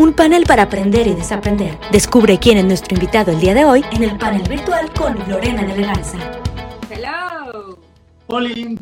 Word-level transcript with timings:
un 0.00 0.14
panel 0.14 0.44
para 0.46 0.62
aprender 0.62 1.06
y 1.06 1.14
desaprender. 1.14 1.78
Descubre 1.92 2.38
quién 2.38 2.56
es 2.56 2.64
nuestro 2.64 2.94
invitado 2.94 3.32
el 3.32 3.38
día 3.40 3.52
de 3.52 3.66
hoy 3.66 3.84
en 3.92 4.02
el 4.04 4.16
panel 4.16 4.42
virtual 4.48 4.90
con 4.94 5.14
Lorena 5.28 5.62
de 5.62 5.76
Leganza. 5.76 6.16
Hello. 6.90 7.78
Oli, 8.28 8.78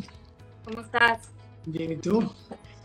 ¿Cómo 0.63 0.79
estás? 0.79 1.29
bien, 1.65 1.91
¿y 1.91 1.95
tú? 1.97 2.31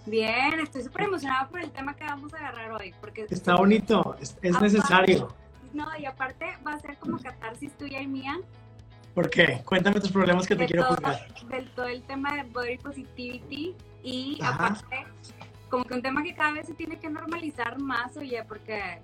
Bien, 0.07 0.59
estoy 0.61 0.83
súper 0.83 1.03
emocionada 1.05 1.47
por 1.49 1.61
el 1.61 1.71
tema 1.71 1.95
que 1.95 2.03
vamos 2.05 2.35
a 2.35 2.39
agarrar 2.39 2.73
hoy, 2.73 2.93
porque 3.01 3.25
Está 3.31 3.55
bonito, 3.55 4.17
es, 4.21 4.37
es 4.43 4.51
Aparte- 4.57 4.65
necesario. 4.65 5.35
no, 5.73 5.87
y 5.97 6.05
aparte 6.05 6.47
va 6.67 6.73
a 6.73 6.81
ser 6.81 6.97
como 6.99 7.19
catarsis 7.21 7.73
tuya 7.79 8.01
y 8.01 8.07
mía 8.09 8.37
¿Por 9.15 9.31
qué? 9.31 9.63
Cuéntame 9.65 10.01
tus 10.01 10.11
problemas 10.11 10.45
que 10.45 10.57
te 10.57 10.63
de 10.63 10.67
quiero 10.67 10.89
todo, 10.89 10.97
juzgar. 10.97 11.29
del 11.49 11.71
todo 11.71 11.87
el 11.87 12.03
tema 12.03 12.35
de 12.35 12.43
body 12.51 12.79
positivity 12.79 13.77
y 14.03 14.39
Ajá. 14.43 14.55
aparte 14.67 15.07
como 15.75 15.87
que 15.87 15.95
un 15.95 16.03
tema 16.03 16.23
que 16.23 16.33
cada 16.33 16.53
vez 16.53 16.69
se 16.69 16.75
tiene 16.75 17.01
que 17.01 17.11
normalizar 17.11 17.81
más, 17.81 18.17
oye, 18.17 18.45
porque 18.47 19.01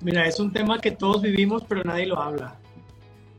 Mira, 0.00 0.26
es 0.26 0.40
un 0.40 0.50
tema 0.50 0.80
que 0.80 0.90
todos 0.90 1.20
vivimos, 1.20 1.62
pero 1.68 1.84
nadie 1.84 2.06
lo 2.06 2.18
habla. 2.18 2.56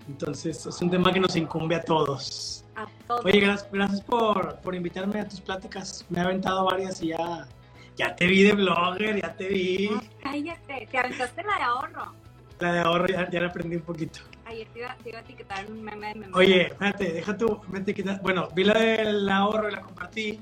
Entonces, 0.08 0.64
es 0.64 0.80
un 0.80 0.92
tema 0.92 1.12
que 1.12 1.20
nos 1.20 1.36
incumbe 1.36 1.76
a 1.76 1.82
todos. 1.82 2.64
a 2.76 2.86
todos 3.08 3.26
Oye, 3.26 3.40
gracias, 3.40 3.72
gracias 3.72 4.02
por, 4.02 4.60
por 4.62 4.76
invitarme 4.76 5.22
a 5.22 5.28
tus 5.28 5.42
pláticas. 5.42 6.06
Me 6.10 6.20
he 6.20 6.22
aventado 6.22 6.66
varias 6.66 7.02
y 7.02 7.08
ya, 7.08 7.48
ya 7.96 8.16
te 8.16 8.28
vi 8.28 8.44
de 8.44 8.54
blogger, 8.54 9.20
ya 9.20 9.34
te 9.36 9.48
vi. 9.48 9.90
Cállate, 10.22 10.88
te 10.92 10.98
aventaste 11.00 11.42
la 11.42 11.56
de 11.56 11.64
ahorro. 11.64 12.14
La 12.60 12.74
de 12.74 12.80
ahorro 12.80 13.08
ya, 13.08 13.28
ya 13.28 13.42
la 13.42 13.48
aprendí 13.48 13.78
un 13.78 13.82
poquito. 13.82 14.20
Ayer 14.46 14.68
te 14.68 14.80
iba, 14.80 14.96
te 15.02 15.10
iba 15.10 15.18
a 15.18 15.22
etiquetar 15.22 15.66
un 15.66 15.84
meme 15.84 16.10
de 16.10 16.16
meme. 16.16 16.34
Oye, 16.36 16.68
espérate, 16.68 17.12
deja 17.12 17.36
tu 17.36 17.60
mente. 17.70 17.96
Bueno, 18.22 18.50
vi 18.54 18.66
la 18.66 18.76
del 18.76 19.28
ahorro 19.30 19.68
y 19.68 19.72
la 19.72 19.82
compartí. 19.82 20.40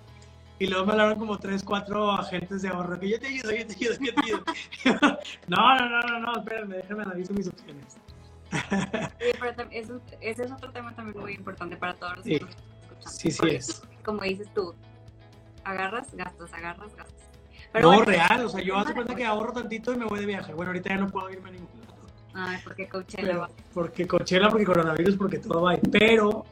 Y 0.60 0.68
luego 0.68 0.86
me 0.86 0.92
hablaron 0.94 1.20
como 1.20 1.38
tres, 1.40 1.64
cuatro 1.64 2.12
agentes 2.12 2.62
de 2.62 2.70
ahorro. 2.70 3.00
Que 3.00 3.10
yo 3.10 3.20
te 3.20 3.28
ayudo, 3.28 3.52
yo 3.52 3.68
te 3.68 3.74
ayudo, 3.74 3.96
yo 4.00 4.14
te 4.14 4.22
ayudo. 4.22 4.44
no, 5.48 5.76
no, 5.80 5.90
no, 5.90 6.02
no, 6.02 6.20
no, 6.20 6.34
espérame, 6.40 6.70
déjame 6.70 7.04
analizar 7.04 7.36
mis 7.36 7.48
opciones. 7.48 7.98
Oye, 8.52 9.36
pero 9.40 9.68
eso- 9.72 10.02
ese 10.22 10.44
es 10.44 10.52
otro 10.52 10.72
tema 10.72 10.94
también 10.96 11.20
muy 11.20 11.34
importante 11.34 11.76
para 11.76 11.96
todos 11.96 12.18
los 12.18 12.26
Sí. 12.26 12.40
que 12.40 12.46
nos. 12.46 12.56
Sí, 13.14 13.32
sí 13.32 13.38
Porque, 13.40 13.56
es. 13.58 13.82
Como 14.06 14.22
dices 14.22 14.48
tú, 14.54 14.74
agarras, 15.64 16.14
gastas, 16.14 16.54
agarras, 16.54 16.96
gastas. 16.96 17.30
Pero 17.72 17.90
no, 17.90 17.98
bueno, 17.98 18.12
real, 18.12 18.46
o 18.46 18.50
sea, 18.50 18.62
yo 18.62 18.78
hace 18.78 18.94
cuenta 18.94 19.16
que 19.16 19.26
ahorro 19.26 19.52
tantito 19.54 19.92
y 19.92 19.98
me 19.98 20.06
voy 20.06 20.20
de 20.20 20.26
viaje. 20.28 20.54
Bueno, 20.54 20.70
ahorita 20.70 20.90
ya 20.90 20.98
no 20.98 21.08
puedo 21.10 21.30
irme 21.32 21.50
a 21.50 21.52
ningún 21.54 21.70
lado. 21.82 21.94
Ay, 22.36 22.58
porque 22.64 22.88
Coachella 22.88 23.38
va. 23.38 23.50
porque 23.74 24.08
Coachella, 24.08 24.50
porque 24.50 24.66
coronavirus, 24.66 25.18
porque 25.18 25.40
todo 25.40 25.64
va. 25.64 25.76
Pero, 25.92 26.46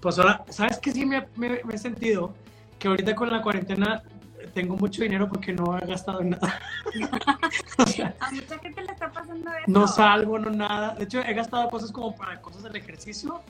pues 0.00 0.18
ahora, 0.18 0.44
¿sabes 0.48 0.78
qué 0.78 0.92
sí 0.92 1.04
me, 1.04 1.26
me- 1.36 1.60
me 1.64 1.74
he 1.74 1.78
sentido? 1.78 2.34
Que 2.82 2.88
ahorita 2.88 3.14
con 3.14 3.30
la 3.30 3.40
cuarentena 3.40 4.02
tengo 4.54 4.76
mucho 4.76 5.02
dinero 5.04 5.28
porque 5.28 5.52
no 5.52 5.78
he 5.78 5.86
gastado 5.86 6.20
en 6.20 6.30
nada. 6.30 6.58
o 7.78 7.86
sea, 7.86 8.12
A 8.18 8.32
mucha 8.32 8.58
gente 8.58 8.82
le 8.82 8.90
está 8.92 9.08
pasando 9.12 9.50
eso. 9.52 9.64
no 9.68 9.86
salgo, 9.86 10.36
no 10.40 10.50
nada. 10.50 10.96
De 10.96 11.04
hecho, 11.04 11.20
he 11.20 11.32
gastado 11.32 11.70
cosas 11.70 11.92
como 11.92 12.12
para 12.16 12.40
cosas 12.40 12.64
del 12.64 12.74
ejercicio 12.74 13.40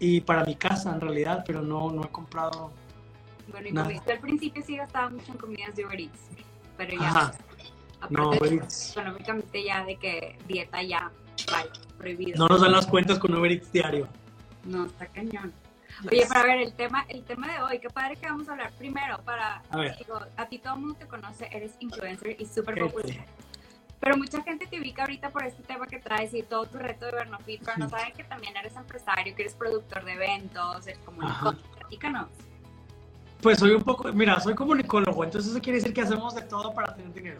y 0.00 0.20
para 0.22 0.44
mi 0.44 0.56
casa 0.56 0.90
en 0.92 1.00
realidad, 1.00 1.44
pero 1.46 1.62
no, 1.62 1.88
no 1.92 2.02
he 2.02 2.08
comprado. 2.08 2.72
Bueno, 3.52 3.68
y 3.68 3.72
Nada. 3.72 3.90
al 4.10 4.18
principio 4.18 4.60
sí 4.66 4.76
gastaba 4.76 5.08
mucho 5.10 5.30
en 5.30 5.38
comidas 5.38 5.76
de 5.76 5.84
Uber 5.86 6.00
Eats, 6.00 6.18
pero 6.76 6.98
ya, 6.98 7.08
Ajá. 7.10 7.32
No, 8.10 8.30
Uber 8.30 8.54
Eats. 8.54 8.90
económicamente 8.96 9.62
ya 9.64 9.84
de 9.84 9.96
que 9.96 10.36
dieta 10.48 10.82
ya, 10.82 11.12
vaya, 11.52 11.70
prohibido. 11.96 12.38
No 12.38 12.48
nos 12.48 12.60
dan 12.60 12.72
las 12.72 12.86
cuentas 12.88 13.20
con 13.20 13.32
Uber 13.34 13.52
Eats 13.52 13.70
diario. 13.70 14.08
No, 14.64 14.86
está 14.86 15.06
cañón. 15.06 15.52
Oye, 16.10 16.26
para 16.26 16.42
ver, 16.42 16.60
el 16.60 16.72
tema, 16.74 17.04
el 17.08 17.24
tema 17.24 17.52
de 17.52 17.62
hoy, 17.62 17.78
qué 17.78 17.88
padre 17.88 18.16
que 18.16 18.26
vamos 18.26 18.48
a 18.48 18.52
hablar 18.52 18.72
primero 18.72 19.18
para, 19.24 19.62
A 19.70 19.76
ver. 19.76 19.96
digo, 19.98 20.18
a 20.36 20.46
ti 20.46 20.58
todo 20.58 20.74
el 20.74 20.80
mundo 20.80 20.94
te 20.96 21.06
conoce, 21.06 21.48
eres 21.52 21.74
influencer 21.80 22.36
y 22.38 22.46
súper 22.46 22.78
popular. 22.78 23.24
Pero 24.00 24.16
mucha 24.18 24.42
gente 24.42 24.66
te 24.66 24.78
ubica 24.78 25.02
ahorita 25.02 25.30
por 25.30 25.44
este 25.44 25.62
tema 25.62 25.86
que 25.86 25.98
traes 25.98 26.34
y 26.34 26.42
todo 26.42 26.66
tu 26.66 26.78
reto 26.78 27.06
de 27.06 27.12
Bernofit, 27.12 27.62
pero 27.64 27.78
no 27.78 27.88
saben 27.88 28.12
que 28.12 28.24
también 28.24 28.54
eres 28.56 28.76
empresario, 28.76 29.34
que 29.34 29.42
eres 29.42 29.54
productor 29.54 30.04
de 30.04 30.12
eventos, 30.12 30.86
eres 30.86 30.98
Ajá. 30.98 31.06
comunicador. 31.06 31.56
Platícanos. 31.78 32.28
Pues 33.40 33.58
soy 33.58 33.70
un 33.72 33.82
poco, 33.82 34.12
mira, 34.12 34.38
soy 34.40 34.54
comunicólogo, 34.54 35.24
entonces 35.24 35.50
eso 35.52 35.60
quiere 35.60 35.78
decir 35.78 35.94
que 35.94 36.02
hacemos 36.02 36.34
de 36.34 36.42
todo 36.42 36.74
para 36.74 36.94
tener 36.94 37.12
dinero. 37.14 37.38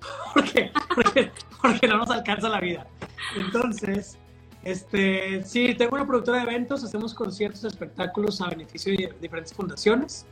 Porque, 0.34 0.70
porque, 0.94 1.32
porque 1.60 1.88
no 1.88 1.96
nos 1.96 2.10
alcanza 2.10 2.48
la 2.50 2.60
vida. 2.60 2.86
Entonces, 3.34 4.18
este, 4.66 5.44
sí, 5.44 5.76
tengo 5.76 5.94
una 5.94 6.04
productora 6.04 6.38
de 6.38 6.42
eventos, 6.42 6.82
hacemos 6.82 7.14
conciertos, 7.14 7.62
espectáculos 7.62 8.40
a 8.40 8.48
beneficio 8.48 8.96
de 8.96 9.14
diferentes 9.20 9.54
fundaciones. 9.54 10.26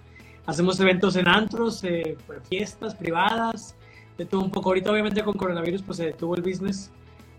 Hacemos 0.44 0.80
eventos 0.80 1.14
en 1.14 1.28
antros, 1.28 1.84
eh, 1.84 2.18
fiestas 2.48 2.96
privadas, 2.96 3.76
de 4.18 4.24
todo 4.24 4.40
un 4.40 4.50
poco. 4.50 4.70
Ahorita 4.70 4.90
obviamente 4.90 5.22
con 5.22 5.34
coronavirus 5.34 5.82
pues 5.82 5.98
se 5.98 6.06
detuvo 6.06 6.34
el 6.34 6.42
business, 6.42 6.90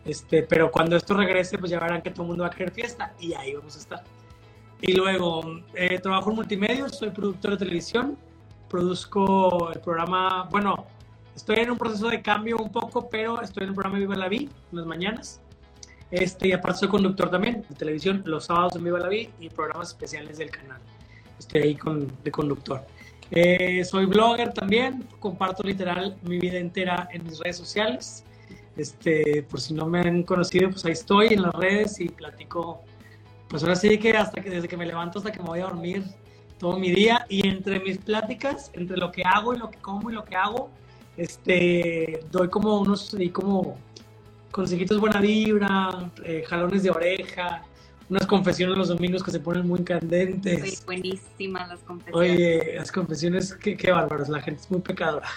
este, 0.06 0.44
pero 0.44 0.72
cuando 0.72 0.96
esto 0.96 1.16
regrese 1.16 1.58
pues 1.58 1.70
ya 1.70 1.82
verán 1.82 2.02
que 2.02 2.12
todo 2.12 2.22
el 2.24 2.28
mundo 2.30 2.44
va 2.44 2.48
a 2.48 2.52
querer 2.52 2.72
fiesta 2.72 3.14
y 3.20 3.34
ahí 3.34 3.54
vamos 3.54 3.76
a 3.76 3.80
estar. 3.80 4.04
Y 4.80 4.94
luego, 4.94 5.64
eh, 5.74 6.00
trabajo 6.00 6.30
en 6.30 6.38
multimedios, 6.38 6.98
soy 6.98 7.10
productor 7.10 7.52
de 7.52 7.58
televisión, 7.58 8.18
produzco 8.70 9.70
el 9.74 9.82
programa, 9.82 10.48
bueno, 10.50 10.86
estoy 11.36 11.58
en 11.58 11.72
un 11.72 11.78
proceso 11.78 12.08
de 12.08 12.22
cambio 12.22 12.56
un 12.58 12.72
poco, 12.72 13.10
pero 13.10 13.42
estoy 13.42 13.64
en 13.64 13.70
el 13.70 13.76
programa 13.76 14.00
Viva 14.00 14.16
la 14.16 14.30
Vi 14.30 14.50
en 14.72 14.78
las 14.78 14.86
mañanas. 14.86 15.42
Este, 16.12 16.50
y 16.50 16.52
aparte 16.52 16.80
soy 16.80 16.90
conductor 16.90 17.30
también 17.30 17.66
de 17.68 17.76
televisión, 17.76 18.22
los 18.26 18.46
sábados 18.46 18.76
en 18.76 18.84
Viva 18.84 19.00
la 19.00 19.10
Vi 19.10 19.30
y 19.40 19.50
programas 19.50 19.90
especiales 19.90 20.38
del 20.38 20.52
canal. 20.52 20.80
Estoy 21.40 21.62
ahí 21.62 21.76
con, 21.76 22.12
de 22.24 22.32
conductor. 22.32 22.86
Eh, 23.32 23.84
soy 23.84 24.06
blogger 24.06 24.54
también, 24.54 25.08
comparto 25.20 25.64
literal 25.64 26.16
mi 26.22 26.40
vida 26.40 26.58
entera 26.58 27.10
en 27.12 27.24
mis 27.24 27.40
redes 27.40 27.58
sociales. 27.58 28.24
Este, 28.78 29.44
por 29.44 29.60
si 29.60 29.74
no 29.74 29.86
me 29.86 30.00
han 30.00 30.24
conocido, 30.24 30.70
pues 30.70 30.86
ahí 30.86 30.92
estoy 30.92 31.28
en 31.28 31.42
las 31.42 31.54
redes 31.54 32.00
y 32.00 32.10
platico 32.10 32.84
pues 33.48 33.64
ahora 33.64 33.76
sí 33.76 33.98
que 33.98 34.12
hasta 34.12 34.42
que 34.42 34.50
desde 34.50 34.68
que 34.68 34.78
me 34.78 34.86
levanto 34.86 35.20
hasta 35.20 35.32
que 35.32 35.40
me 35.40 35.46
voy 35.46 35.60
a 35.60 35.66
dormir 35.66 36.04
todo 36.58 36.78
mi 36.78 36.92
día 36.92 37.26
y 37.30 37.48
entre 37.48 37.80
mis 37.80 37.98
pláticas, 37.98 38.72
entre 38.74 38.98
lo 38.98 39.12
que 39.12 39.24
hago 39.24 39.54
y 39.54 39.58
lo 39.58 39.70
que 39.70 39.78
como 39.78 40.10
y 40.10 40.14
lo 40.14 40.24
que 40.24 40.36
hago, 40.36 40.70
este, 41.18 42.22
doy 42.32 42.50
como 42.50 42.80
unos 42.80 43.16
y 43.18 43.30
como 43.30 43.78
consejitos 44.56 45.02
buena 45.02 45.20
vibra, 45.20 46.10
eh, 46.24 46.46
jalones 46.48 46.82
de 46.82 46.90
oreja, 46.90 47.62
unas 48.10 48.26
confesiones 48.26 48.78
los 48.78 48.88
domingos 48.88 49.22
que 49.22 49.30
se 49.30 49.42
ponen 49.42 49.68
muy 49.68 49.80
Soy 49.80 49.86
candentes. 49.86 50.86
buenísimas 50.86 51.68
las 51.68 51.82
confesiones. 51.82 52.32
Oye, 52.32 52.76
las 52.78 52.90
confesiones, 52.90 53.54
qué, 53.56 53.76
qué 53.76 53.92
bárbaros, 53.92 54.30
la 54.30 54.40
gente 54.40 54.62
es 54.62 54.72
muy 54.72 54.80
pecadora. 54.80 55.28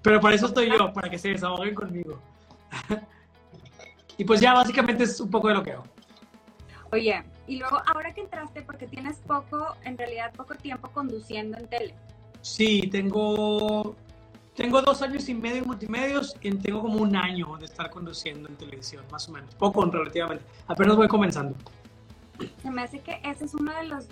Pero 0.00 0.18
para 0.18 0.34
eso 0.34 0.46
estoy 0.46 0.70
yo, 0.70 0.90
para 0.94 1.10
que 1.10 1.18
se 1.18 1.28
desahoguen 1.28 1.74
conmigo. 1.74 2.18
y 4.16 4.24
pues 4.24 4.40
ya 4.40 4.54
básicamente 4.54 5.04
es 5.04 5.20
un 5.20 5.30
poco 5.30 5.48
de 5.48 5.54
lo 5.54 5.62
que 5.62 5.72
hago. 5.72 5.84
Oye, 6.90 7.22
y 7.46 7.58
luego 7.58 7.82
ahora 7.84 8.14
que 8.14 8.22
entraste, 8.22 8.62
porque 8.62 8.86
tienes 8.86 9.18
poco, 9.26 9.76
en 9.84 9.98
realidad 9.98 10.32
poco 10.34 10.54
tiempo 10.54 10.88
conduciendo 10.88 11.58
en 11.58 11.68
tele. 11.68 11.94
Sí, 12.40 12.88
tengo, 12.90 13.94
tengo 14.54 14.80
dos 14.82 15.02
años 15.02 15.28
y 15.28 15.34
medio 15.34 15.58
en 15.58 15.66
multimedios 15.66 16.36
y 16.40 16.50
tengo 16.56 16.82
como 16.82 17.00
un 17.02 17.16
año 17.16 17.56
de 17.58 17.66
estar 17.66 17.90
conduciendo 17.90 18.48
en 18.48 18.56
televisión, 18.56 19.04
más 19.10 19.28
o 19.28 19.32
menos. 19.32 19.54
Poco 19.56 19.84
relativamente. 19.84 20.44
Apenas 20.68 20.96
voy 20.96 21.08
comenzando. 21.08 21.56
Se 22.62 22.70
me 22.70 22.82
hace 22.82 23.00
que 23.00 23.20
ese 23.24 23.44
es 23.44 23.54
uno 23.54 23.72
de 23.74 23.84
los 23.84 24.06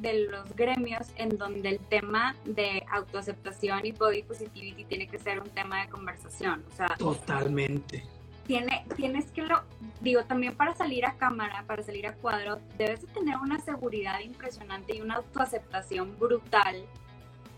de 0.00 0.24
los 0.30 0.56
gremios 0.56 1.08
en 1.16 1.36
donde 1.36 1.68
el 1.68 1.78
tema 1.78 2.34
de 2.46 2.84
autoaceptación 2.90 3.84
y 3.84 3.92
body 3.92 4.22
positivity 4.22 4.84
tiene 4.84 5.06
que 5.06 5.18
ser 5.18 5.40
un 5.40 5.50
tema 5.50 5.82
de 5.82 5.90
conversación. 5.90 6.64
O 6.72 6.74
sea, 6.74 6.86
Totalmente. 6.98 8.02
tiene, 8.46 8.86
tienes 8.96 9.30
que 9.30 9.42
lo, 9.42 9.60
digo, 10.00 10.24
también 10.24 10.54
para 10.56 10.74
salir 10.74 11.04
a 11.04 11.16
cámara, 11.18 11.64
para 11.66 11.82
salir 11.82 12.06
a 12.06 12.14
cuadro, 12.14 12.58
debes 12.78 13.02
de 13.02 13.08
tener 13.08 13.36
una 13.36 13.58
seguridad 13.58 14.20
impresionante 14.20 14.96
y 14.96 15.02
una 15.02 15.16
autoaceptación 15.16 16.18
brutal 16.18 16.82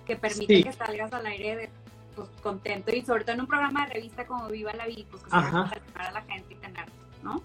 que 0.05 0.17
permite 0.17 0.57
Sí. 0.57 0.65
que 0.65 0.73
salgas 0.73 1.13
al 1.13 1.27
aire 1.27 1.55
de, 1.57 1.71
pues, 2.15 2.29
contento 2.43 2.95
y 2.95 3.03
sobre 3.03 3.25
todo 3.25 3.35
en 3.35 3.41
un 3.43 3.47
programa 3.47 3.87
de 3.87 3.95
revista 3.95 4.27
como 4.27 4.49
Viva 4.49 4.73
la 4.73 4.87
Vida, 4.87 5.05
pues 5.11 5.23
que 5.23 5.29
animar 5.35 5.81
a 5.97 6.13
la 6.13 6.23
gente 6.23 6.55
y 6.55 6.57
tener, 6.57 6.87
¿no? 7.23 7.43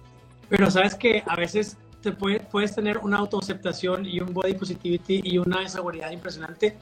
Pero 0.49 0.71
sabes 0.71 0.95
que 0.95 1.23
a 1.25 1.35
veces 1.35 1.77
te 2.01 2.11
puede- 2.11 2.39
puedes 2.39 2.73
tener 2.75 2.97
una 2.99 3.17
autoaceptación 3.17 4.05
y 4.05 4.19
un 4.19 4.33
body 4.33 4.53
positivity 4.53 5.21
y 5.23 5.37
una 5.37 5.67
seguridad 5.67 6.11
impresionante, 6.11 6.77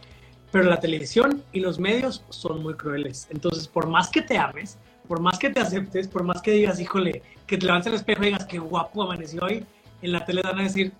pero 0.51 0.65
la 0.65 0.79
televisión 0.79 1.43
y 1.51 1.59
los 1.61 1.79
medios 1.79 2.23
son 2.29 2.61
muy 2.61 2.75
crueles. 2.75 3.27
Entonces, 3.31 3.67
por 3.67 3.87
más 3.87 4.09
que 4.09 4.21
te 4.21 4.37
ames, 4.37 4.77
por 5.07 5.19
más 5.19 5.37
que 5.39 5.49
te 5.49 5.59
aceptes, 5.59 6.07
por 6.07 6.23
más 6.23 6.41
que 6.41 6.51
digas, 6.51 6.79
híjole, 6.79 7.23
que 7.47 7.57
te 7.57 7.65
levantes 7.65 7.87
el 7.87 7.95
espejo 7.95 8.23
y 8.23 8.27
digas, 8.27 8.45
qué 8.45 8.59
guapo 8.59 9.03
amaneció 9.03 9.43
hoy, 9.43 9.65
en 10.01 10.11
la 10.11 10.25
tele 10.25 10.41
van 10.41 10.59
a 10.59 10.63
decir, 10.63 10.93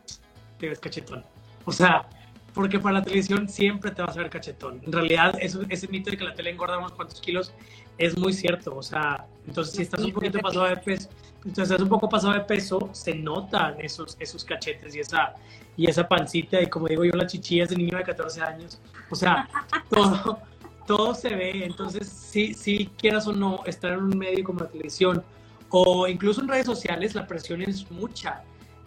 te 0.60 0.70
ves 0.70 0.80
cachetón. 0.80 1.24
O 1.66 1.72
sea, 1.72 2.08
porque 2.56 2.80
para 2.80 3.00
la 3.00 3.04
televisión 3.04 3.50
siempre 3.50 3.92
te 3.92 4.02
vas 4.02 4.16
a 4.16 4.22
ver 4.22 4.30
cachetón. 4.30 4.82
En 4.86 4.92
realidad, 4.92 5.38
eso, 5.40 5.62
ese 5.70 5.88
mito 5.90 6.10
de 6.10 6.18
que 6.18 6.24
la 6.24 6.34
tele 6.34 6.52
engorda 6.52 6.78
unos 6.78 6.94
cuantos 6.94 7.20
kilos 7.20 7.54
es 7.98 8.18
muy 8.18 8.32
cierto. 8.32 8.76
O 8.76 8.82
sea, 8.82 9.28
entonces 9.46 9.76
si 9.76 9.82
estás 9.82 10.02
un 10.02 10.14
poquito 10.14 10.40
pasado 10.40 10.66
de 10.66 10.78
peso, 10.78 11.10
entonces 11.40 11.64
estás 11.64 11.82
un 11.82 11.90
poco 11.90 12.08
pasado 12.08 12.34
de 12.34 12.40
peso, 12.40 12.90
se 12.94 13.14
notan 13.14 13.76
esos, 13.80 14.16
esos 14.20 14.46
cachetes 14.46 14.96
y 14.96 15.02
esa, 15.02 15.36
y 15.76 15.88
esa 15.88 16.08
pancita, 16.08 16.62
y 16.62 16.68
como 16.68 16.88
digo 16.88 17.04
yo, 17.04 17.12
las 17.12 17.32
chichillas 17.32 17.70
de 17.70 17.76
niño 17.76 17.98
de 17.98 18.04
14 18.04 18.42
años. 18.42 18.80
O 19.10 19.16
sea, 19.16 19.50
todo, 19.90 20.40
todo 20.88 21.14
se 21.14 21.36
ve, 21.36 21.66
entonces 21.66 22.08
sí, 22.08 22.54
sí, 22.54 22.90
quieras 22.98 23.28
o 23.28 23.34
no, 23.34 23.64
estar 23.66 23.92
en 23.92 24.00
un 24.00 24.18
medio 24.18 24.46
como 24.46 24.62
la 24.62 24.68
televisión 24.68 25.22
o 25.70 26.08
incluso 26.08 26.42
en 26.42 26.48
redes 26.48 26.66
sociales, 26.66 27.16
la 27.16 27.28
presión 27.28 27.62
es 27.62 27.92
mucha, 27.92 28.44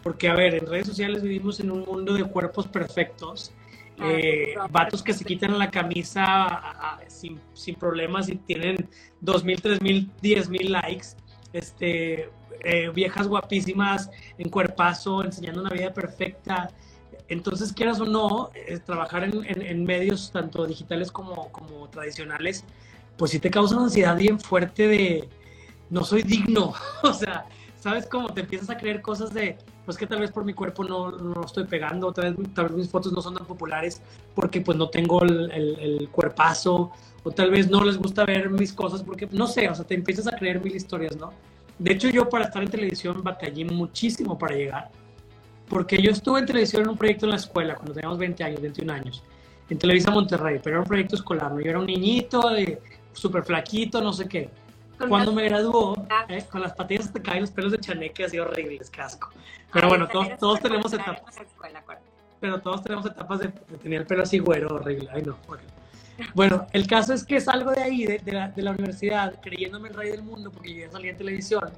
porque 0.09 0.27
a 0.27 0.35
ver, 0.35 0.55
en 0.55 0.67
redes 0.67 0.87
sociales 0.87 1.23
vivimos 1.23 1.61
en 1.61 1.71
un 1.71 1.85
mundo 1.85 2.15
de 2.15 2.25
cuerpos 2.25 2.67
perfectos, 2.67 3.53
ah, 3.99 4.11
eh, 4.11 4.55
vatos 4.71 5.03
que 5.03 5.13
se 5.13 5.23
quitan 5.23 5.59
la 5.59 5.71
camisa 5.71 6.97
sin, 7.09 7.39
sin, 7.53 7.75
problemas 7.75 8.31
y 8.31 8.37
tienen 8.37 8.89
2.000, 9.23 9.79
3.000, 9.83 10.09
10.000 10.23 10.69
likes, 10.71 11.09
este, 11.53 12.31
eh, 12.65 12.89
viejas 12.95 13.29
guapísimas 13.29 14.11
en 14.39 14.49
cuerpazo, 14.49 15.23
enseñando 15.23 15.61
una 15.61 15.71
vida 15.73 15.93
perfecta, 15.93 16.71
entonces, 17.29 17.75
quieras 17.75 18.01
o 18.01 18.07
no, 18.07 18.51
eh, 18.55 18.79
trabajar 18.79 19.25
en, 19.25 19.85
medios 19.85 20.33
tanto 20.33 20.67
digitales 20.67 21.13
como, 21.13 21.53
como 21.53 21.87
tradicionales, 21.91 22.65
pues 23.19 23.33
sí 23.33 23.41
te 23.41 23.51
causa 23.51 23.75
una 23.75 23.85
ansiedad 23.85 24.17
bien 24.17 24.41
fuerte 24.41 24.89
de 24.89 25.29
no 25.91 26.03
soy 26.03 26.23
digno. 26.23 26.73
o 27.03 27.13
sea, 27.13 27.45
¿sabes 27.79 28.07
cómo 28.07 28.29
te 28.29 28.41
empiezas 28.41 28.71
a 28.71 28.77
creer 28.77 29.03
cosas 29.03 29.33
de, 29.33 29.59
pues 29.89 29.97
que 29.97 30.07
tal 30.07 30.21
vez 30.21 30.31
por 30.31 30.45
mi 30.45 30.53
cuerpo 30.53 30.85
no, 30.85 31.13
no 31.13 31.47
estoy 31.47 31.65
pegando, 31.65 32.13
tal 32.13 32.35
vez, 32.35 32.55
tal 32.55 32.67
vez, 32.67 32.77
mis 32.77 32.91
fotos 32.91 33.11
no 33.11 33.23
son 33.23 33.35
tan 33.35 33.47
populares 33.47 34.03
porque 34.35 34.61
pues 34.61 34.77
no 34.77 34.91
tengo 34.91 35.23
el, 35.23 35.51
el, 35.51 36.11
cuerpazo, 36.11 36.93
o 37.23 37.31
tal 37.31 37.51
vez 37.51 37.71
no 37.71 37.83
les 37.83 37.97
gusta 37.97 38.27
ver 38.27 38.51
mis 38.51 38.75
cosas 38.75 39.03
porque, 39.03 39.27
no 39.33 39.47
sé, 39.47 39.67
o 39.67 39.75
sea, 39.75 39.87
te 39.87 39.95
empiezas 39.95 40.27
a 40.27 40.33
creer 40.33 40.63
mil 40.63 40.77
historias, 40.77 41.17
¿no? 41.17 41.33
De 41.79 41.93
hecho, 41.93 42.11
yo 42.11 42.29
para 42.29 42.45
estar 42.45 42.63
en 42.63 42.69
televisión 42.69 43.23
batallé 43.23 43.65
muchísimo 43.65 44.37
para 44.37 44.57
llegar 44.57 44.91
porque 45.71 45.97
yo 46.03 46.11
estuve 46.11 46.41
en 46.41 46.45
televisión 46.45 46.83
en 46.83 46.91
un 46.91 46.99
proyecto 46.99 47.25
en 47.25 47.31
la 47.31 47.37
escuela 47.37 47.75
cuando 47.75 47.95
teníamos 47.95 48.19
20 48.19 48.45
años, 48.45 48.61
21 48.61 48.93
años, 48.93 49.23
en 49.71 49.79
Televisa 49.79 50.11
Monterrey, 50.11 50.61
pero 50.63 50.77
era 50.77 50.81
un 50.83 50.87
proyecto 50.87 51.17
escolar, 51.17 51.51
¿no? 51.51 51.63
yo 51.63 51.71
era 51.71 51.79
un 51.79 51.87
niñito, 51.87 52.43
súper 53.15 53.43
flaquito, 53.43 54.03
no 54.03 54.13
sé 54.13 54.29
qué. 54.29 54.51
Cuando 55.07 55.33
me 55.33 55.45
graduó, 55.45 55.95
eh, 56.29 56.45
con 56.51 56.61
las 56.61 56.73
patillas 56.73 57.13
te 57.13 57.23
caen 57.23 57.43
los 57.43 57.51
pelos 57.51 57.73
de 57.73 57.79
chaneque 57.79 58.25
así 58.25 58.39
horribles, 58.39 58.91
casco. 58.91 59.31
Pero 59.73 59.89
bueno, 59.89 60.09
todos, 60.09 60.61
tenemos 60.61 60.93
etapas. 60.93 61.37
pero 62.41 62.61
todos 62.61 62.83
tenemos 62.83 63.07
etapas 63.07 63.41
de, 63.41 63.49
tener 63.83 64.01
el 64.01 64.07
pelo 64.07 64.23
así 64.23 64.39
güero, 64.39 64.75
horrible. 64.75 65.09
Ay, 65.13 65.23
no. 65.23 65.37
Bueno, 66.35 66.67
el 66.73 66.87
caso 66.87 67.15
es 67.15 67.25
que 67.25 67.41
salgo 67.41 67.71
de 67.71 67.83
ahí, 67.83 68.05
de, 68.05 68.33
la, 68.33 68.49
de 68.49 68.63
la 68.63 68.73
universidad, 68.73 69.41
creyéndome 69.41 69.89
el 69.89 69.95
rey 69.95 70.11
del 70.11 70.23
mundo, 70.23 70.51
porque 70.51 70.75
yo 70.75 70.87
ya 70.87 70.91
salí 70.91 71.09
en 71.09 71.17
televisión 71.17 71.71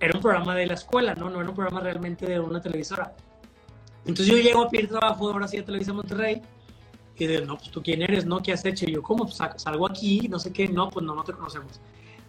era 0.00 0.16
un 0.16 0.22
programa 0.22 0.54
de 0.54 0.66
la 0.66 0.74
escuela, 0.74 1.14
¿no? 1.14 1.28
No 1.28 1.40
era 1.40 1.48
un 1.48 1.56
programa 1.56 1.80
realmente 1.80 2.26
de 2.26 2.38
una 2.38 2.60
televisora. 2.60 3.14
Entonces 4.06 4.26
yo 4.26 4.40
llego 4.40 4.62
a 4.62 4.68
pedir 4.68 4.88
trabajo 4.88 5.30
ahora 5.30 5.48
sí 5.48 5.58
a 5.58 5.64
Televisa 5.64 5.92
Monterrey 5.92 6.40
y 7.16 7.26
de, 7.26 7.44
no, 7.44 7.58
pues 7.58 7.70
tú 7.70 7.82
quién 7.82 8.00
eres, 8.02 8.24
¿no? 8.24 8.40
¿Qué 8.40 8.52
has 8.52 8.64
hecho? 8.64 8.86
Y 8.88 8.92
yo, 8.92 9.02
¿cómo? 9.02 9.24
Pues 9.24 9.38
salgo 9.56 9.88
aquí, 9.88 10.28
no 10.28 10.38
sé 10.38 10.52
qué, 10.52 10.68
no, 10.68 10.88
pues 10.88 11.04
no, 11.04 11.14
no 11.14 11.24
te 11.24 11.32
conocemos. 11.32 11.80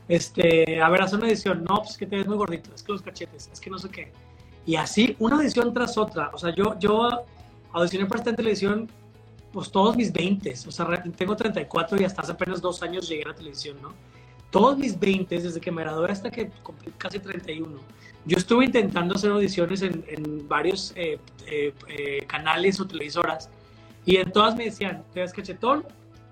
Este, 0.09 0.81
a 0.81 0.89
ver, 0.89 1.03
haz 1.03 1.13
una 1.13 1.27
edición, 1.27 1.63
no, 1.63 1.77
pues 1.77 1.97
que 1.97 2.05
te 2.05 2.17
ves 2.17 2.27
muy 2.27 2.35
gordito, 2.35 2.71
es 2.75 2.83
que 2.83 2.91
los 2.91 3.01
cachetes, 3.01 3.49
es 3.53 3.59
que 3.61 3.69
no 3.69 3.79
sé 3.79 3.87
qué. 3.89 4.11
Y 4.65 4.75
así, 4.75 5.15
una 5.19 5.41
edición 5.41 5.73
tras 5.73 5.97
otra. 5.97 6.31
O 6.33 6.37
sea, 6.37 6.53
yo, 6.53 6.77
yo 6.79 7.23
audicioné 7.71 8.05
para 8.07 8.19
estar 8.19 8.31
en 8.31 8.35
televisión, 8.35 8.89
pues 9.53 9.71
todos 9.71 9.95
mis 9.95 10.11
20, 10.11 10.51
o 10.67 10.71
sea, 10.71 11.03
tengo 11.15 11.35
34 11.35 12.01
y 12.01 12.03
hasta 12.03 12.23
hace 12.23 12.33
apenas 12.33 12.59
dos 12.59 12.83
años 12.83 13.07
llegué 13.07 13.23
a 13.23 13.29
la 13.29 13.35
televisión, 13.35 13.77
¿no? 13.81 13.93
todos 14.49 14.77
mis 14.77 14.99
20, 14.99 15.39
desde 15.39 15.59
que 15.59 15.71
me 15.71 15.83
gradué 15.83 16.11
hasta 16.11 16.31
que 16.31 16.49
cumplí 16.63 16.91
casi 16.97 17.19
31, 17.19 17.79
yo 18.25 18.37
estuve 18.37 18.65
intentando 18.65 19.15
hacer 19.15 19.31
audiciones 19.31 19.81
en, 19.81 20.03
en 20.07 20.47
varios 20.47 20.93
eh, 20.95 21.19
eh, 21.47 21.73
eh, 21.87 22.25
canales 22.25 22.79
o 22.79 22.87
televisoras 22.87 23.49
y 24.05 24.17
en 24.17 24.31
todas 24.31 24.55
me 24.55 24.65
decían, 24.65 25.03
te 25.13 25.21
ves 25.21 25.33
cachetón, 25.33 25.85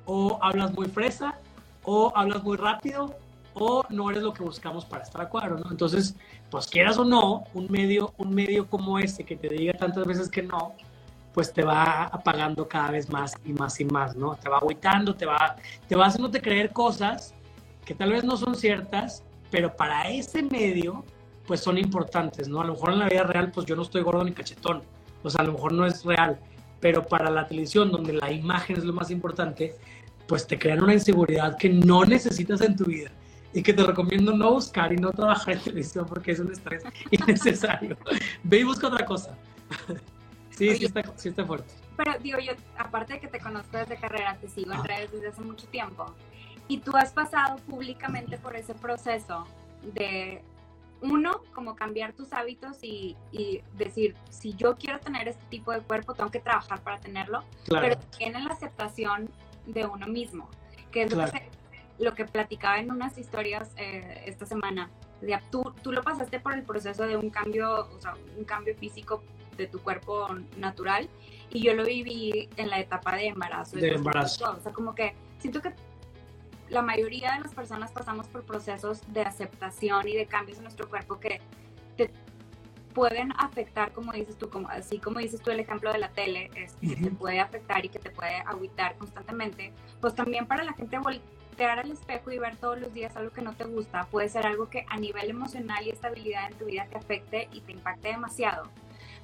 o 0.06 0.39
hablas 0.41 0.74
muy 0.74 0.88
fresa, 0.88 1.39
o 1.83 2.12
hablas 2.15 2.44
muy 2.44 2.57
rápido, 2.57 3.15
o 3.59 3.83
no 3.89 4.09
eres 4.09 4.24
lo 4.24 4.33
que 4.33 4.44
buscamos 4.44 4.86
para 4.86 5.04
estar 5.04 5.21
a 5.21 5.30
cuadro, 5.30 5.57
¿no? 5.57 5.71
Entonces, 5.71 6.15
pues 6.50 6.68
quieras 6.68 6.98
o 6.98 7.06
no, 7.06 7.44
un 7.54 7.68
medio, 7.69 8.13
un 8.18 8.33
medio 8.33 8.68
como 8.68 9.00
este 9.00 9.24
que 9.24 9.36
te 9.36 9.50
diga 9.50 9.74
tantas 9.74 10.06
veces 10.06 10.30
que 10.30 10.44
no, 10.44 10.75
pues 11.33 11.54
te 11.54 11.63
va 11.63 12.06
apagando 12.06 12.68
cada 12.68 12.92
vez 12.92 13.09
más 13.09 13.36
y 13.45 13.54
más 13.54 13.80
y 13.80 13.86
más, 13.86 14.15
¿no? 14.15 14.36
Te 14.36 14.50
va 14.50 14.57
agüitando, 14.57 15.15
te 15.15 15.25
va, 15.25 15.56
te 15.88 15.95
va 15.95 16.07
haciéndote 16.07 16.42
creer 16.42 16.71
cosas 16.71 17.33
que 17.86 17.94
tal 17.94 18.12
vez 18.12 18.24
no 18.24 18.38
son 18.38 18.56
ciertas, 18.56 19.24
pero 19.50 19.75
para 19.75 20.10
ese 20.10 20.44
medio, 20.44 21.06
pues 21.45 21.62
son 21.62 21.77
importantes, 21.77 22.48
¿no? 22.48 22.62
A 22.62 22.65
lo 22.65 22.74
mejor 22.74 22.94
en 22.94 23.00
la 23.00 23.07
vida 23.07 23.24
real, 23.24 23.51
pues 23.51 23.65
yo 23.65 23.75
no 23.75 23.83
estoy 23.83 24.01
gordo 24.03 24.24
ni 24.24 24.31
cachetón, 24.31 24.83
o 25.24 25.30
sea, 25.30 25.42
a 25.42 25.45
lo 25.45 25.53
mejor 25.53 25.74
no 25.74 25.86
es 25.86 26.03
real, 26.03 26.39
pero 26.80 27.06
para 27.06 27.30
la 27.30 27.48
televisión, 27.48 27.92
donde 27.92 28.13
la 28.13 28.31
imagen 28.31 28.77
es 28.77 28.83
lo 28.83 28.94
más 28.94 29.10
importante, 29.12 29.75
pues 30.27 30.45
te 30.45 30.60
crean 30.60 30.83
una 30.83 30.94
inseguridad 30.94 31.57
que 31.57 31.69
no 31.69 32.03
necesitas 32.03 32.62
en 32.62 32.75
tu 32.75 32.86
vida 32.86 33.12
y 33.57 33.63
que 33.63 33.74
te 33.74 33.83
recomiendo 33.83 34.38
no 34.38 34.54
buscar 34.54 34.94
y 34.94 34.98
no 34.98 35.12
trabajar 35.12 35.56
en 35.56 35.59
televisión 35.62 36.06
porque 36.07 36.31
es 36.31 36.39
un 36.39 36.51
estrés 36.51 36.83
innecesario. 37.09 37.98
Ve 38.44 38.59
y 38.59 38.63
busca 38.63 38.86
otra 38.86 39.04
cosa. 39.04 39.36
sí, 40.51 40.75
sí, 40.75 40.86
está, 40.86 41.01
sí 41.15 41.30
está 41.30 41.44
fuerte. 41.44 41.74
Pero 41.95 42.13
digo, 42.19 42.38
yo, 42.38 42.54
aparte 42.77 43.13
de 43.13 43.19
que 43.19 43.27
te 43.27 43.39
conozco 43.39 43.77
desde 43.77 43.98
carrera, 43.98 44.38
te 44.39 44.48
sigo 44.48 44.74
en 44.74 44.83
redes 44.83 45.12
desde 45.12 45.30
hace 45.30 45.42
mucho 45.42 45.65
tiempo. 45.69 46.06
Y 46.68 46.77
tú 46.77 46.95
has 46.95 47.12
pasado 47.12 47.56
públicamente 47.68 48.38
por 48.38 48.56
ese 48.56 48.75
proceso 48.75 49.48
de, 49.95 50.44
uno, 51.01 51.42
como 51.56 51.75
cambiar 51.75 52.13
tus 52.13 52.33
hábitos 52.33 52.77
y, 52.83 53.15
decir, 53.75 54.15
si 54.30 54.53
yo 54.53 54.75
quiero 54.75 55.00
tener 55.00 55.27
este 55.27 55.44
tipo 55.50 55.71
de 55.71 55.81
cuerpo, 55.81 56.13
tengo 56.13 56.30
que 56.30 56.39
trabajar 56.39 56.80
para 56.81 57.00
tenerlo, 57.00 57.44
pero 57.68 57.98
también 57.98 58.36
en 58.36 58.45
la 58.45 58.51
aceptación 58.51 59.31
de 59.65 59.88
uno 59.88 60.06
mismo, 60.06 60.48
que 60.92 61.03
es 61.03 61.12
lo, 61.12 61.25
que, 61.25 61.50
platicaba 62.31 62.79
en 62.79 62.91
unas 62.91 63.17
historias 63.17 63.71
eh, 63.77 64.23
esta 64.25 64.45
semana. 64.45 64.89
Tú, 65.49 65.73
tú 65.81 65.91
lo 65.91 66.03
pasaste 66.03 66.39
por 66.39 66.53
el 66.53 66.63
proceso 66.63 67.03
de 67.03 67.17
un 67.17 67.29
cambio, 67.29 67.88
o 67.95 67.99
sea, 67.99 68.15
un 68.38 68.44
cambio 68.45 68.75
físico 68.75 69.23
de 69.57 69.67
tu 69.67 69.79
cuerpo 69.79 70.27
natural 70.57 71.09
y 71.49 71.63
yo 71.63 71.73
lo 71.73 71.83
viví 71.85 72.49
en 72.57 72.69
la 72.69 72.79
etapa 72.79 73.15
de 73.15 73.27
embarazo. 73.27 73.77
De 73.77 73.94
embarazo. 73.94 74.55
O 74.57 74.61
sea, 74.61 74.71
como 74.71 74.94
que 74.94 75.15
siento 75.39 75.61
que 75.61 75.73
la 76.69 76.81
mayoría 76.81 77.33
de 77.33 77.41
las 77.41 77.53
personas 77.53 77.91
pasamos 77.91 78.27
por 78.27 78.43
procesos 78.43 79.01
de 79.11 79.21
aceptación 79.21 80.07
y 80.07 80.15
de 80.15 80.25
cambios 80.25 80.57
en 80.57 80.65
nuestro 80.65 80.89
cuerpo 80.89 81.19
que 81.19 81.41
te 81.95 82.11
pueden 82.93 83.31
afectar, 83.38 83.91
como 83.91 84.11
dices 84.11 84.38
tú, 84.38 84.50
como, 84.50 84.69
así 84.69 84.97
como 85.00 85.19
dices 85.19 85.41
tú 85.41 85.51
el 85.51 85.59
ejemplo 85.59 85.91
de 85.93 86.00
la 86.00 86.09
tele, 86.09 86.50
es, 86.55 86.73
que 86.75 86.95
te 86.95 87.11
puede 87.11 87.39
afectar 87.39 87.85
y 87.85 87.89
que 87.89 88.00
te 88.00 88.09
puede 88.09 88.38
agüitar 88.38 88.97
constantemente, 88.97 89.71
pues 90.01 90.15
también 90.15 90.47
para 90.47 90.63
la 90.63 90.73
gente 90.73 90.97
voltear 91.57 91.80
al 91.80 91.92
espejo 91.92 92.31
y 92.31 92.38
ver 92.38 92.56
todos 92.57 92.80
los 92.80 92.94
días 92.94 93.15
algo 93.15 93.31
que 93.31 93.42
no 93.42 93.54
te 93.54 93.63
gusta 93.63 94.06
puede 94.12 94.30
ser 94.30 94.45
algo 94.45 94.69
que 94.69 94.86
a 94.89 94.98
nivel 94.98 95.31
emocional 95.31 95.84
y 95.88 95.89
estabilidad 95.89 96.51
en 96.51 96.58
tu 96.58 96.65
vida 96.65 96.86
te 96.88 96.98
afecte 96.98 97.50
y 97.51 97.62
te 97.62 97.72
impacte 97.72 98.10
demasiado. 98.10 98.70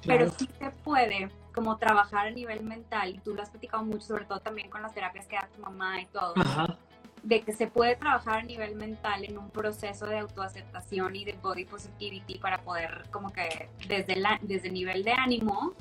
Pero 0.04 0.28
sí 0.30 0.48
te 0.48 0.70
puede 0.70 1.30
como 1.54 1.76
trabajar 1.76 2.26
a 2.26 2.30
nivel 2.30 2.64
mental, 2.64 3.14
y 3.14 3.18
tú 3.18 3.32
lo 3.34 3.42
has 3.42 3.50
platicado 3.50 3.84
mucho, 3.84 4.00
sobre 4.00 4.24
todo 4.24 4.40
también 4.40 4.68
con 4.68 4.82
las 4.82 4.92
terapias 4.92 5.28
que 5.28 5.36
da 5.36 5.48
tu 5.54 5.62
mamá 5.62 6.00
y 6.00 6.06
todo. 6.06 6.34
Ajá 6.36 6.76
de 7.22 7.40
que 7.40 7.54
se 7.54 7.68
puede 7.68 7.96
trabajar 7.96 8.40
a 8.40 8.42
nivel 8.42 8.74
mental 8.74 9.24
en 9.24 9.38
un 9.38 9.48
proceso 9.48 10.04
de 10.04 10.18
autoaceptación 10.18 11.16
y 11.16 11.24
de 11.24 11.32
body 11.32 11.64
positivity 11.64 12.36
para 12.36 12.58
poder 12.58 13.04
como 13.10 13.32
que 13.32 13.70
desde, 13.88 14.16
la, 14.16 14.38
desde 14.42 14.68
el 14.68 14.74
nivel 14.74 15.04
de 15.04 15.12
ánimo 15.12 15.72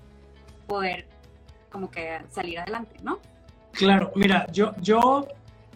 poder 0.68 1.06
como 1.70 1.92
que 1.92 2.22
salir 2.30 2.60
adelante, 2.60 2.96
¿no? 3.04 3.20
Claro, 3.74 4.14
mira, 4.16 4.48
yo, 4.54 4.72
yo, 4.80 5.28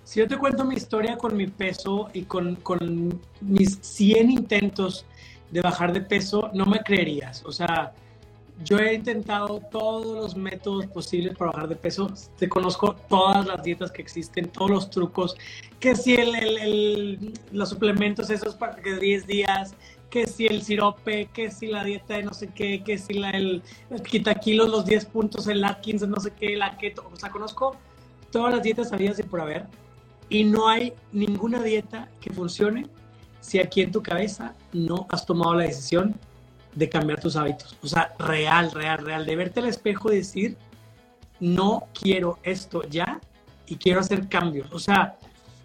si 0.07 0.21
yo 0.21 0.27
te 0.29 0.37
cuento 0.37 0.63
mi 0.63 0.75
historia 0.75 1.17
con 1.17 1.35
mi 1.35 1.47
peso 1.47 2.07
y 2.13 2.21
con, 2.21 2.55
con 2.55 3.19
mis 3.41 3.77
100 3.81 4.31
intentos 4.31 5.05
de 5.51 5.59
bajar 5.59 5.91
de 5.91 5.99
peso, 5.99 6.49
no 6.53 6.65
me 6.65 6.79
creerías. 6.79 7.43
O 7.43 7.51
sea, 7.51 7.91
yo 8.63 8.79
he 8.79 8.93
intentado 8.93 9.59
todos 9.69 10.05
los 10.05 10.37
métodos 10.37 10.85
posibles 10.85 11.35
para 11.35 11.51
bajar 11.51 11.67
de 11.67 11.75
peso. 11.75 12.09
Te 12.39 12.47
conozco 12.47 12.95
todas 13.09 13.45
las 13.45 13.61
dietas 13.63 13.91
que 13.91 14.01
existen, 14.01 14.47
todos 14.47 14.71
los 14.71 14.89
trucos. 14.89 15.35
Que 15.77 15.93
si 15.93 16.15
el, 16.15 16.35
el, 16.35 17.33
los 17.51 17.67
suplementos 17.67 18.29
esos 18.29 18.55
para 18.55 18.77
que 18.77 18.95
10 18.95 19.27
días, 19.27 19.75
que 20.09 20.25
si 20.25 20.47
el 20.47 20.61
sirope, 20.61 21.25
que 21.33 21.51
si 21.51 21.67
la 21.67 21.83
dieta 21.83 22.13
de 22.13 22.23
no 22.23 22.33
sé 22.33 22.47
qué, 22.47 22.81
que 22.81 22.97
si 22.97 23.15
la, 23.15 23.31
el, 23.31 23.61
quita 24.09 24.35
kilos, 24.35 24.69
los 24.69 24.85
10 24.85 25.03
puntos, 25.07 25.47
el 25.47 25.65
Atkins, 25.65 26.07
no 26.07 26.21
sé 26.21 26.31
qué, 26.31 26.55
la 26.55 26.77
keto. 26.77 27.09
O 27.11 27.17
sea, 27.17 27.29
conozco 27.29 27.75
todas 28.31 28.53
las 28.53 28.63
dietas 28.63 28.93
habidas 28.93 29.19
y 29.19 29.23
por 29.23 29.41
haber. 29.41 29.65
Y 30.29 30.43
no 30.43 30.67
hay 30.67 30.93
ninguna 31.11 31.61
dieta 31.61 32.09
que 32.19 32.33
funcione 32.33 32.87
si 33.39 33.59
aquí 33.59 33.81
en 33.81 33.91
tu 33.91 34.03
cabeza 34.03 34.53
no 34.73 35.07
has 35.09 35.25
tomado 35.25 35.55
la 35.55 35.63
decisión 35.63 36.15
de 36.75 36.89
cambiar 36.89 37.19
tus 37.21 37.35
hábitos. 37.35 37.77
O 37.81 37.87
sea, 37.87 38.13
real, 38.19 38.71
real, 38.71 38.99
real, 38.99 39.25
de 39.25 39.35
verte 39.35 39.61
al 39.61 39.67
espejo 39.67 40.11
y 40.11 40.17
decir, 40.17 40.57
no 41.39 41.87
quiero 41.93 42.39
esto 42.43 42.83
ya 42.83 43.19
y 43.65 43.77
quiero 43.77 44.01
hacer 44.01 44.27
cambios. 44.27 44.71
O 44.71 44.79
sea, 44.79 45.17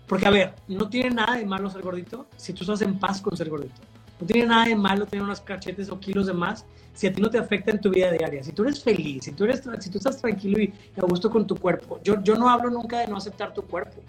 porque 0.07 0.27
a 0.27 0.31
ver, 0.31 0.55
no 0.69 0.89
tiene 0.89 1.11
nada 1.11 1.37
de 1.37 1.47
malo 1.47 1.71
ser 1.71 1.83
gordito 1.83 2.27
si 2.37 2.53
tú 2.53 2.65
estás 2.65 2.83
en 2.83 2.99
paz 2.99 3.21
con 3.21 3.37
ser 3.37 3.49
gordito. 3.49 3.81
No 4.21 4.27
tiene 4.27 4.49
nada 4.49 4.67
de 4.67 4.77
malo 4.77 5.07
tener 5.07 5.25
unos 5.25 5.41
cachetes 5.41 5.91
o 5.91 5.99
kilos 5.99 6.27
de 6.27 6.33
más 6.33 6.65
si 6.95 7.07
a 7.07 7.13
ti 7.13 7.21
no 7.21 7.31
te 7.31 7.39
afecta 7.39 7.71
en 7.71 7.81
tu 7.81 7.91
vida 7.91 8.11
diaria. 8.11 8.45
Si 8.45 8.53
tú 8.53 8.63
eres 8.63 8.83
feliz, 8.83 9.25
si 9.25 9.33
tú, 9.33 9.45
eres, 9.45 9.63
si 9.81 9.91
tú 9.91 9.99
estás 9.99 10.21
tranquilo 10.21 10.61
y 10.61 10.73
a 10.97 11.01
gusto 11.03 11.31
con 11.31 11.47
tu 11.47 11.57
cuerpo. 11.57 12.01
Yo, 12.05 12.23
yo 12.23 12.37
no 12.37 12.49
hablo 12.49 12.71
nunca 12.71 13.01
de 13.01 13.09
no 13.09 13.17
aceptar 13.17 13.53
tu 13.53 13.63
cuerpo. 13.63 14.01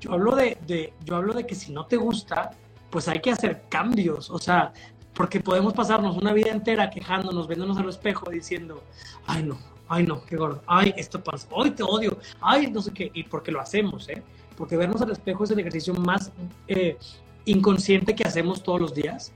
Yo 0.00 0.12
hablo 0.12 0.34
de, 0.36 0.58
de, 0.66 0.92
yo 1.04 1.16
hablo 1.16 1.32
de 1.32 1.46
que 1.46 1.54
si 1.54 1.72
no 1.72 1.86
te 1.86 1.96
gusta, 1.96 2.50
pues 2.90 3.08
hay 3.08 3.20
que 3.20 3.30
hacer 3.30 3.64
cambios, 3.68 4.30
o 4.30 4.38
sea, 4.38 4.72
porque 5.14 5.40
podemos 5.40 5.72
pasarnos 5.72 6.16
una 6.16 6.32
vida 6.32 6.50
entera 6.50 6.90
quejándonos, 6.90 7.48
viéndonos 7.48 7.78
al 7.78 7.88
espejo, 7.88 8.30
diciendo, 8.30 8.82
ay 9.26 9.42
no, 9.42 9.58
ay 9.88 10.06
no, 10.06 10.24
qué 10.24 10.36
gordo, 10.36 10.62
ay 10.66 10.94
esto 10.96 11.22
pasa, 11.22 11.48
ay 11.56 11.70
te 11.70 11.82
odio, 11.82 12.18
ay 12.40 12.70
no 12.70 12.82
sé 12.82 12.92
qué, 12.92 13.10
y 13.14 13.24
porque 13.24 13.50
lo 13.50 13.60
hacemos, 13.60 14.08
¿eh? 14.08 14.22
Porque 14.56 14.76
vernos 14.76 15.00
al 15.02 15.10
espejo 15.10 15.44
es 15.44 15.50
el 15.50 15.60
ejercicio 15.60 15.94
más 15.94 16.32
eh, 16.68 16.96
inconsciente 17.44 18.14
que 18.14 18.24
hacemos 18.24 18.62
todos 18.62 18.80
los 18.80 18.94
días 18.94 19.32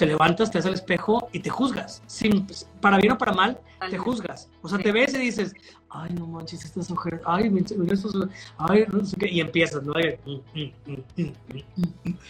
te 0.00 0.06
levantas, 0.06 0.50
te 0.50 0.56
haces 0.56 0.68
al 0.68 0.74
espejo 0.74 1.28
y 1.30 1.40
te 1.40 1.50
juzgas. 1.50 2.02
Sin, 2.06 2.46
para 2.80 2.96
bien 2.96 3.12
o 3.12 3.18
para 3.18 3.34
mal, 3.34 3.60
te 3.90 3.98
juzgas. 3.98 4.48
O 4.62 4.68
sea, 4.68 4.78
te 4.78 4.92
ves 4.92 5.12
y 5.12 5.18
dices, 5.18 5.52
ay, 5.90 6.14
no 6.14 6.26
manches, 6.26 6.64
estas 6.64 6.88
mujeres, 6.88 7.20
ay, 7.26 7.50
mira 7.50 7.92
estos, 7.92 8.14
ay, 8.56 8.86
no 8.90 9.04
sé 9.04 9.14
qué, 9.18 9.28
y 9.28 9.40
empiezas, 9.40 9.82
¿no? 9.82 9.92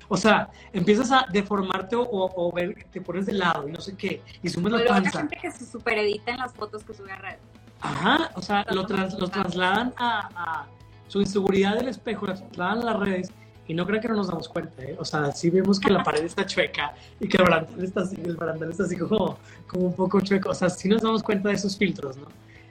O 0.09 0.17
sea, 0.17 0.51
empiezas 0.73 1.13
a 1.13 1.27
deformarte 1.33 1.95
o, 1.95 2.09
o, 2.11 2.53
ver, 2.53 2.89
te 2.91 3.01
pones 3.01 3.27
de 3.27 3.35
lado 3.35 3.69
y 3.69 3.71
no 3.71 3.81
sé 3.81 3.97
qué, 3.97 4.21
y 4.43 4.49
sumes 4.49 4.73
la 4.73 4.85
panza. 4.87 5.21
Hay 5.21 5.29
gente 5.29 5.39
que 5.41 5.53
se 5.53 5.65
super 5.65 5.97
edita 5.97 6.33
en 6.33 6.39
las 6.39 6.53
fotos 6.53 6.83
que 6.83 6.93
sube 6.93 7.13
a 7.13 7.17
red. 7.19 7.37
Ajá, 7.83 8.33
o 8.35 8.43
sea, 8.43 8.67
lo, 8.73 8.83
lo 8.83 9.29
trasladan 9.29 9.95
a, 9.97 10.29
a, 10.35 10.67
su 11.07 11.21
inseguridad 11.21 11.77
del 11.77 11.87
espejo, 11.87 12.27
lo 12.27 12.35
trasladan 12.35 12.79
a 12.79 12.85
las 12.85 12.99
redes 12.99 13.33
y 13.71 13.75
no 13.75 13.87
creo 13.87 14.01
que 14.01 14.09
no 14.09 14.17
nos 14.17 14.27
damos 14.27 14.49
cuenta, 14.49 14.83
¿eh? 14.83 14.97
O 14.99 15.05
sea, 15.05 15.31
sí 15.31 15.49
vemos 15.49 15.79
que 15.79 15.93
la 15.93 16.03
pared 16.03 16.25
está 16.25 16.45
chueca 16.45 16.93
y 17.21 17.29
que 17.29 17.37
el 17.37 17.45
barandal 17.45 17.85
está 17.85 18.01
así, 18.01 18.17
el 18.21 18.35
barandal 18.35 18.73
está 18.73 18.83
así 18.83 18.97
como, 18.97 19.39
como 19.69 19.87
un 19.87 19.95
poco 19.95 20.21
chueco. 20.21 20.51
O 20.51 20.55
sea, 20.55 20.69
sí 20.69 20.89
nos 20.89 21.03
damos 21.03 21.23
cuenta 21.23 21.51
de 21.51 21.55
esos 21.55 21.79
filtros, 21.79 22.17
¿no? 22.17 22.27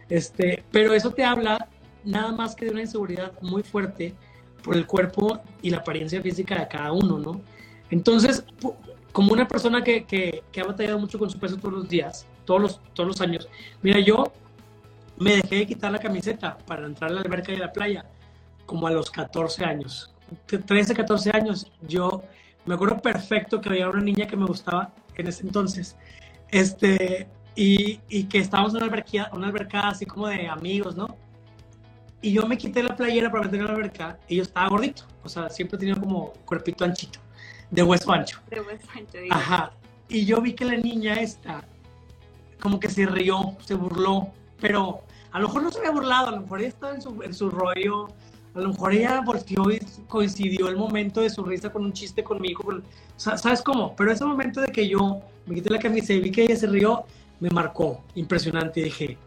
Este, 0.09 0.61
pero 0.71 0.93
eso 0.93 1.11
te 1.11 1.23
habla 1.23 1.69
nada 2.03 2.33
más 2.33 2.53
que 2.53 2.65
de 2.65 2.71
una 2.71 2.81
inseguridad 2.81 3.31
muy 3.41 3.63
fuerte 3.63 4.13
por 4.61 4.75
el 4.75 4.85
cuerpo 4.85 5.39
y 5.61 5.69
la 5.69 5.77
apariencia 5.77 6.21
física 6.21 6.59
de 6.59 6.67
cada 6.67 6.91
uno, 6.91 7.17
¿no? 7.17 7.39
Entonces, 7.89 8.43
como 9.13 9.31
una 9.31 9.47
persona 9.47 9.81
que, 9.81 10.03
que, 10.03 10.43
que 10.51 10.59
ha 10.59 10.65
batallado 10.65 10.99
mucho 10.99 11.17
con 11.17 11.29
su 11.29 11.39
peso 11.39 11.55
todos 11.55 11.75
los 11.75 11.87
días, 11.87 12.27
todos 12.43 12.61
los, 12.61 12.81
todos 12.93 13.07
los 13.07 13.21
años, 13.21 13.47
mira, 13.81 14.01
yo 14.01 14.33
me 15.17 15.37
dejé 15.37 15.55
de 15.55 15.67
quitar 15.67 15.93
la 15.93 15.99
camiseta 15.99 16.57
para 16.57 16.85
entrar 16.85 17.09
a 17.09 17.13
la 17.13 17.21
alberca 17.21 17.53
y 17.53 17.55
a 17.55 17.59
la 17.59 17.71
playa 17.71 18.03
como 18.65 18.85
a 18.85 18.91
los 18.91 19.09
14 19.09 19.63
años. 19.63 20.13
13, 20.45 20.93
14 20.93 21.31
años, 21.33 21.71
yo 21.87 22.23
me 22.65 22.75
acuerdo 22.75 22.99
perfecto 22.99 23.61
que 23.61 23.69
había 23.69 23.89
una 23.89 24.01
niña 24.01 24.27
que 24.27 24.35
me 24.35 24.45
gustaba 24.45 24.93
en 25.15 25.27
ese 25.27 25.43
entonces, 25.43 25.95
este, 26.49 27.27
y, 27.55 27.99
y 28.09 28.23
que 28.25 28.39
estábamos 28.39 28.73
en 28.73 28.77
una 28.77 28.85
alberca, 28.85 29.29
una 29.33 29.47
alberca 29.47 29.89
así 29.89 30.05
como 30.05 30.27
de 30.27 30.47
amigos, 30.47 30.95
¿no? 30.95 31.17
Y 32.21 32.33
yo 32.33 32.45
me 32.45 32.57
quité 32.57 32.83
la 32.83 32.95
playera 32.95 33.31
para 33.31 33.43
meter 33.45 33.59
en 33.61 33.65
la 33.65 33.73
alberca 33.73 34.19
y 34.27 34.37
yo 34.37 34.43
estaba 34.43 34.67
gordito, 34.67 35.03
o 35.23 35.29
sea, 35.29 35.49
siempre 35.49 35.77
tenía 35.77 35.95
como 35.95 36.33
cuerpito 36.45 36.83
anchito, 36.83 37.19
de 37.71 37.83
hueso 37.83 38.11
ancho. 38.11 38.39
De 38.49 38.59
hueso 38.61 38.87
ancho, 38.95 39.17
Ajá. 39.29 39.71
Y 40.09 40.25
yo 40.25 40.41
vi 40.41 40.53
que 40.53 40.65
la 40.65 40.75
niña 40.75 41.13
esta, 41.13 41.63
como 42.59 42.79
que 42.79 42.89
se 42.89 43.05
rió, 43.05 43.55
se 43.65 43.75
burló, 43.75 44.29
pero 44.59 45.03
a 45.31 45.39
lo 45.39 45.47
mejor 45.47 45.63
no 45.63 45.71
se 45.71 45.79
había 45.79 45.91
burlado, 45.91 46.27
a 46.27 46.31
lo 46.31 46.41
mejor 46.41 46.61
estaba 46.61 46.95
en 46.95 47.01
su, 47.01 47.21
en 47.23 47.33
su 47.33 47.49
rollo 47.49 48.07
a 48.55 48.59
lo 48.59 48.69
mejor 48.69 48.93
ella 48.93 49.21
volteó 49.21 49.71
y 49.71 49.79
coincidió 50.07 50.67
el 50.69 50.75
momento 50.75 51.21
de 51.21 51.29
su 51.29 51.43
risa 51.43 51.71
con 51.71 51.85
un 51.85 51.93
chiste 51.93 52.23
conmigo. 52.23 52.63
Con, 52.63 52.83
¿Sabes 53.15 53.61
cómo? 53.61 53.95
Pero 53.95 54.11
ese 54.11 54.25
momento 54.25 54.61
de 54.61 54.67
que 54.67 54.87
yo 54.87 55.21
me 55.45 55.55
quité 55.55 55.69
la 55.69 55.79
camisa 55.79 56.13
y 56.13 56.19
vi 56.19 56.31
que 56.31 56.43
ella 56.43 56.55
se 56.55 56.67
rió, 56.67 57.05
me 57.39 57.49
marcó 57.49 58.03
impresionante. 58.15 58.81
Dije, 58.81 59.17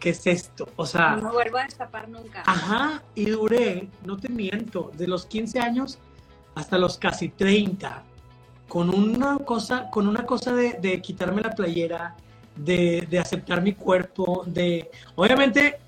¿qué 0.00 0.10
es 0.10 0.26
esto? 0.26 0.68
O 0.76 0.86
sea... 0.86 1.16
No 1.16 1.32
vuelvo 1.32 1.58
a 1.58 1.64
destapar 1.64 2.08
nunca. 2.08 2.42
Ajá, 2.46 3.02
y 3.14 3.26
duré, 3.26 3.88
no 4.04 4.16
te 4.16 4.28
miento, 4.28 4.90
de 4.96 5.06
los 5.06 5.26
15 5.26 5.60
años 5.60 5.98
hasta 6.54 6.78
los 6.78 6.98
casi 6.98 7.28
30, 7.28 8.02
con 8.66 8.90
una 8.90 9.38
cosa, 9.38 9.88
con 9.90 10.08
una 10.08 10.26
cosa 10.26 10.52
de, 10.52 10.72
de 10.74 11.00
quitarme 11.00 11.42
la 11.42 11.52
playera, 11.52 12.16
de, 12.56 13.06
de 13.08 13.18
aceptar 13.20 13.62
mi 13.62 13.74
cuerpo, 13.74 14.42
de... 14.46 14.90
Obviamente 15.14 15.78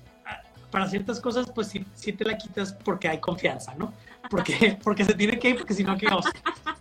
para 0.71 0.87
ciertas 0.87 1.19
cosas, 1.19 1.51
pues 1.53 1.73
sí, 1.93 2.13
te 2.13 2.25
la 2.25 2.37
quitas 2.37 2.73
porque 2.73 3.07
hay 3.07 3.19
confianza, 3.19 3.73
¿no? 3.75 3.93
Porque, 4.29 4.77
porque 4.83 5.05
se 5.05 5.13
tiene 5.13 5.37
que 5.37 5.49
ir, 5.49 5.57
porque 5.57 5.73
si 5.73 5.83
no, 5.83 5.97
¿qué 5.97 6.07
oso? 6.07 6.29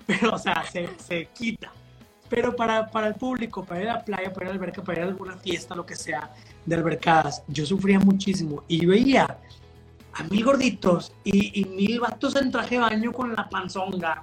Pero, 0.06 0.34
o 0.34 0.38
sea, 0.38 0.64
se, 0.70 0.88
se 0.98 1.26
quita. 1.26 1.70
Pero 2.28 2.54
para, 2.54 2.88
para, 2.88 3.08
el 3.08 3.14
público, 3.14 3.64
para 3.64 3.82
ir 3.82 3.88
a 3.88 3.94
la 3.94 4.04
playa, 4.04 4.32
para 4.32 4.46
ir 4.46 4.50
a 4.50 4.54
la 4.54 4.60
alberca, 4.60 4.82
para 4.82 5.00
ir 5.00 5.04
a 5.04 5.08
alguna 5.08 5.36
fiesta, 5.36 5.74
lo 5.74 5.84
que 5.84 5.96
sea, 5.96 6.32
de 6.64 6.76
albercadas, 6.76 7.42
yo 7.48 7.66
sufría 7.66 7.98
muchísimo. 7.98 8.62
Y 8.68 8.86
veía 8.86 9.38
a 10.12 10.22
mil 10.24 10.44
gorditos 10.44 11.12
y, 11.24 11.60
y 11.60 11.64
mil 11.64 12.00
vatos 12.00 12.36
en 12.36 12.52
traje 12.52 12.76
de 12.76 12.82
baño 12.82 13.12
con 13.12 13.34
la 13.34 13.48
panzonga, 13.48 14.22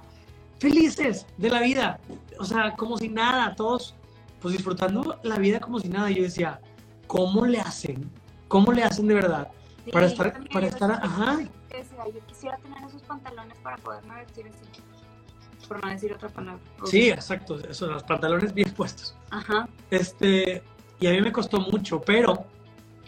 felices 0.58 1.26
de 1.36 1.50
la 1.50 1.60
vida. 1.60 2.00
O 2.38 2.44
sea, 2.44 2.72
como 2.72 2.96
si 2.96 3.10
nada, 3.10 3.54
todos 3.54 3.94
pues 4.40 4.54
disfrutando 4.54 5.18
la 5.22 5.36
vida 5.38 5.60
como 5.60 5.80
si 5.80 5.88
nada. 5.88 6.10
Y 6.10 6.16
yo 6.16 6.22
decía, 6.22 6.60
¿cómo 7.06 7.46
le 7.46 7.60
hacen? 7.60 8.10
¿Cómo 8.48 8.72
le 8.72 8.82
hacen 8.82 9.06
de 9.06 9.14
verdad? 9.14 9.48
Para 9.92 10.06
estar, 10.06 10.48
para 10.50 10.66
estar, 10.66 10.90
ajá. 10.90 11.38
Yo 11.40 12.26
quisiera 12.26 12.56
tener 12.58 12.82
esos 12.84 13.02
pantalones 13.02 13.56
para 13.58 13.76
poderme 13.78 14.16
vestir 14.16 14.46
así, 14.46 15.66
por 15.66 15.84
no 15.84 15.90
decir 15.90 16.12
otra 16.12 16.28
palabra. 16.28 16.60
Sí, 16.84 17.10
exacto, 17.10 17.58
esos 17.68 17.90
los 17.90 18.02
pantalones 18.02 18.54
bien 18.54 18.70
puestos. 18.76 19.14
Ajá. 19.30 19.68
Este, 19.90 20.62
y 21.00 21.06
a 21.06 21.10
mí 21.10 21.20
me 21.20 21.32
costó 21.32 21.60
mucho, 21.60 22.00
pero... 22.00 22.44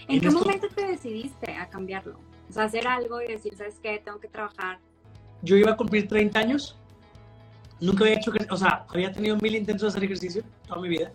¿En, 0.09 0.21
qué 0.21 0.31
momento 0.31 0.69
te 0.69 0.87
decidiste 0.87 1.53
a 1.53 1.69
cambiarlo? 1.69 2.19
O 2.49 2.53
sea, 2.53 2.65
hacer 2.65 2.87
algo 2.87 3.23
y 3.23 3.29
decir, 3.29 3.55
¿sabes 3.57 3.79
qué? 3.83 4.01
Tengo 4.05 4.19
que 4.19 4.29
trabajar. 4.29 4.79
Yo 5.43 5.57
iba 5.57 5.73
a 5.73 5.77
cumplir 5.77 6.09
30 6.09 6.39
años. 6.39 6.77
Nunca 7.81 8.05
había 8.05 8.17
hecho, 8.17 8.33
o 8.51 8.57
sea, 8.57 8.85
había 8.89 9.13
tenido 9.13 9.37
mil 9.37 9.55
intentos 9.55 9.83
de 9.83 9.89
hacer 9.89 10.05
ejercicio 10.05 10.43
toda 10.67 10.81
mi 10.81 10.89
vida. 10.89 11.13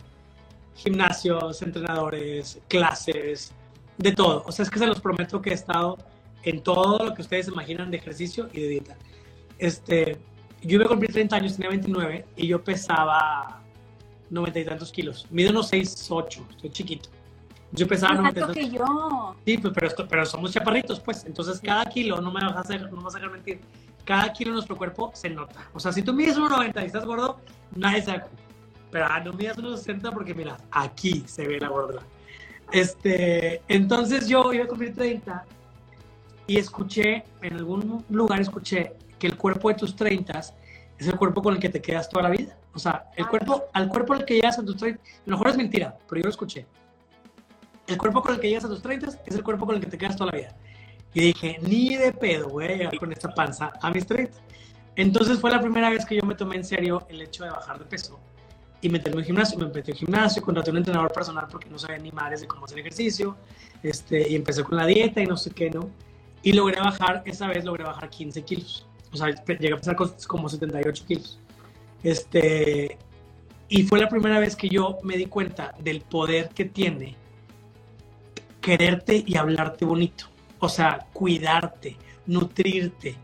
Gimnasios, 0.75 1.61
entrenadores, 1.61 2.59
clases, 2.67 3.53
de 3.97 4.11
todo. 4.11 4.43
O 4.45 4.51
sea, 4.51 4.63
es 4.63 4.69
que 4.69 4.79
se 4.79 4.87
los 4.87 4.99
prometo 4.99 5.41
que 5.41 5.51
he 5.51 5.53
estado 5.53 5.97
en 6.43 6.61
todo 6.61 7.05
lo 7.05 7.13
que 7.13 7.21
ustedes 7.21 7.47
imaginan 7.47 7.91
de 7.91 7.97
ejercicio 7.97 8.49
y 8.53 8.61
de 8.61 8.67
dieta. 8.67 8.97
Este, 9.57 10.19
yo 10.61 10.75
iba 10.75 10.85
a 10.85 10.89
cumplir 10.89 11.11
30 11.11 11.35
años, 11.35 11.55
tenía 11.55 11.69
29 11.69 12.25
y 12.35 12.47
yo 12.47 12.63
pesaba 12.63 13.61
90 14.29 14.59
y 14.59 14.65
tantos 14.65 14.91
kilos. 14.91 15.27
Mido 15.29 15.51
unos 15.51 15.67
6, 15.69 16.07
8, 16.09 16.47
estoy 16.51 16.69
chiquito. 16.69 17.09
Yo 17.71 17.87
pesaba 17.87 18.15
90 18.15 18.39
y 18.39 18.41
tantos. 18.41 18.55
que 18.55 18.69
yo. 18.69 19.35
Sí, 19.45 19.57
pues, 19.57 19.73
pero, 19.73 20.07
pero 20.07 20.25
somos 20.25 20.51
chaparritos, 20.51 20.99
pues. 20.99 21.25
Entonces, 21.25 21.59
cada 21.59 21.85
kilo, 21.85 22.21
no 22.21 22.31
me 22.31 22.41
vas 22.41 22.55
a 22.55 22.59
hacer, 22.59 22.81
no 22.91 22.97
me 22.97 23.03
vas 23.03 23.15
a 23.15 23.19
dejar 23.19 23.33
mentir, 23.33 23.59
cada 24.05 24.31
kilo 24.31 24.51
en 24.51 24.55
nuestro 24.55 24.77
cuerpo 24.77 25.11
se 25.13 25.29
nota. 25.29 25.67
O 25.73 25.79
sea, 25.79 25.91
si 25.91 26.03
tú 26.03 26.13
mides 26.13 26.37
1,90 26.37 26.83
y 26.83 26.85
estás 26.85 27.05
gordo, 27.05 27.39
nadie 27.75 28.01
se 28.03 28.11
da 28.11 28.27
Pero 28.91 29.05
ah, 29.09 29.19
no 29.19 29.33
midas 29.33 29.57
1,60 29.57 30.13
porque, 30.13 30.33
mira, 30.33 30.57
aquí 30.71 31.23
se 31.25 31.47
ve 31.47 31.59
la 31.59 31.69
gordura. 31.69 32.01
Este, 32.71 33.61
entonces 33.67 34.27
yo 34.27 34.51
iba 34.53 34.65
a 34.65 34.67
cumplir 34.67 34.93
30 34.93 35.45
y 36.47 36.57
escuché, 36.57 37.23
en 37.41 37.53
algún 37.53 38.03
lugar 38.09 38.41
escuché 38.41 38.93
que 39.19 39.27
el 39.27 39.37
cuerpo 39.37 39.69
de 39.69 39.75
tus 39.75 39.95
30 39.95 40.39
es 40.39 41.07
el 41.07 41.15
cuerpo 41.15 41.41
con 41.41 41.55
el 41.55 41.59
que 41.59 41.69
te 41.69 41.81
quedas 41.81 42.09
toda 42.09 42.23
la 42.23 42.29
vida. 42.29 42.57
O 42.73 42.79
sea, 42.79 43.09
el 43.15 43.27
cuerpo, 43.27 43.65
al 43.73 43.87
cuerpo 43.89 44.13
al 44.13 44.25
que 44.25 44.35
llegas 44.35 44.59
a 44.59 44.65
tus 44.65 44.77
30, 44.77 45.01
a 45.01 45.05
lo 45.25 45.31
mejor 45.31 45.49
es 45.49 45.57
mentira, 45.57 45.97
pero 46.07 46.21
yo 46.21 46.25
lo 46.25 46.29
escuché. 46.29 46.65
El 47.87 47.97
cuerpo 47.97 48.21
con 48.21 48.33
el 48.33 48.39
que 48.39 48.49
llegas 48.49 48.65
a 48.65 48.67
tus 48.67 48.81
30 48.81 49.07
es 49.25 49.35
el 49.35 49.43
cuerpo 49.43 49.65
con 49.65 49.75
el 49.75 49.81
que 49.81 49.87
te 49.87 49.97
quedas 49.97 50.15
toda 50.17 50.31
la 50.31 50.37
vida. 50.37 50.55
Y 51.13 51.21
dije, 51.21 51.59
ni 51.61 51.95
de 51.95 52.11
pedo, 52.11 52.49
güey, 52.49 52.89
con 52.97 53.11
esta 53.11 53.33
panza 53.33 53.71
a 53.81 53.91
mis 53.91 54.05
30. 54.05 54.37
Entonces 54.97 55.39
fue 55.39 55.51
la 55.51 55.61
primera 55.61 55.89
vez 55.89 56.05
que 56.05 56.15
yo 56.15 56.23
me 56.23 56.35
tomé 56.35 56.57
en 56.57 56.65
serio 56.65 57.05
el 57.09 57.21
hecho 57.21 57.43
de 57.43 57.51
bajar 57.51 57.79
de 57.79 57.85
peso 57.85 58.19
y 58.85 58.89
meterme 58.89 59.21
en 59.21 59.25
gimnasio. 59.25 59.57
Me 59.57 59.65
metí 59.67 59.91
en 59.91 59.97
gimnasio, 59.97 60.41
contraté 60.41 60.71
un 60.71 60.77
entrenador 60.77 61.11
personal 61.11 61.47
porque 61.49 61.69
no 61.69 61.79
sabía 61.79 61.97
ni 61.97 62.11
madres 62.11 62.41
de 62.41 62.47
cómo 62.47 62.65
hacer 62.65 62.79
ejercicio. 62.79 63.35
Este, 63.81 64.29
y 64.29 64.35
empecé 64.35 64.63
con 64.63 64.77
la 64.77 64.85
dieta 64.85 65.21
y 65.21 65.25
no 65.25 65.37
sé 65.37 65.51
qué, 65.51 65.69
¿no? 65.69 65.89
Y 66.43 66.53
logré 66.53 66.79
bajar, 66.79 67.23
esa 67.25 67.47
vez 67.47 67.65
logré 67.65 67.83
bajar 67.83 68.09
15 68.09 68.43
kilos. 68.43 68.85
O 69.11 69.17
sea, 69.17 69.29
llegué 69.29 69.73
a 69.73 69.77
pesar 69.77 69.95
como 70.27 70.49
78 70.49 71.05
kilos. 71.07 71.39
Este, 72.03 72.97
y 73.67 73.83
fue 73.83 73.99
la 73.99 74.07
primera 74.07 74.39
vez 74.39 74.55
que 74.55 74.69
yo 74.69 74.97
me 75.03 75.17
di 75.17 75.25
cuenta 75.25 75.73
del 75.79 76.01
poder 76.01 76.49
que 76.49 76.65
tiene 76.65 77.15
quererte 78.61 79.23
y 79.25 79.37
hablarte 79.37 79.85
bonito. 79.85 80.25
O 80.59 80.69
sea, 80.69 81.07
cuidarte, 81.13 81.97
nutrirte, 82.27 83.15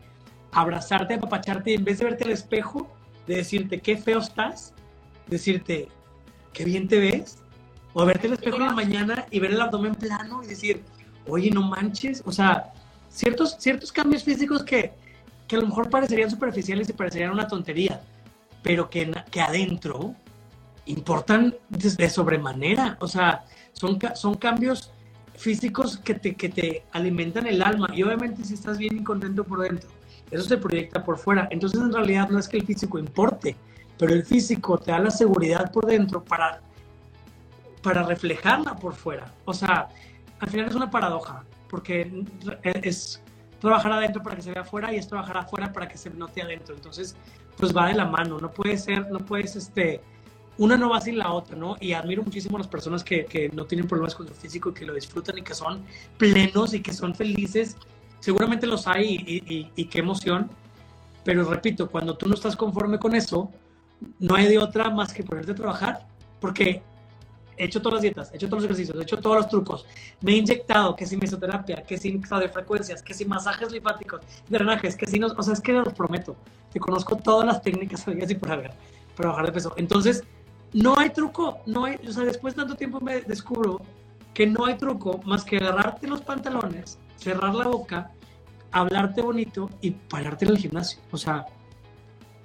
abrazarte, 0.50 1.14
apapacharte 1.14 1.70
y 1.70 1.74
en 1.74 1.84
vez 1.84 1.98
de 1.98 2.06
verte 2.06 2.24
al 2.24 2.30
espejo, 2.30 2.88
de 3.26 3.36
decirte 3.36 3.80
qué 3.80 3.96
feo 3.96 4.18
estás, 4.18 4.74
decirte, 5.26 5.88
qué 6.52 6.64
bien 6.64 6.88
te 6.88 6.98
ves, 6.98 7.38
o 7.94 8.04
verte 8.04 8.26
el 8.26 8.34
espejo 8.34 8.56
en 8.56 8.66
la 8.66 8.72
mañana 8.72 9.26
y 9.30 9.38
ver 9.40 9.52
el 9.52 9.60
abdomen 9.60 9.94
plano 9.94 10.42
y 10.42 10.46
decir, 10.46 10.82
oye, 11.26 11.50
no 11.50 11.62
manches, 11.62 12.22
o 12.24 12.32
sea, 12.32 12.72
ciertos, 13.10 13.56
ciertos 13.58 13.92
cambios 13.92 14.24
físicos 14.24 14.62
que, 14.62 14.92
que 15.46 15.56
a 15.56 15.60
lo 15.60 15.66
mejor 15.66 15.90
parecerían 15.90 16.30
superficiales 16.30 16.88
y 16.88 16.92
parecerían 16.92 17.30
una 17.30 17.46
tontería, 17.46 18.00
pero 18.62 18.88
que, 18.88 19.12
que 19.30 19.40
adentro 19.40 20.14
importan 20.86 21.54
de, 21.68 22.10
sobremanera, 22.10 22.96
o 23.00 23.06
sea, 23.06 23.44
son, 23.72 23.98
son 24.14 24.34
cambios 24.34 24.90
físicos 25.36 25.98
que 25.98 26.14
te, 26.14 26.34
que 26.34 26.48
te 26.48 26.84
alimentan 26.92 27.46
el 27.46 27.62
alma 27.62 27.88
y 27.94 28.02
obviamente 28.02 28.44
si 28.44 28.54
estás 28.54 28.78
bien 28.78 28.98
y 28.98 29.02
contento 29.02 29.44
por 29.44 29.60
dentro 29.60 29.88
Eso 30.30 30.44
se 30.44 30.58
proyecta 30.58 31.04
por 31.04 31.18
fuera. 31.18 31.48
Entonces, 31.50 31.80
en 31.80 31.92
realidad, 31.92 32.28
no 32.28 32.38
es 32.38 32.48
que 32.48 32.58
el 32.58 32.66
físico 32.66 32.98
importe, 32.98 33.56
pero 34.02 34.14
el 34.14 34.24
físico 34.24 34.76
te 34.78 34.90
da 34.90 34.98
la 34.98 35.12
seguridad 35.12 35.70
por 35.70 35.86
dentro 35.86 36.24
para, 36.24 36.60
para 37.84 38.02
reflejarla 38.02 38.74
por 38.74 38.94
fuera. 38.94 39.32
O 39.44 39.54
sea, 39.54 39.90
al 40.40 40.48
final 40.50 40.66
es 40.66 40.74
una 40.74 40.90
paradoja, 40.90 41.44
porque 41.70 42.24
es 42.64 43.22
trabajar 43.60 43.92
adentro 43.92 44.20
para 44.20 44.34
que 44.34 44.42
se 44.42 44.50
vea 44.50 44.62
afuera 44.62 44.92
y 44.92 44.96
es 44.96 45.06
trabajar 45.06 45.36
afuera 45.36 45.72
para 45.72 45.86
que 45.86 45.96
se 45.96 46.10
note 46.10 46.42
adentro. 46.42 46.74
Entonces, 46.74 47.14
pues 47.56 47.72
va 47.76 47.86
de 47.86 47.94
la 47.94 48.04
mano, 48.04 48.40
no 48.40 48.50
puede 48.50 48.76
ser, 48.76 49.08
no 49.08 49.20
puedes, 49.20 49.54
este, 49.54 50.00
una 50.58 50.76
no 50.76 50.90
va 50.90 51.00
sin 51.00 51.16
la 51.16 51.32
otra, 51.32 51.56
¿no? 51.56 51.76
Y 51.78 51.92
admiro 51.92 52.24
muchísimo 52.24 52.56
a 52.56 52.58
las 52.58 52.68
personas 52.68 53.04
que, 53.04 53.24
que 53.26 53.50
no 53.50 53.66
tienen 53.66 53.86
problemas 53.86 54.16
con 54.16 54.26
el 54.26 54.34
físico 54.34 54.70
y 54.70 54.74
que 54.74 54.84
lo 54.84 54.94
disfrutan 54.94 55.38
y 55.38 55.42
que 55.42 55.54
son 55.54 55.84
plenos 56.18 56.74
y 56.74 56.82
que 56.82 56.92
son 56.92 57.14
felices. 57.14 57.76
Seguramente 58.18 58.66
los 58.66 58.88
hay 58.88 59.70
y 59.76 59.84
qué 59.84 60.00
emoción, 60.00 60.50
pero 61.24 61.44
repito, 61.44 61.88
cuando 61.88 62.16
tú 62.16 62.28
no 62.28 62.34
estás 62.34 62.56
conforme 62.56 62.98
con 62.98 63.14
eso, 63.14 63.48
no 64.18 64.34
hay 64.34 64.48
de 64.48 64.58
otra 64.58 64.90
más 64.90 65.12
que 65.12 65.22
ponerte 65.22 65.52
a 65.52 65.54
trabajar, 65.54 66.06
porque 66.40 66.82
he 67.56 67.64
hecho 67.66 67.80
todas 67.80 67.94
las 67.94 68.02
dietas, 68.02 68.32
he 68.32 68.36
hecho 68.36 68.48
todos 68.48 68.62
los 68.62 68.70
ejercicios, 68.70 68.98
he 68.98 69.02
hecho 69.02 69.18
todos 69.18 69.36
los 69.36 69.48
trucos, 69.48 69.86
me 70.20 70.32
he 70.32 70.36
inyectado, 70.36 70.96
que 70.96 71.06
si 71.06 71.16
mesoterapia, 71.16 71.82
que 71.82 71.96
si 71.96 72.20
frecuencias, 72.52 73.02
que 73.02 73.14
si 73.14 73.24
masajes 73.24 73.70
linfáticos, 73.70 74.20
drenajes, 74.48 74.96
que 74.96 75.06
si 75.06 75.18
no, 75.18 75.28
o 75.28 75.42
sea, 75.42 75.52
es 75.54 75.60
que 75.60 75.72
los 75.72 75.92
prometo, 75.92 76.36
te 76.72 76.80
conozco 76.80 77.16
todas 77.16 77.46
las 77.46 77.62
técnicas 77.62 78.06
así 78.06 78.34
por 78.34 78.50
haber, 78.50 78.72
para 79.16 79.30
bajar 79.30 79.46
de 79.46 79.52
peso. 79.52 79.74
Entonces, 79.76 80.24
no 80.72 80.98
hay 80.98 81.10
truco, 81.10 81.58
no 81.66 81.84
hay, 81.84 81.96
o 82.06 82.12
sea, 82.12 82.24
después 82.24 82.54
de 82.54 82.62
tanto 82.62 82.76
tiempo 82.76 83.00
me 83.00 83.20
descubro 83.22 83.80
que 84.32 84.46
no 84.46 84.64
hay 84.64 84.76
truco 84.76 85.20
más 85.24 85.44
que 85.44 85.58
agarrarte 85.58 86.06
los 86.06 86.22
pantalones, 86.22 86.98
cerrar 87.16 87.54
la 87.54 87.68
boca, 87.68 88.10
hablarte 88.70 89.20
bonito 89.20 89.68
y 89.82 89.90
pararte 89.90 90.46
en 90.46 90.52
el 90.52 90.58
gimnasio. 90.58 91.00
O 91.10 91.18
sea, 91.18 91.46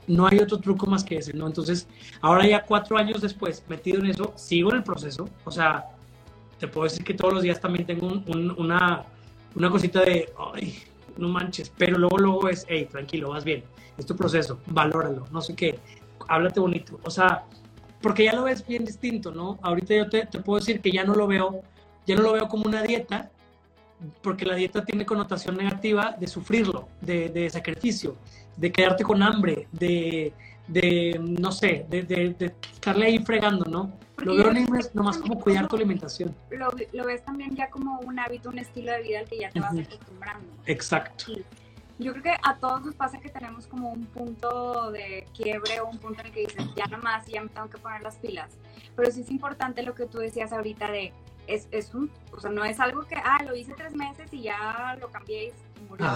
no 0.07 0.25
hay 0.25 0.39
otro 0.39 0.57
truco 0.59 0.85
más 0.87 1.03
que 1.03 1.17
ese, 1.17 1.33
¿no? 1.33 1.47
Entonces, 1.47 1.87
ahora 2.21 2.47
ya 2.47 2.63
cuatro 2.63 2.97
años 2.97 3.21
después, 3.21 3.63
metido 3.67 3.99
en 3.99 4.07
eso, 4.07 4.33
sigo 4.35 4.71
en 4.71 4.77
el 4.77 4.83
proceso. 4.83 5.29
O 5.43 5.51
sea, 5.51 5.85
te 6.59 6.67
puedo 6.67 6.85
decir 6.85 7.03
que 7.03 7.13
todos 7.13 7.33
los 7.33 7.43
días 7.43 7.59
también 7.59 7.85
tengo 7.85 8.23
una, 8.57 9.05
una 9.55 9.69
cosita 9.69 10.01
de, 10.01 10.29
ay, 10.53 10.77
no 11.17 11.27
manches, 11.27 11.71
pero 11.77 11.97
luego, 11.97 12.17
luego 12.17 12.49
es, 12.49 12.65
hey, 12.69 12.87
tranquilo, 12.89 13.29
vas 13.29 13.43
bien, 13.43 13.63
es 13.97 14.05
tu 14.05 14.15
proceso, 14.15 14.59
valóralo, 14.67 15.27
no 15.31 15.41
sé 15.41 15.55
qué, 15.55 15.79
háblate 16.27 16.59
bonito. 16.59 16.99
O 17.03 17.11
sea, 17.11 17.43
porque 18.01 18.25
ya 18.25 18.33
lo 18.33 18.43
ves 18.43 18.65
bien 18.65 18.85
distinto, 18.85 19.31
¿no? 19.31 19.59
Ahorita 19.61 19.95
yo 19.95 20.09
te, 20.09 20.25
te 20.25 20.39
puedo 20.39 20.59
decir 20.59 20.81
que 20.81 20.91
ya 20.91 21.03
no 21.03 21.15
lo 21.15 21.27
veo, 21.27 21.61
ya 22.05 22.15
no 22.15 22.23
lo 22.23 22.33
veo 22.33 22.47
como 22.47 22.65
una 22.65 22.83
dieta, 22.83 23.29
porque 24.21 24.45
la 24.45 24.55
dieta 24.55 24.85
tiene 24.85 25.05
connotación 25.05 25.57
negativa 25.57 26.15
de 26.19 26.27
sufrirlo, 26.27 26.87
de, 27.01 27.29
de 27.29 27.49
sacrificio, 27.49 28.15
de 28.55 28.71
quedarte 28.71 29.03
con 29.03 29.23
hambre, 29.23 29.67
de, 29.71 30.33
de 30.67 31.19
no 31.21 31.51
sé, 31.51 31.85
de, 31.89 32.03
de, 32.03 32.35
de, 32.37 32.53
estarle 32.73 33.07
ahí 33.07 33.19
fregando, 33.19 33.65
¿no? 33.65 33.91
lo 34.23 34.35
veo 34.35 34.51
nomás 34.93 35.17
como 35.17 35.39
cuidar 35.39 35.67
tu 35.67 35.75
alimentación. 35.75 36.35
Lo, 36.49 36.71
lo, 36.93 37.05
ves 37.05 37.23
también 37.23 37.55
ya 37.55 37.69
como 37.69 37.99
un 37.99 38.19
hábito, 38.19 38.49
un 38.49 38.59
estilo 38.59 38.91
de 38.91 39.01
vida 39.01 39.19
al 39.19 39.29
que 39.29 39.39
ya 39.39 39.49
te 39.49 39.59
vas 39.59 39.77
acostumbrando. 39.77 40.47
Exacto. 40.65 41.25
yo 41.99 42.13
creo 42.13 42.23
que 42.23 42.35
a 42.43 42.55
todos 42.55 42.83
nos 42.83 42.95
pasa 42.95 43.19
que 43.19 43.29
tenemos 43.29 43.67
como 43.67 43.91
un 43.91 44.05
punto 44.07 44.91
de 44.91 45.27
quiebre 45.35 45.79
o 45.81 45.87
un 45.87 45.99
punto 45.99 46.21
en 46.21 46.27
el 46.27 46.33
que 46.33 46.39
dices, 46.41 46.65
ya 46.75 46.87
nomás, 46.87 47.27
ya 47.27 47.41
me 47.41 47.49
tengo 47.49 47.69
que 47.69 47.77
poner 47.77 48.01
las 48.01 48.17
pilas. 48.17 48.57
Pero 48.95 49.11
sí 49.11 49.21
es 49.21 49.29
importante 49.29 49.83
lo 49.83 49.93
que 49.93 50.07
tú 50.07 50.17
decías 50.17 50.51
ahorita 50.51 50.89
de, 50.91 51.13
es, 51.47 51.67
es 51.71 51.93
un, 51.93 52.11
o 52.31 52.39
sea, 52.39 52.51
no 52.51 52.63
es 52.63 52.79
algo 52.79 53.03
que, 53.03 53.15
ah, 53.15 53.43
lo 53.43 53.55
hice 53.55 53.73
tres 53.73 53.95
meses 53.95 54.31
y 54.31 54.43
ya 54.43 54.97
lo 54.99 55.09
cambié 55.09 55.47
y 55.47 55.89
murió 55.89 56.07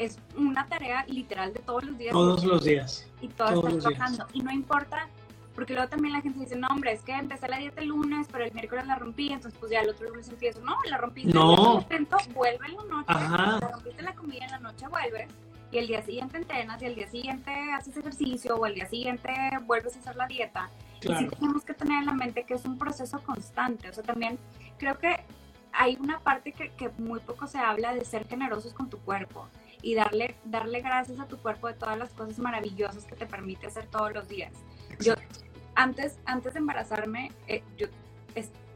es 0.00 0.18
una 0.34 0.66
tarea 0.66 1.04
literal 1.08 1.52
de 1.52 1.60
todos 1.60 1.84
los 1.84 1.98
días. 1.98 2.12
Todos 2.12 2.42
los 2.42 2.64
días. 2.64 3.06
Y 3.20 3.28
todo 3.28 3.68
está 3.68 3.90
trabajando. 3.90 4.26
Y 4.32 4.40
no 4.40 4.50
importa, 4.50 5.08
porque 5.54 5.74
luego 5.74 5.90
también 5.90 6.14
la 6.14 6.22
gente 6.22 6.40
dice, 6.40 6.56
no, 6.56 6.68
hombre, 6.68 6.92
es 6.92 7.02
que 7.02 7.12
empecé 7.12 7.46
la 7.48 7.58
dieta 7.58 7.82
el 7.82 7.88
lunes, 7.88 8.26
pero 8.32 8.44
el 8.44 8.52
miércoles 8.54 8.86
la 8.86 8.96
rompí, 8.96 9.30
entonces 9.30 9.58
pues 9.60 9.70
ya 9.70 9.80
el 9.80 9.90
otro 9.90 10.08
lunes 10.08 10.26
empiezo. 10.30 10.60
No, 10.62 10.74
la 10.88 10.96
rompiste 10.96 11.34
no. 11.34 11.84
el 11.90 12.06
vuelve 12.32 12.66
en 12.66 12.76
la 12.76 12.84
noche. 12.84 13.06
La 13.08 13.70
rompiste 13.72 14.02
la 14.02 14.14
comida 14.14 14.46
en 14.46 14.50
la 14.52 14.58
noche, 14.60 14.88
vuelves. 14.88 15.28
Y 15.70 15.76
el 15.76 15.86
día 15.86 16.02
siguiente 16.02 16.38
entrenas, 16.38 16.80
y 16.80 16.86
el 16.86 16.94
día 16.94 17.08
siguiente 17.08 17.52
haces 17.74 17.94
ejercicio, 17.94 18.56
o 18.56 18.64
el 18.64 18.74
día 18.74 18.86
siguiente 18.86 19.34
vuelves 19.66 19.96
a 19.96 19.98
hacer 19.98 20.16
la 20.16 20.26
dieta. 20.26 20.70
Claro. 21.00 21.26
Y 21.26 21.30
sí 21.30 21.36
tenemos 21.36 21.64
que 21.64 21.74
tener 21.74 21.98
en 21.98 22.06
la 22.06 22.12
mente 22.12 22.44
que 22.44 22.54
es 22.54 22.64
un 22.64 22.78
proceso 22.78 23.22
constante. 23.22 23.88
O 23.88 23.92
sea, 23.92 24.04
también 24.04 24.38
creo 24.78 24.98
que 24.98 25.24
hay 25.72 25.96
una 26.00 26.20
parte 26.20 26.52
que, 26.52 26.70
que 26.70 26.90
muy 26.98 27.20
poco 27.20 27.46
se 27.46 27.58
habla 27.58 27.94
de 27.94 28.04
ser 28.04 28.26
generosos 28.26 28.74
con 28.74 28.90
tu 28.90 28.98
cuerpo 28.98 29.48
y 29.82 29.94
darle, 29.94 30.36
darle 30.44 30.80
gracias 30.80 31.18
a 31.20 31.26
tu 31.26 31.38
cuerpo 31.38 31.68
de 31.68 31.74
todas 31.74 31.98
las 31.98 32.10
cosas 32.12 32.38
maravillosas 32.38 33.04
que 33.04 33.14
te 33.14 33.26
permite 33.26 33.66
hacer 33.66 33.86
todos 33.86 34.12
los 34.12 34.28
días. 34.28 34.52
Yo, 35.00 35.14
antes, 35.74 36.18
antes 36.26 36.52
de 36.54 36.58
embarazarme, 36.58 37.32
eh, 37.46 37.62
yo 37.78 37.86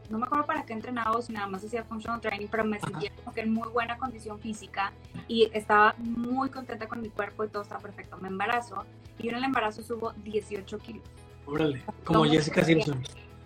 no 0.09 0.19
me 0.19 0.25
acuerdo 0.25 0.45
para 0.45 0.65
qué 0.65 0.73
entrenaba 0.73 1.11
o 1.11 1.21
si 1.21 1.33
nada 1.33 1.47
más 1.47 1.63
hacía 1.63 1.83
functional 1.83 2.21
training, 2.21 2.47
pero 2.49 2.63
me 2.63 2.79
sentía 2.79 3.11
como 3.15 3.33
que 3.33 3.41
en 3.41 3.51
muy 3.51 3.67
buena 3.69 3.97
condición 3.97 4.39
física 4.39 4.91
y 5.27 5.49
estaba 5.53 5.95
muy 5.97 6.49
contenta 6.49 6.87
con 6.87 7.01
mi 7.01 7.09
cuerpo 7.09 7.43
y 7.43 7.47
todo 7.47 7.63
estaba 7.63 7.81
perfecto. 7.81 8.17
Me 8.17 8.27
embarazo 8.27 8.85
y 9.17 9.29
en 9.29 9.35
el 9.35 9.43
embarazo 9.43 9.81
subo 9.81 10.13
18 10.23 10.77
kilos. 10.79 11.03
Órale, 11.45 11.83
como 12.03 12.25
Jessica 12.25 12.63
Simpson. 12.63 13.03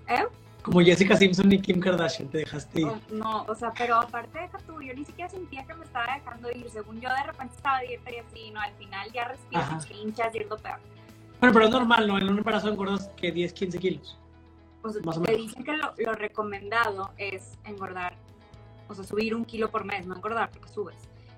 ¿Eh? 0.08 0.26
Como 0.62 0.82
Jessica 0.82 1.16
Simpson 1.16 1.52
y 1.52 1.60
Kim 1.62 1.80
Kardashian, 1.80 2.30
te 2.30 2.40
dejaste 2.40 2.82
ir. 2.82 2.88
Oh, 2.88 3.00
no, 3.12 3.46
o 3.48 3.56
sea, 3.56 3.72
pero 3.78 3.96
aparte 3.96 4.40
de 4.40 4.50
tú, 4.68 4.82
yo 4.82 4.94
ni 4.94 5.06
siquiera 5.06 5.30
sentía 5.30 5.66
que 5.66 5.74
me 5.74 5.86
estaba 5.86 6.16
dejando 6.16 6.52
ir. 6.52 6.70
Según 6.70 7.00
yo, 7.00 7.10
de 7.10 7.24
repente 7.24 7.56
estaba 7.56 7.80
dieta 7.80 8.12
y 8.12 8.18
así, 8.18 8.52
¿no? 8.52 8.60
Al 8.60 8.74
final 8.74 9.12
ya 9.14 9.28
respiras 9.30 9.88
hinchas 9.92 10.36
y 10.36 10.40
es 10.40 10.50
lo 10.50 10.58
peor. 10.58 10.80
Bueno, 11.40 11.54
pero 11.54 11.66
es 11.66 11.72
normal, 11.72 12.08
¿no? 12.08 12.18
En 12.18 12.30
un 12.30 12.38
embarazo 12.38 12.70
engordas 12.70 13.10
que 13.16 13.32
10, 13.32 13.54
15 13.54 13.80
kilos. 13.80 14.20
O 14.82 14.92
sea, 14.92 15.02
te 15.24 15.36
dicen 15.36 15.64
que 15.64 15.74
lo, 15.76 15.94
lo, 15.98 16.14
recomendado 16.14 17.12
es 17.18 17.58
engordar, 17.66 18.16
o 18.88 18.96
sea, 18.96 19.04
subir 19.04 19.36
un 19.36 19.44
kilo 19.44 19.70
por 19.70 19.84
mes, 19.84 20.06
no 20.06 20.16
engordar 20.16 20.50
porque 20.52 20.70
subes. 20.70 20.96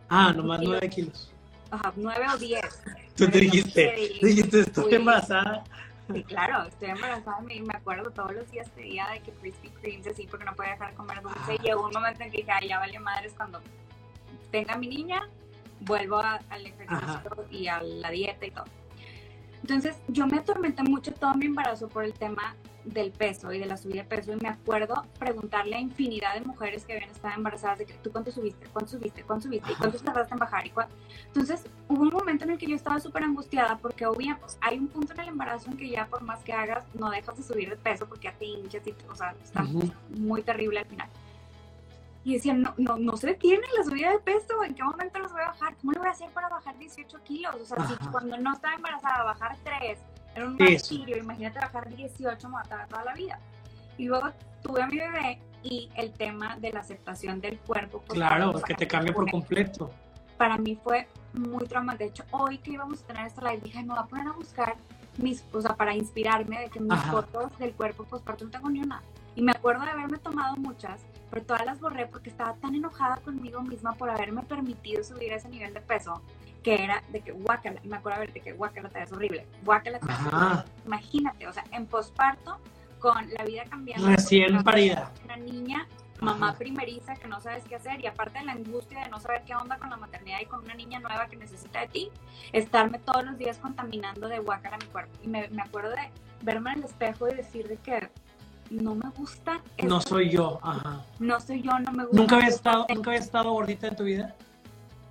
Ah, 0.10 0.32
nomás 0.32 0.62
9 0.64 0.90
kilos. 0.90 1.32
Ajá, 1.72 1.94
9 1.96 2.26
o 2.34 2.38
10. 2.38 2.62
Tú 3.16 3.30
te 3.30 3.40
dijiste, 3.40 4.20
dijiste, 4.22 4.60
estoy 4.60 4.94
embarazada 4.94 5.64
Sí, 6.14 6.24
claro, 6.24 6.64
estoy 6.64 6.90
embarazada 6.90 7.42
y 7.54 7.62
me 7.62 7.74
acuerdo 7.76 8.12
todos 8.12 8.34
los 8.34 8.50
días 8.52 8.70
pedía 8.70 9.08
de 9.10 9.22
que 9.22 9.32
Krispy 9.32 9.70
Kremes 9.70 10.08
así 10.08 10.28
porque 10.28 10.46
no 10.46 10.56
podía 10.56 10.72
dejar 10.72 10.92
de 10.92 10.96
comer 10.96 11.22
dulce. 11.22 11.56
Y 11.56 11.58
llegó 11.60 11.86
un 11.86 11.92
momento 11.94 12.24
en 12.24 12.32
que 12.32 12.38
dije, 12.38 12.68
ya 12.68 12.80
vale 12.80 13.00
madres 13.00 13.34
cuando 13.36 13.62
tenga 14.52 14.76
mi 14.78 14.88
niña, 14.88 15.28
vuelvo 15.82 16.20
al 16.20 16.66
ejercicio 16.66 17.46
y 17.50 17.68
a 17.68 17.82
la 17.82 18.10
dieta 18.10 18.46
y 18.46 18.52
todo. 18.52 18.66
Entonces 19.62 19.96
yo 20.08 20.28
me 20.28 20.38
atormenté 20.38 20.84
mucho 20.84 21.14
todo 21.14 21.34
mi 21.36 21.46
embarazo 21.46 21.88
por 21.88 22.04
el 22.04 22.14
tema 22.14 22.56
del 22.86 23.12
peso 23.12 23.54
y 23.54 23.60
de 23.60 23.66
la 23.66 23.78
subida 23.78 24.02
de 24.02 24.08
peso 24.08 24.34
y 24.34 24.36
me 24.38 24.50
acuerdo 24.50 25.06
preguntarle 25.20 25.76
a 25.76 25.80
infinidad 25.80 26.34
de 26.34 26.42
mujeres 26.42 26.86
que 26.86 26.94
habían 26.94 27.12
estado 27.12 27.36
embarazadas 27.36 27.80
de 27.80 27.86
que 27.86 27.94
tú 27.94 28.12
cuánto 28.12 28.32
subiste, 28.32 28.66
cuánto 28.74 28.92
subiste, 28.92 29.24
cuánto 29.24 29.44
subiste 29.44 29.72
y 29.72 29.76
cuánto 29.76 30.00
tardaste 30.00 30.34
en 30.34 30.40
bajar 30.40 30.66
y 30.66 30.72
Entonces 31.28 31.64
hubo 31.88 32.02
un 32.02 32.10
momento 32.10 32.46
en 32.46 32.52
el 32.52 32.58
que 32.58 32.68
yo 32.68 32.76
estaba 32.76 33.00
súper 33.00 33.24
angustiada 33.24 33.78
porque 33.78 34.06
obviamente 34.06 34.46
hay 34.62 34.80
un 34.80 34.88
punto 34.88 35.14
en 35.14 35.20
el 35.20 35.28
embarazo 35.30 35.70
en 35.70 35.78
que 35.78 35.90
ya 35.90 36.08
por 36.08 36.24
más 36.24 36.44
que 36.44 36.54
hagas 36.54 36.84
no 36.96 37.10
dejas 37.12 37.38
de 37.38 37.44
subir 37.44 37.70
de 37.70 37.76
peso 37.76 38.08
porque 38.08 38.30
ya 38.30 38.34
te 38.34 38.46
hinchas 38.46 38.86
y 38.88 38.96
o 39.10 39.16
sea, 39.16 39.36
está 39.44 39.64
muy 40.10 40.42
terrible 40.42 40.80
al 40.80 40.86
final. 40.86 41.10
Y 42.24 42.34
decían, 42.36 42.62
no, 42.62 42.74
no, 42.78 42.98
no 42.98 43.18
se 43.18 43.28
detiene 43.28 43.64
la 43.78 43.84
subida 43.84 44.12
de 44.12 44.20
peso, 44.20 44.64
¿en 44.64 44.76
qué 44.76 44.84
momento 44.84 45.20
los 45.20 45.32
voy 45.32 45.42
a 45.42 45.48
bajar? 45.48 45.76
¿Cómo 45.78 45.94
lo 45.94 46.00
voy 46.00 46.10
a 46.10 46.12
hacer 46.12 46.30
para 46.30 46.50
bajar 46.50 46.78
18 46.78 47.24
kilos? 47.24 47.56
O 47.56 47.66
sea, 47.66 47.88
si 47.88 47.96
cuando 48.08 48.38
no 48.38 48.54
estaba 48.54 48.76
embarazada 48.76 49.24
bajar 49.24 49.58
3 49.64 49.98
era 50.36 50.46
un 50.46 50.56
martirio, 50.56 51.18
imagínate 51.18 51.60
bajar 51.60 51.90
18, 51.90 52.48
me 52.48 52.54
mataba 52.54 52.86
toda 52.86 53.06
la 53.06 53.14
vida. 53.14 53.40
Y 53.98 54.06
luego 54.06 54.30
tuve 54.62 54.84
a 54.84 54.88
mi 54.88 54.98
bebé 54.98 55.40
y 55.64 55.90
el 55.96 56.12
tema 56.12 56.58
de 56.58 56.72
la 56.72 56.80
aceptación 56.82 57.42
del 57.42 57.58
cuerpo. 57.60 58.04
Claro, 58.08 58.54
que 58.62 58.74
te 58.74 58.88
cambia 58.88 59.14
por 59.14 59.30
completo. 59.30 59.92
Para 60.38 60.58
mí 60.58 60.78
fue 60.84 61.08
muy 61.34 61.66
traumante. 61.66 62.06
De 62.06 62.10
hecho, 62.12 62.24
hoy 62.32 62.58
que 62.60 62.72
íbamos 62.72 63.02
a 63.04 63.08
tener 63.08 63.28
esta 63.28 63.42
live, 63.42 63.62
dije, 63.64 63.82
me 63.82 63.90
voy 63.90 64.00
a 64.00 64.04
poner 64.04 64.28
a 64.28 64.32
buscar 64.32 64.76
mis, 65.18 65.44
o 65.52 65.62
sea, 65.62 65.76
para 65.76 65.94
inspirarme 65.94 66.62
de 66.62 66.70
que 66.70 66.80
mis 66.80 67.00
fotos 67.06 67.58
del 67.60 67.74
cuerpo 67.74 68.04
postparto 68.06 68.46
no 68.46 68.52
tengo 68.52 68.70
ni 68.70 68.82
una. 68.82 69.02
Y 69.36 69.42
me 69.42 69.52
acuerdo 69.52 69.86
de 69.86 69.92
haberme 69.92 70.18
tomado 70.18 70.56
muchas, 70.58 71.02
pero 71.32 71.46
todas 71.46 71.66
las 71.66 71.80
borré 71.80 72.06
porque 72.06 72.30
estaba 72.30 72.54
tan 72.56 72.76
enojada 72.76 73.18
conmigo 73.18 73.62
misma 73.62 73.94
por 73.94 74.10
haberme 74.10 74.44
permitido 74.44 75.04
subir 75.04 75.32
ese 75.32 75.50
nivel 75.50 75.74
de 75.74 75.82
peso 75.82 76.22
que 76.62 76.84
era 76.84 77.02
de 77.10 77.22
que 77.22 77.32
guácala, 77.32 77.80
me 77.84 77.98
acuerdo 77.98 78.22
de 78.22 78.40
que 78.40 78.52
guácala 78.52 78.90
te 78.90 79.00
ves 79.00 79.12
horrible, 79.12 79.48
guácala 79.64 80.00
te 80.00 80.06
horrible. 80.06 80.64
Imagínate, 80.86 81.48
o 81.48 81.54
sea, 81.54 81.64
en 81.72 81.88
posparto, 81.88 82.60
con 83.00 83.34
la 83.34 83.44
vida 83.44 83.64
cambiando. 83.66 84.08
Recién 84.08 84.64
parida. 84.64 85.12
Una 85.26 85.38
niña, 85.38 85.88
mamá 86.20 86.54
primeriza 86.54 87.16
que 87.16 87.28
no 87.28 87.42
sabes 87.42 87.64
qué 87.68 87.76
hacer 87.76 88.00
y 88.00 88.06
aparte 88.06 88.40
de 88.40 88.46
la 88.46 88.52
angustia 88.52 89.04
de 89.04 89.10
no 89.10 89.20
saber 89.20 89.42
qué 89.44 89.56
onda 89.56 89.78
con 89.78 89.90
la 89.90 89.98
maternidad 89.98 90.40
y 90.40 90.46
con 90.46 90.64
una 90.64 90.76
niña 90.76 91.00
nueva 91.00 91.26
que 91.28 91.36
necesita 91.36 91.82
de 91.82 91.88
ti, 91.88 92.12
estarme 92.54 93.00
todos 93.00 93.26
los 93.26 93.38
días 93.40 93.58
contaminando 93.58 94.28
de 94.28 94.38
guácala 94.38 94.78
mi 94.78 94.86
cuerpo. 94.86 95.18
Y 95.24 95.28
me, 95.28 95.48
me 95.50 95.64
acuerdo 95.64 95.90
de 95.90 96.12
verme 96.44 96.74
en 96.74 96.80
el 96.80 96.86
espejo 96.86 97.28
y 97.28 97.34
decir 97.34 97.68
de 97.68 97.78
que 97.78 98.10
no 98.72 98.96
me 98.96 99.10
gusta. 99.10 99.62
No 99.84 100.02
soy 100.02 100.30
yo, 100.30 100.60
ajá. 100.64 101.04
No 101.20 101.40
soy 101.40 101.62
yo, 101.62 101.78
no 101.80 101.92
me 101.92 102.04
gusta. 102.06 102.18
¿Nunca 102.18 102.36
había 102.38 102.48
estado, 102.48 102.86
¿nunca 102.94 103.10
había 103.12 103.20
estado 103.22 103.52
gordita 103.52 103.88
en 103.88 103.96
tu 103.96 104.04
vida? 104.04 104.36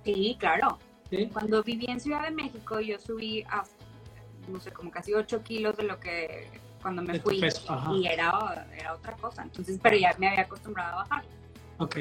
Sí, 0.03 0.35
claro 0.39 0.77
Sí. 1.11 1.29
Cuando 1.31 1.61
viví 1.61 1.85
en 1.89 1.99
Ciudad 1.99 2.23
de 2.23 2.31
México, 2.31 2.79
yo 2.79 2.97
subí 2.97 3.43
a, 3.43 3.63
no 4.47 4.61
sé, 4.61 4.71
como 4.71 4.89
casi 4.89 5.13
8 5.13 5.43
kilos 5.43 5.75
de 5.75 5.83
lo 5.83 5.99
que 5.99 6.49
cuando 6.81 7.01
me 7.01 7.13
De 7.13 7.19
fui. 7.19 7.37
y 7.93 8.07
era, 8.07 8.65
era 8.73 8.93
otra 8.93 9.13
cosa. 9.17 9.43
Entonces, 9.43 9.77
pero 9.83 9.97
ya 9.97 10.15
me 10.17 10.29
había 10.29 10.43
acostumbrado 10.43 10.93
a 10.93 11.03
bajar. 11.03 11.23
Ok. 11.79 11.97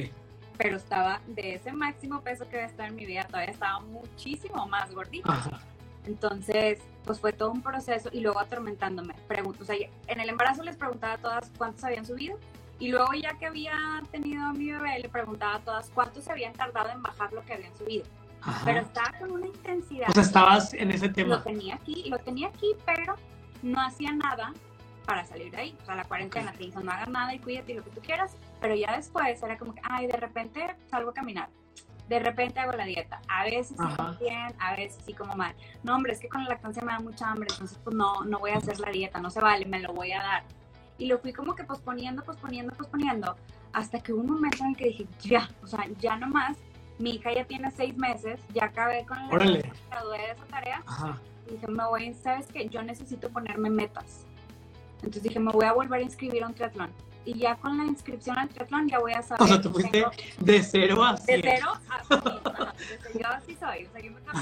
Pero 0.59 0.77
estaba 0.77 1.21
de 1.27 1.55
ese 1.55 1.73
máximo 1.73 2.21
peso 2.21 2.49
que 2.49 2.57
había 2.57 2.69
estado 2.69 2.89
en 2.89 2.95
mi 2.95 3.05
vida, 3.05 3.25
todavía 3.25 3.51
estaba 3.51 3.81
muchísimo 3.81 4.67
más 4.69 4.93
gordita. 4.95 5.33
Ajá. 5.33 5.61
Entonces, 6.07 6.79
pues 7.05 7.21
fue 7.21 7.33
todo 7.33 7.51
un 7.51 7.63
proceso 7.63 8.09
y 8.13 8.21
luego 8.21 8.41
atormentándome. 8.41 9.15
Pregunto, 9.29 9.63
o 9.63 9.67
sea, 9.67 9.77
en 10.07 10.21
el 10.21 10.29
embarazo 10.29 10.63
les 10.63 10.77
preguntaba 10.77 11.15
a 11.15 11.19
todas 11.19 11.51
cuántos 11.57 11.83
habían 11.85 12.05
subido 12.07 12.39
y 12.79 12.89
luego 12.89 13.13
ya 13.15 13.35
que 13.39 13.47
había 13.47 13.73
tenido 14.11 14.43
a 14.45 14.53
mi 14.53 14.71
bebé 14.71 14.99
le 15.01 15.09
preguntaba 15.09 15.57
a 15.57 15.61
todas 15.61 15.91
cuántos 15.91 16.25
se 16.25 16.33
habían 16.33 16.53
tardado 16.53 16.91
en 16.91 17.03
bajar 17.03 17.33
lo 17.33 17.45
que 17.45 17.55
habían 17.55 17.75
subido. 17.77 18.05
Ajá. 18.43 18.63
Pero 18.65 18.81
estaba 18.81 19.19
con 19.19 19.31
una 19.33 19.47
intensidad. 19.47 20.09
O 20.09 20.13
sea, 20.13 20.23
estabas 20.23 20.73
en 20.75 20.91
ese 20.91 21.09
lo 21.09 21.13
tema. 21.13 21.43
tenía 21.43 21.75
aquí, 21.75 22.09
lo 22.09 22.19
tenía 22.19 22.49
aquí, 22.49 22.75
pero 22.87 23.17
no 23.63 23.81
hacía 23.83 24.13
nada 24.13 24.55
para 25.05 25.27
salir 25.27 25.51
de 25.51 25.59
ahí. 25.59 25.77
O 25.83 25.85
sea, 25.85 25.95
la 25.97 26.05
cuarentena 26.05 26.51
Ok. 26.51 26.57
te 26.57 26.65
dijo, 26.65 26.81
no 26.81 26.91
hagas 26.91 27.09
nada 27.09 27.35
y 27.35 27.39
cuídate 27.39 27.73
y 27.73 27.75
lo 27.77 27.85
que 27.85 27.91
tú 27.91 28.01
quieras. 28.01 28.37
Pero 28.61 28.75
ya 28.75 28.97
después 28.97 29.43
era 29.43 29.59
como 29.59 29.75
que, 29.75 29.81
ay, 29.85 30.07
de 30.07 30.17
repente 30.17 30.75
salgo 30.91 31.11
a 31.11 31.15
caminar. 31.15 31.49
De 32.11 32.19
repente 32.19 32.59
hago 32.59 32.73
la 32.73 32.85
dieta. 32.87 33.23
A 33.29 33.45
veces 33.45 33.69
sí 33.69 33.97
como 33.97 34.15
bien, 34.19 34.53
a 34.59 34.75
veces 34.75 35.01
sí 35.07 35.15
como 35.15 35.37
mal. 35.37 35.55
No, 35.85 35.95
hombre, 35.95 36.13
es 36.13 36.19
que 36.19 36.29
con 36.29 36.43
la 36.43 36.51
lactancia 36.51 36.83
me 36.83 36.91
da 36.91 36.99
mucha 36.99 37.31
hambre, 37.31 37.47
entonces 37.53 37.79
pues 37.85 37.95
no, 37.95 38.25
no 38.25 38.41
voy 38.41 38.51
a 38.51 38.57
hacer 38.57 38.81
la 38.81 38.91
dieta, 38.91 39.21
no 39.21 39.31
se 39.31 39.41
vale, 39.41 39.65
me 39.65 39.79
lo 39.79 39.93
voy 39.93 40.11
a 40.11 40.19
dar. 40.21 40.43
Y 40.99 41.07
lo 41.07 41.21
fui 41.21 41.33
como 41.33 41.55
que 41.55 41.63
posponiendo, 41.63 42.25
posponiendo, 42.25 42.75
posponiendo, 42.75 43.37
hasta 43.73 44.01
que 44.01 44.13
hubo 44.13 44.23
un 44.23 44.27
momento 44.33 44.59
en 44.65 44.71
el 44.71 44.77
que 44.77 44.87
dije, 44.87 45.07
ya, 45.21 45.49
o 45.63 45.69
sea, 45.69 45.87
ya 46.01 46.17
nomás, 46.17 46.57
mi 46.99 47.13
hija 47.13 47.33
ya 47.33 47.45
tiene 47.45 47.71
seis 47.71 47.97
meses, 47.97 48.41
ya 48.53 48.65
acabé 48.65 49.07
con 49.07 49.17
la 49.17 49.29
gradué 49.29 50.19
de 50.19 50.31
esa 50.33 50.45
tarea, 50.47 50.83
Ajá. 50.87 51.17
y 51.47 51.53
dije, 51.53 51.67
me 51.69 51.87
voy, 51.87 52.13
¿sabes 52.15 52.49
qué? 52.49 52.69
Yo 52.69 52.83
necesito 52.83 53.31
ponerme 53.31 53.71
metas. 53.71 54.27
Entonces 54.97 55.23
dije, 55.23 55.39
me 55.39 55.53
voy 55.53 55.65
a 55.65 55.73
volver 55.73 56.01
a 56.01 56.03
inscribir 56.03 56.43
a 56.43 56.49
un 56.49 56.55
triatlón. 56.55 56.91
Y 57.25 57.39
ya 57.39 57.57
con 57.57 57.77
la 57.77 57.85
inscripción 57.85 58.39
al 58.39 58.49
triatlón 58.49 58.89
ya 58.89 58.99
voy 58.99 59.13
a 59.13 59.23
saber. 59.23 59.43
O 59.43 59.47
sea, 59.47 59.61
tú 59.61 59.71
fuiste 59.71 59.91
tengo- 59.91 60.11
de 60.39 60.63
cero 60.63 61.05
a 61.05 61.13
de 61.13 61.19
cien. 61.19 61.41
cero 61.43 61.73
a 61.89 62.73
desde 62.79 63.21
yo 63.21 63.29
así 63.29 63.57
soy. 63.57 63.85
O 63.87 63.91
sea, 63.93 64.01
yo 64.01 64.11
me 64.13 64.21
tengo 64.21 64.33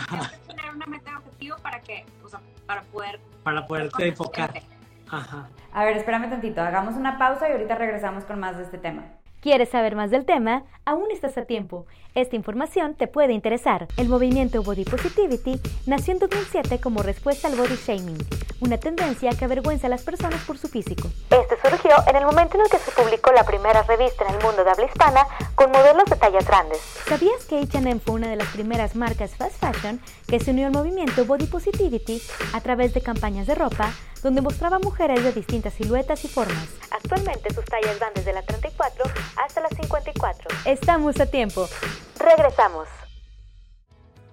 que 0.46 0.54
tener 0.54 0.74
una 0.74 0.86
meta 0.86 1.10
de 1.10 1.16
objetivo 1.16 1.56
para 1.62 1.80
que, 1.80 2.06
o 2.24 2.28
sea, 2.28 2.40
para 2.66 2.82
poder 2.82 3.20
Para 3.42 3.66
poderte 3.66 4.08
enfocar. 4.08 4.62
Ajá. 5.10 5.48
A 5.72 5.84
ver, 5.84 5.96
espérame 5.96 6.28
tantito, 6.30 6.60
hagamos 6.60 6.94
una 6.94 7.18
pausa 7.18 7.48
y 7.48 7.52
ahorita 7.52 7.74
regresamos 7.74 8.24
con 8.24 8.38
más 8.38 8.56
de 8.56 8.62
este 8.64 8.78
tema. 8.78 9.04
¿Quieres 9.40 9.68
saber 9.68 9.94
más 9.94 10.10
del 10.10 10.24
tema? 10.24 10.64
Aún 10.84 11.12
estás 11.12 11.38
a 11.38 11.44
tiempo. 11.44 11.86
Esta 12.16 12.34
información 12.34 12.94
te 12.94 13.06
puede 13.06 13.32
interesar. 13.34 13.86
El 13.96 14.08
movimiento 14.08 14.64
Body 14.64 14.84
Positivity 14.84 15.60
nació 15.86 16.14
en 16.14 16.18
2007 16.18 16.80
como 16.80 17.04
respuesta 17.04 17.46
al 17.46 17.54
body 17.54 17.76
shaming, 17.76 18.18
una 18.60 18.78
tendencia 18.78 19.30
que 19.30 19.44
avergüenza 19.44 19.86
a 19.86 19.90
las 19.90 20.02
personas 20.02 20.42
por 20.42 20.58
su 20.58 20.66
físico. 20.66 21.06
Este 21.30 21.54
surgió 21.62 21.92
en 22.08 22.16
el 22.16 22.24
momento 22.24 22.56
en 22.56 22.62
el 22.62 22.68
que 22.68 22.78
se 22.78 22.90
publicó 22.90 23.30
la 23.30 23.44
primera 23.44 23.84
revista 23.84 24.24
en 24.26 24.34
el 24.34 24.42
mundo 24.42 24.64
de 24.64 24.70
habla 24.70 24.86
hispana 24.86 25.24
con 25.54 25.70
modelos 25.70 26.06
de 26.06 26.16
tallas 26.16 26.44
grandes. 26.44 26.78
¿Sabías 27.06 27.44
que 27.44 27.60
H&M 27.60 28.00
fue 28.00 28.16
una 28.16 28.28
de 28.28 28.36
las 28.36 28.48
primeras 28.48 28.96
marcas 28.96 29.36
fast 29.36 29.54
fashion 29.62 30.00
que 30.26 30.40
se 30.40 30.50
unió 30.50 30.66
al 30.66 30.72
movimiento 30.72 31.24
Body 31.24 31.46
Positivity 31.46 32.20
a 32.54 32.60
través 32.60 32.92
de 32.92 33.02
campañas 33.02 33.46
de 33.46 33.54
ropa 33.54 33.92
donde 34.22 34.40
mostraba 34.40 34.78
mujeres 34.78 35.22
de 35.22 35.32
distintas 35.32 35.74
siluetas 35.74 36.24
y 36.24 36.28
formas. 36.28 36.68
Actualmente 36.90 37.52
sus 37.54 37.64
tallas 37.64 37.98
van 38.00 38.12
desde 38.14 38.32
la 38.32 38.42
34 38.42 39.04
hasta 39.44 39.60
la 39.60 39.68
54. 39.68 40.48
Estamos 40.64 41.20
a 41.20 41.26
tiempo. 41.26 41.68
Regresamos. 42.18 42.88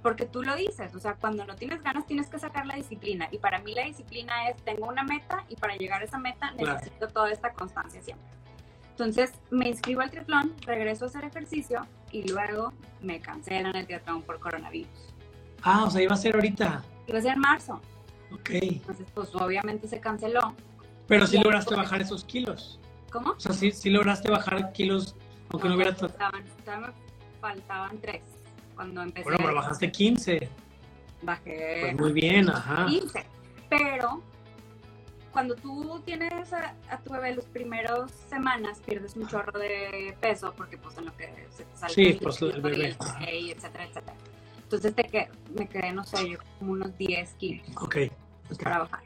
Porque 0.02 0.26
tú 0.26 0.44
lo 0.44 0.56
dices, 0.56 0.94
o 0.94 1.00
sea, 1.00 1.16
cuando 1.16 1.46
no 1.46 1.56
tienes 1.56 1.82
ganas 1.82 2.06
tienes 2.06 2.28
que 2.28 2.38
sacar 2.38 2.66
la 2.68 2.76
disciplina. 2.76 3.28
Y 3.32 3.40
para 3.40 3.60
mí 3.60 3.74
la 3.74 3.86
disciplina 3.86 4.50
es, 4.50 4.58
tengo 4.64 4.88
una 4.88 5.04
meta 5.04 5.44
y 5.50 5.56
para 5.56 5.76
llegar 5.76 6.02
a 6.02 6.06
esa 6.06 6.20
meta 6.20 6.54
Claro. 6.58 6.74
necesito 6.76 7.08
toda 7.08 7.32
esta 7.32 7.54
constancia 7.54 8.02
siempre. 8.04 8.28
Entonces 8.92 9.32
me 9.50 9.68
inscribo 9.68 10.02
al 10.02 10.12
triatlón, 10.12 10.54
regreso 10.66 11.06
a 11.06 11.08
hacer 11.08 11.26
ejercicio 11.26 11.86
y 12.12 12.28
luego 12.30 12.72
me 13.02 13.20
cancelan 13.20 13.76
el 13.76 13.86
triatlón 13.88 14.22
por 14.22 14.40
coronavirus. 14.40 15.14
Ah, 15.64 15.84
o 15.86 15.90
sea, 15.90 16.02
iba 16.02 16.14
a 16.14 16.18
ser 16.18 16.36
ahorita. 16.36 16.84
Iba 17.08 17.18
a 17.20 17.22
ser 17.22 17.34
en 17.34 17.40
marzo, 17.40 17.82
Ok. 18.32 18.50
entonces 18.52 19.08
pues 19.14 19.34
obviamente 19.36 19.88
se 19.88 20.00
canceló. 20.00 20.56
Pero 21.08 21.28
sí 21.28 21.38
lograste 21.38 21.76
pues. 21.76 21.84
bajar 21.86 22.02
esos 22.02 22.24
kilos. 22.24 22.80
¿Cómo? 23.12 23.32
O 23.32 23.40
sea, 23.40 23.54
sí, 23.54 23.72
sí 23.72 23.90
lograste 23.90 24.30
bajar 24.30 24.72
kilos, 24.74 25.16
aunque 25.50 25.70
no, 25.70 25.76
hubiera... 25.76 25.96
faltaban, 25.96 26.44
todavía 26.64 26.88
me 26.88 26.94
faltaban 27.40 27.98
tres 28.00 28.22
cuando 28.76 29.02
empecé. 29.02 29.24
Bueno, 29.24 29.38
pero 29.40 29.56
bajaste 29.56 29.92
15. 29.92 30.50
Bajé 31.22 31.78
Pues 31.82 32.00
muy 32.00 32.14
bien, 32.14 32.50
ajá. 32.50 32.86
15. 32.88 33.26
Pero 33.70 34.22
cuando 35.32 35.56
tú 35.56 36.02
tienes 36.06 36.54
a, 36.54 36.76
a 36.90 36.98
tu 37.00 37.12
bebé 37.12 37.36
los 37.36 37.46
primeros 37.46 38.12
semanas, 38.30 38.80
pierdes 38.86 39.16
un 39.16 39.28
chorro 39.28 39.60
de 39.60 40.16
peso 40.22 40.54
porque 40.56 40.78
pues 40.78 40.98
en 40.98 41.06
lo 41.06 41.18
que 41.18 41.48
se 41.52 41.64
te 41.66 41.78
sale 41.78 41.94
Sí, 41.94 42.06
el 42.08 42.18
pues, 42.20 42.42
el 42.42 42.62
bebé, 42.62 42.96
el 43.28 43.50
etcétera, 43.50 43.86
etcétera. 43.86 44.16
Entonces 44.76 44.96
te 44.96 45.04
que, 45.04 45.30
me 45.58 45.68
quedé, 45.68 45.94
no 45.94 46.04
sé, 46.04 46.30
yo 46.30 46.38
como 46.60 46.74
unos 46.74 46.98
10 46.98 47.34
kilos 47.36 47.68
Ok. 47.78 47.96
pues, 48.48 48.60
ok. 48.60 48.64
para 48.64 48.80
bajar. 48.80 49.04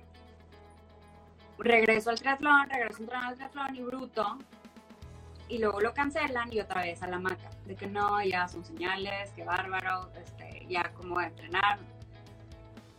Regreso 1.60 2.10
al 2.10 2.20
triatlón, 2.20 2.70
regreso 2.70 2.98
a 2.98 3.02
entrenar 3.02 3.26
al 3.26 3.36
triatlón 3.36 3.76
y 3.76 3.82
bruto. 3.82 4.38
Y 5.48 5.60
luego 5.60 5.80
lo 5.80 5.94
cancelan 5.94 6.52
y 6.52 6.60
otra 6.60 6.82
vez 6.82 7.04
a 7.04 7.08
la 7.08 7.20
maca. 7.20 7.52
De 7.66 7.76
que 7.76 7.86
no, 7.86 8.24
ya 8.24 8.48
son 8.48 8.66
señales, 8.66 9.32
que 9.32 9.44
bárbaro, 9.44 10.10
este, 10.16 10.66
ya 10.68 10.92
como 10.94 11.22
entrenar. 11.22 11.78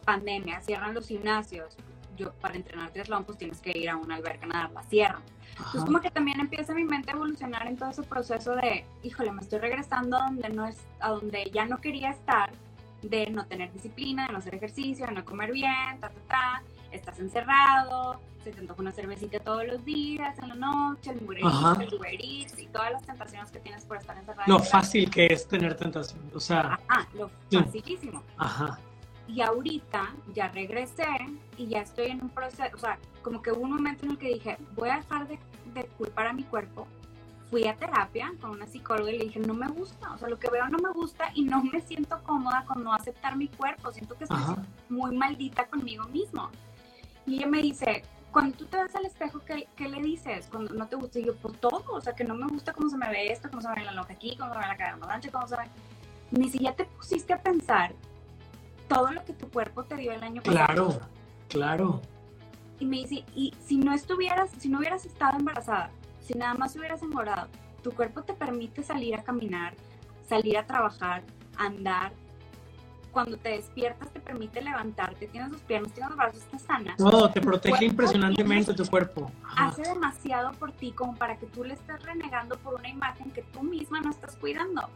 Pandemia, 0.05 0.61
cierran 0.61 0.95
los 0.95 1.09
gimnasios. 1.09 1.77
Yo 2.21 2.33
para 2.35 2.55
entrenar 2.55 2.91
triatlón 2.91 3.25
pues 3.25 3.39
tienes 3.39 3.61
que 3.61 3.77
ir 3.77 3.89
a 3.89 3.97
una 3.97 4.17
alberca 4.17 4.45
a 4.45 4.49
nadar, 4.49 4.73
la 4.73 4.83
cierran. 4.83 5.23
Entonces 5.57 5.85
como 5.85 6.01
que 6.01 6.11
también 6.11 6.39
empieza 6.39 6.75
mi 6.75 6.85
mente 6.85 7.11
a 7.11 7.15
evolucionar 7.15 7.67
en 7.67 7.77
todo 7.79 7.89
ese 7.89 8.03
proceso 8.03 8.55
de, 8.57 8.85
híjole, 9.03 9.33
me 9.33 9.41
estoy 9.41 9.59
regresando 9.59 10.19
a 10.19 10.25
donde, 10.27 10.51
no 10.51 10.67
es, 10.67 10.77
a 11.01 11.11
donde 11.11 11.51
ya 11.51 11.65
no 11.65 11.81
quería 11.81 12.11
estar, 12.11 12.51
de 13.01 13.31
no 13.31 13.47
tener 13.47 13.73
disciplina, 13.73 14.27
de 14.27 14.33
no 14.33 14.39
hacer 14.39 14.55
ejercicio, 14.55 15.07
de 15.07 15.13
no 15.13 15.25
comer 15.25 15.51
bien, 15.51 15.99
ta, 15.99 16.11
ta, 16.11 16.21
ta, 16.29 16.63
estás 16.93 17.19
encerrado, 17.19 18.21
se 18.45 18.53
te 18.53 18.61
antoja 18.61 18.83
una 18.83 18.93
cervecita 18.93 19.41
todos 19.41 19.67
los 19.67 19.83
días, 19.85 20.39
en 20.39 20.49
la 20.49 20.55
noche, 20.57 21.11
el. 21.11 21.19
Eats, 21.39 21.81
el 21.81 21.95
Uber 21.95 22.15
Eats 22.15 22.59
y 22.59 22.67
todas 22.67 22.93
las 22.93 23.03
tentaciones 23.03 23.51
que 23.51 23.61
tienes 23.61 23.85
por 23.85 23.97
estar 23.97 24.17
encerrado. 24.17 24.45
Lo 24.47 24.59
fácil 24.59 25.11
que 25.11 25.27
es 25.27 25.47
tener 25.49 25.75
tentación. 25.75 26.21
O 26.35 26.41
sea, 26.41 26.79
Ajá, 26.89 27.09
lo 27.15 27.31
facilísimo. 27.51 28.23
ajá. 28.37 28.79
Y 29.33 29.43
ahorita 29.43 30.13
ya 30.35 30.49
regresé 30.49 31.07
y 31.57 31.69
ya 31.69 31.83
estoy 31.83 32.07
en 32.07 32.23
un 32.23 32.31
proceso, 32.31 32.75
o 32.75 32.79
sea, 32.79 32.99
como 33.23 33.41
que 33.43 33.53
hubo 33.53 33.61
un 33.61 33.75
momento 33.75 34.05
en 34.05 34.13
el 34.13 34.19
que 34.19 34.29
dije, 34.35 34.59
voy 34.75 34.89
a 34.89 34.97
dejar 34.97 35.29
de, 35.29 35.39
de 35.73 35.85
culpar 35.99 36.27
a 36.27 36.33
mi 36.33 36.43
cuerpo. 36.43 36.89
Fui 37.49 37.67
a 37.69 37.77
terapia 37.77 38.33
con 38.41 38.51
una 38.51 38.67
psicóloga 38.67 39.11
y 39.13 39.19
le 39.19 39.25
dije, 39.27 39.39
no 39.39 39.55
me 39.55 39.69
gusta, 39.69 40.13
o 40.13 40.19
sea, 40.19 40.29
lo 40.29 40.39
que 40.39 40.51
veo 40.51 40.69
no 40.69 40.79
me 40.79 40.91
gusta 40.91 41.31
y 41.35 41.43
no 41.45 41.63
me 41.63 41.81
siento 41.81 42.21
cómoda 42.25 42.65
con 42.65 42.83
no 42.83 42.93
aceptar 42.93 43.37
mi 43.37 43.47
cuerpo, 43.49 43.93
siento 43.93 44.17
que 44.17 44.25
estoy 44.25 44.39
Ajá. 44.39 44.65
muy 44.89 45.17
maldita 45.17 45.67
conmigo 45.67 46.05
mismo. 46.09 46.51
Y 47.27 47.37
ella 47.37 47.47
me 47.47 47.63
dice, 47.63 48.03
cuando 48.33 48.57
tú 48.57 48.67
te 48.67 48.83
ves 48.83 48.95
al 48.97 49.07
espejo, 49.07 49.41
¿qué, 49.45 49.69
qué 49.77 49.89
le 49.89 50.01
dices? 50.03 50.49
Cuando 50.51 50.75
no 50.75 50.89
te 50.89 50.97
gusta, 50.97 51.21
y 51.21 51.27
yo, 51.27 51.37
pues 51.37 51.59
todo, 51.61 51.85
o 51.93 52.01
sea, 52.01 52.15
que 52.15 52.25
no 52.25 52.35
me 52.35 52.47
gusta 52.49 52.73
cómo 52.73 52.89
se 52.89 52.97
me 52.97 53.09
ve 53.09 53.31
esto, 53.33 53.49
cómo 53.49 53.63
se 53.63 53.69
me 53.69 53.77
ve 53.77 53.85
la 53.85 53.93
lonja 53.93 54.13
aquí, 54.13 54.37
cómo 54.37 54.53
se 54.53 54.59
me 54.59 54.65
ve 54.65 54.69
la 54.69 54.77
cadera 54.77 54.97
más 54.97 55.11
ancha, 55.11 55.31
cómo 55.31 55.47
se 55.47 55.57
me 55.57 55.63
ve... 55.65 55.71
Me 56.33 56.39
dice, 56.45 56.59
ya 56.59 56.73
te 56.73 56.85
pusiste 56.85 57.33
a 57.33 57.43
pensar 57.43 57.93
todo 58.91 59.13
lo 59.13 59.25
que 59.25 59.33
tu 59.33 59.49
cuerpo 59.49 59.85
te 59.85 59.97
dio 59.97 60.13
el 60.13 60.23
año 60.23 60.43
pasado. 60.43 60.67
Claro, 60.67 61.01
claro. 61.49 62.01
Y 62.81 62.85
me 62.85 62.97
dice, 62.97 63.25
y 63.37 63.55
si 63.65 63.77
no 63.77 63.95
estuvieras, 63.95 64.51
si 64.59 64.69
no 64.69 64.79
hubieras 64.79 65.07
estado 65.07 65.39
embarazada, 65.39 65.91
si 66.21 66.35
nada 66.35 66.55
más 66.55 66.75
hubieras 66.75 67.01
engordado, 67.03 67.49
tu 67.83 67.93
cuerpo 67.93 68.23
te 68.23 68.35
permite 68.35 68.83
salir 68.83 69.15
a 69.15 69.23
caminar, 69.23 69.75
salir 70.29 70.59
a 70.59 70.67
trabajar, 70.67 71.23
andar. 71.57 72.13
Cuando 73.13 73.37
te 73.37 73.51
despiertas 73.51 74.13
te 74.13 74.21
permite 74.21 74.61
levantarte, 74.61 75.27
tienes 75.29 75.51
los 75.51 75.61
piernas, 75.63 75.93
tienes 75.93 76.11
los 76.11 76.17
brazos, 76.17 76.43
estás 76.43 76.63
sana. 76.63 76.95
No, 76.99 77.31
te 77.31 77.41
protege 77.41 77.85
impresionantemente 77.85 78.75
tu 78.75 78.87
cuerpo. 78.87 79.31
Hace 79.57 79.83
demasiado 79.83 80.53
por 80.53 80.73
ti 80.73 80.93
como 80.93 81.15
para 81.17 81.37
que 81.37 81.47
tú 81.47 81.65
le 81.65 81.75
estés 81.75 82.03
renegando 82.03 82.57
por 82.59 82.75
una 82.75 82.89
imagen 82.89 83.31
que 83.31 83.43
tú 83.43 83.63
misma 83.63 84.01
no 84.01 84.11
estás 84.11 84.37
cuidando. 84.37 84.89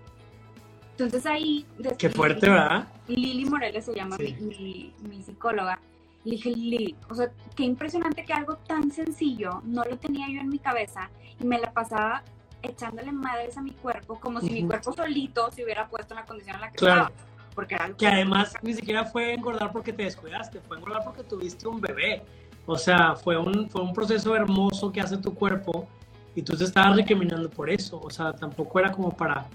Entonces 0.96 1.26
ahí... 1.26 1.66
Qué 1.98 2.08
fuerte, 2.08 2.48
¿verdad? 2.48 2.86
Lili 3.08 3.44
Morales 3.46 3.84
se 3.84 3.94
llama 3.94 4.16
Sí. 4.16 4.36
mi, 4.40 4.46
mi- 4.56 4.92
mi 5.08 5.22
psicóloga. 5.22 5.80
Le 6.24 6.32
dije, 6.32 6.50
Lili, 6.50 6.94
o 7.10 7.14
sea, 7.14 7.30
qué 7.56 7.64
impresionante 7.64 8.24
que 8.24 8.32
algo 8.32 8.56
tan 8.58 8.90
sencillo 8.92 9.60
no 9.64 9.82
lo 9.84 9.98
tenía 9.98 10.26
yo 10.30 10.40
en 10.40 10.48
mi 10.48 10.58
cabeza 10.58 11.10
y 11.40 11.44
me 11.44 11.58
la 11.58 11.72
pasaba 11.72 12.22
echándole 12.62 13.12
madres 13.12 13.58
a 13.58 13.62
mi 13.62 13.72
cuerpo 13.72 14.18
como 14.20 14.40
si 14.40 14.48
mi 14.50 14.64
cuerpo 14.66 14.92
solito 14.94 15.50
se 15.52 15.64
hubiera 15.64 15.86
puesto 15.88 16.14
en 16.14 16.20
la 16.20 16.26
condición 16.26 16.54
en 16.54 16.60
la 16.62 16.70
que 16.70 16.76
Claro. 16.76 17.02
estaba. 17.08 17.24
Porque 17.54 17.74
era 17.74 17.84
algo 17.84 17.96
Que 17.98 18.06
además 18.06 18.54
ni 18.62 18.72
siquiera 18.74 19.04
fue 19.04 19.34
engordar 19.34 19.70
porque 19.70 19.92
te 19.92 20.04
descuidaste, 20.04 20.60
fue 20.60 20.78
engordar 20.78 21.04
porque 21.04 21.22
tuviste 21.24 21.68
un 21.68 21.80
bebé. 21.80 22.22
O 22.66 22.78
sea, 22.78 23.14
fue 23.16 23.36
un, 23.36 23.68
fue 23.68 23.82
un 23.82 23.92
proceso 23.92 24.34
hermoso 24.34 24.90
que 24.90 25.00
hace 25.00 25.18
tu 25.18 25.34
cuerpo 25.34 25.86
y 26.34 26.42
tú 26.42 26.56
te 26.56 26.64
estabas 26.64 26.96
recriminando 26.96 27.50
por 27.50 27.68
eso. 27.68 28.00
O 28.00 28.08
sea, 28.10 28.32
tampoco 28.32 28.78
era 28.80 28.90
como 28.90 29.10
para 29.10 29.46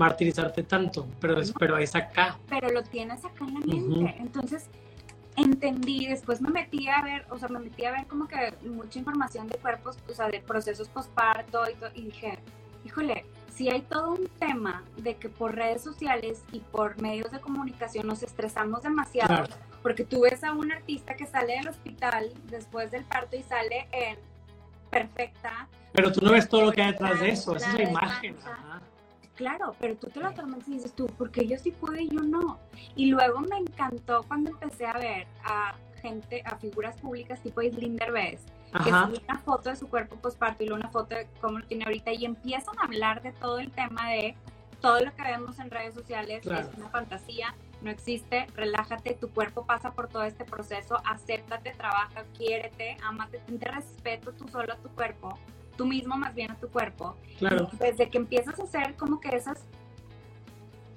martirizarte 0.00 0.62
tanto, 0.62 1.06
pero 1.20 1.38
es, 1.40 1.52
pero 1.52 1.76
es 1.76 1.94
acá. 1.94 2.38
Pero 2.48 2.70
lo 2.70 2.82
tienes 2.82 3.22
acá 3.22 3.44
en 3.44 3.54
la 3.54 3.60
mente. 3.60 4.16
Entonces, 4.18 4.70
entendí, 5.36 6.06
después 6.06 6.40
me 6.40 6.48
metí 6.48 6.88
a 6.88 7.02
ver, 7.02 7.26
o 7.28 7.38
sea, 7.38 7.48
me 7.48 7.58
metí 7.58 7.84
a 7.84 7.92
ver 7.92 8.06
como 8.06 8.26
que 8.26 8.54
mucha 8.66 8.98
información 8.98 9.46
de 9.46 9.58
cuerpos, 9.58 9.98
o 10.08 10.14
sea, 10.14 10.28
de 10.28 10.40
procesos 10.40 10.88
postparto 10.88 11.64
y, 11.68 12.00
y 12.00 12.04
dije, 12.06 12.38
híjole, 12.86 13.26
si 13.54 13.68
hay 13.68 13.82
todo 13.82 14.12
un 14.12 14.26
tema 14.38 14.84
de 14.96 15.16
que 15.16 15.28
por 15.28 15.54
redes 15.54 15.82
sociales 15.82 16.42
y 16.50 16.60
por 16.60 17.00
medios 17.02 17.30
de 17.30 17.40
comunicación 17.40 18.06
nos 18.06 18.22
estresamos 18.22 18.82
demasiado, 18.82 19.44
porque 19.82 20.04
tú 20.04 20.22
ves 20.22 20.42
a 20.44 20.52
un 20.52 20.72
artista 20.72 21.14
que 21.14 21.26
sale 21.26 21.56
del 21.58 21.68
hospital 21.68 22.32
después 22.44 22.90
del 22.90 23.04
parto 23.04 23.36
y 23.36 23.42
sale 23.42 23.86
en 23.92 24.18
perfecta. 24.90 25.68
Pero 25.92 26.10
tú 26.10 26.24
no 26.24 26.32
ves 26.32 26.48
todo 26.48 26.62
lo 26.62 26.72
que 26.72 26.80
hay 26.80 26.92
detrás 26.92 27.20
de 27.20 27.28
eso, 27.28 27.54
esa 27.54 27.68
es 27.70 27.74
la 27.74 27.82
imagen. 27.82 28.36
Claro, 29.40 29.74
pero 29.80 29.96
tú 29.96 30.08
te 30.08 30.20
lo 30.20 30.30
tomas 30.32 30.68
y 30.68 30.72
dices 30.72 30.92
tú, 30.92 31.06
porque 31.16 31.46
yo 31.46 31.56
sí 31.56 31.70
puedo 31.70 31.96
y 31.96 32.10
yo 32.10 32.20
no. 32.20 32.58
Y 32.94 33.06
luego 33.06 33.40
me 33.40 33.56
encantó 33.56 34.22
cuando 34.28 34.50
empecé 34.50 34.84
a 34.84 34.92
ver 34.92 35.26
a 35.42 35.74
gente, 36.02 36.42
a 36.44 36.56
figuras 36.56 37.00
públicas 37.00 37.40
tipo 37.40 37.62
Islinder 37.62 38.12
Bess, 38.12 38.42
que 38.84 38.90
sube 38.90 39.22
una 39.26 39.38
foto 39.38 39.70
de 39.70 39.76
su 39.76 39.88
cuerpo 39.88 40.16
postparto 40.16 40.62
y 40.62 40.66
luego 40.66 40.82
una 40.82 40.90
foto 40.90 41.14
de 41.14 41.26
cómo 41.40 41.58
lo 41.58 41.66
tiene 41.66 41.84
ahorita 41.84 42.12
y 42.12 42.26
empiezan 42.26 42.78
a 42.80 42.84
hablar 42.84 43.22
de 43.22 43.32
todo 43.32 43.58
el 43.60 43.70
tema 43.70 44.10
de 44.10 44.36
todo 44.82 45.00
lo 45.00 45.14
que 45.14 45.22
vemos 45.22 45.58
en 45.58 45.70
redes 45.70 45.94
sociales 45.94 46.44
es 46.44 46.68
una 46.76 46.90
fantasía, 46.90 47.54
no 47.80 47.90
existe, 47.90 48.46
relájate, 48.54 49.14
tu 49.14 49.30
cuerpo 49.30 49.64
pasa 49.64 49.92
por 49.92 50.08
todo 50.08 50.24
este 50.24 50.44
proceso, 50.44 51.00
acéptate, 51.06 51.70
trabaja, 51.72 52.24
quiérete, 52.36 52.98
amate, 53.02 53.38
ten 53.46 53.58
respeto 53.58 54.32
tú 54.32 54.48
solo 54.48 54.74
a 54.74 54.76
tu 54.76 54.90
cuerpo, 54.90 55.38
tú 55.80 55.86
mismo 55.86 56.14
más 56.14 56.34
bien 56.34 56.50
a 56.50 56.56
tu 56.56 56.68
cuerpo. 56.68 57.16
Claro. 57.38 57.70
desde 57.78 58.10
que 58.10 58.18
empiezas 58.18 58.60
a 58.60 58.64
hacer 58.64 58.96
como 58.96 59.18
que 59.18 59.34
esas, 59.34 59.64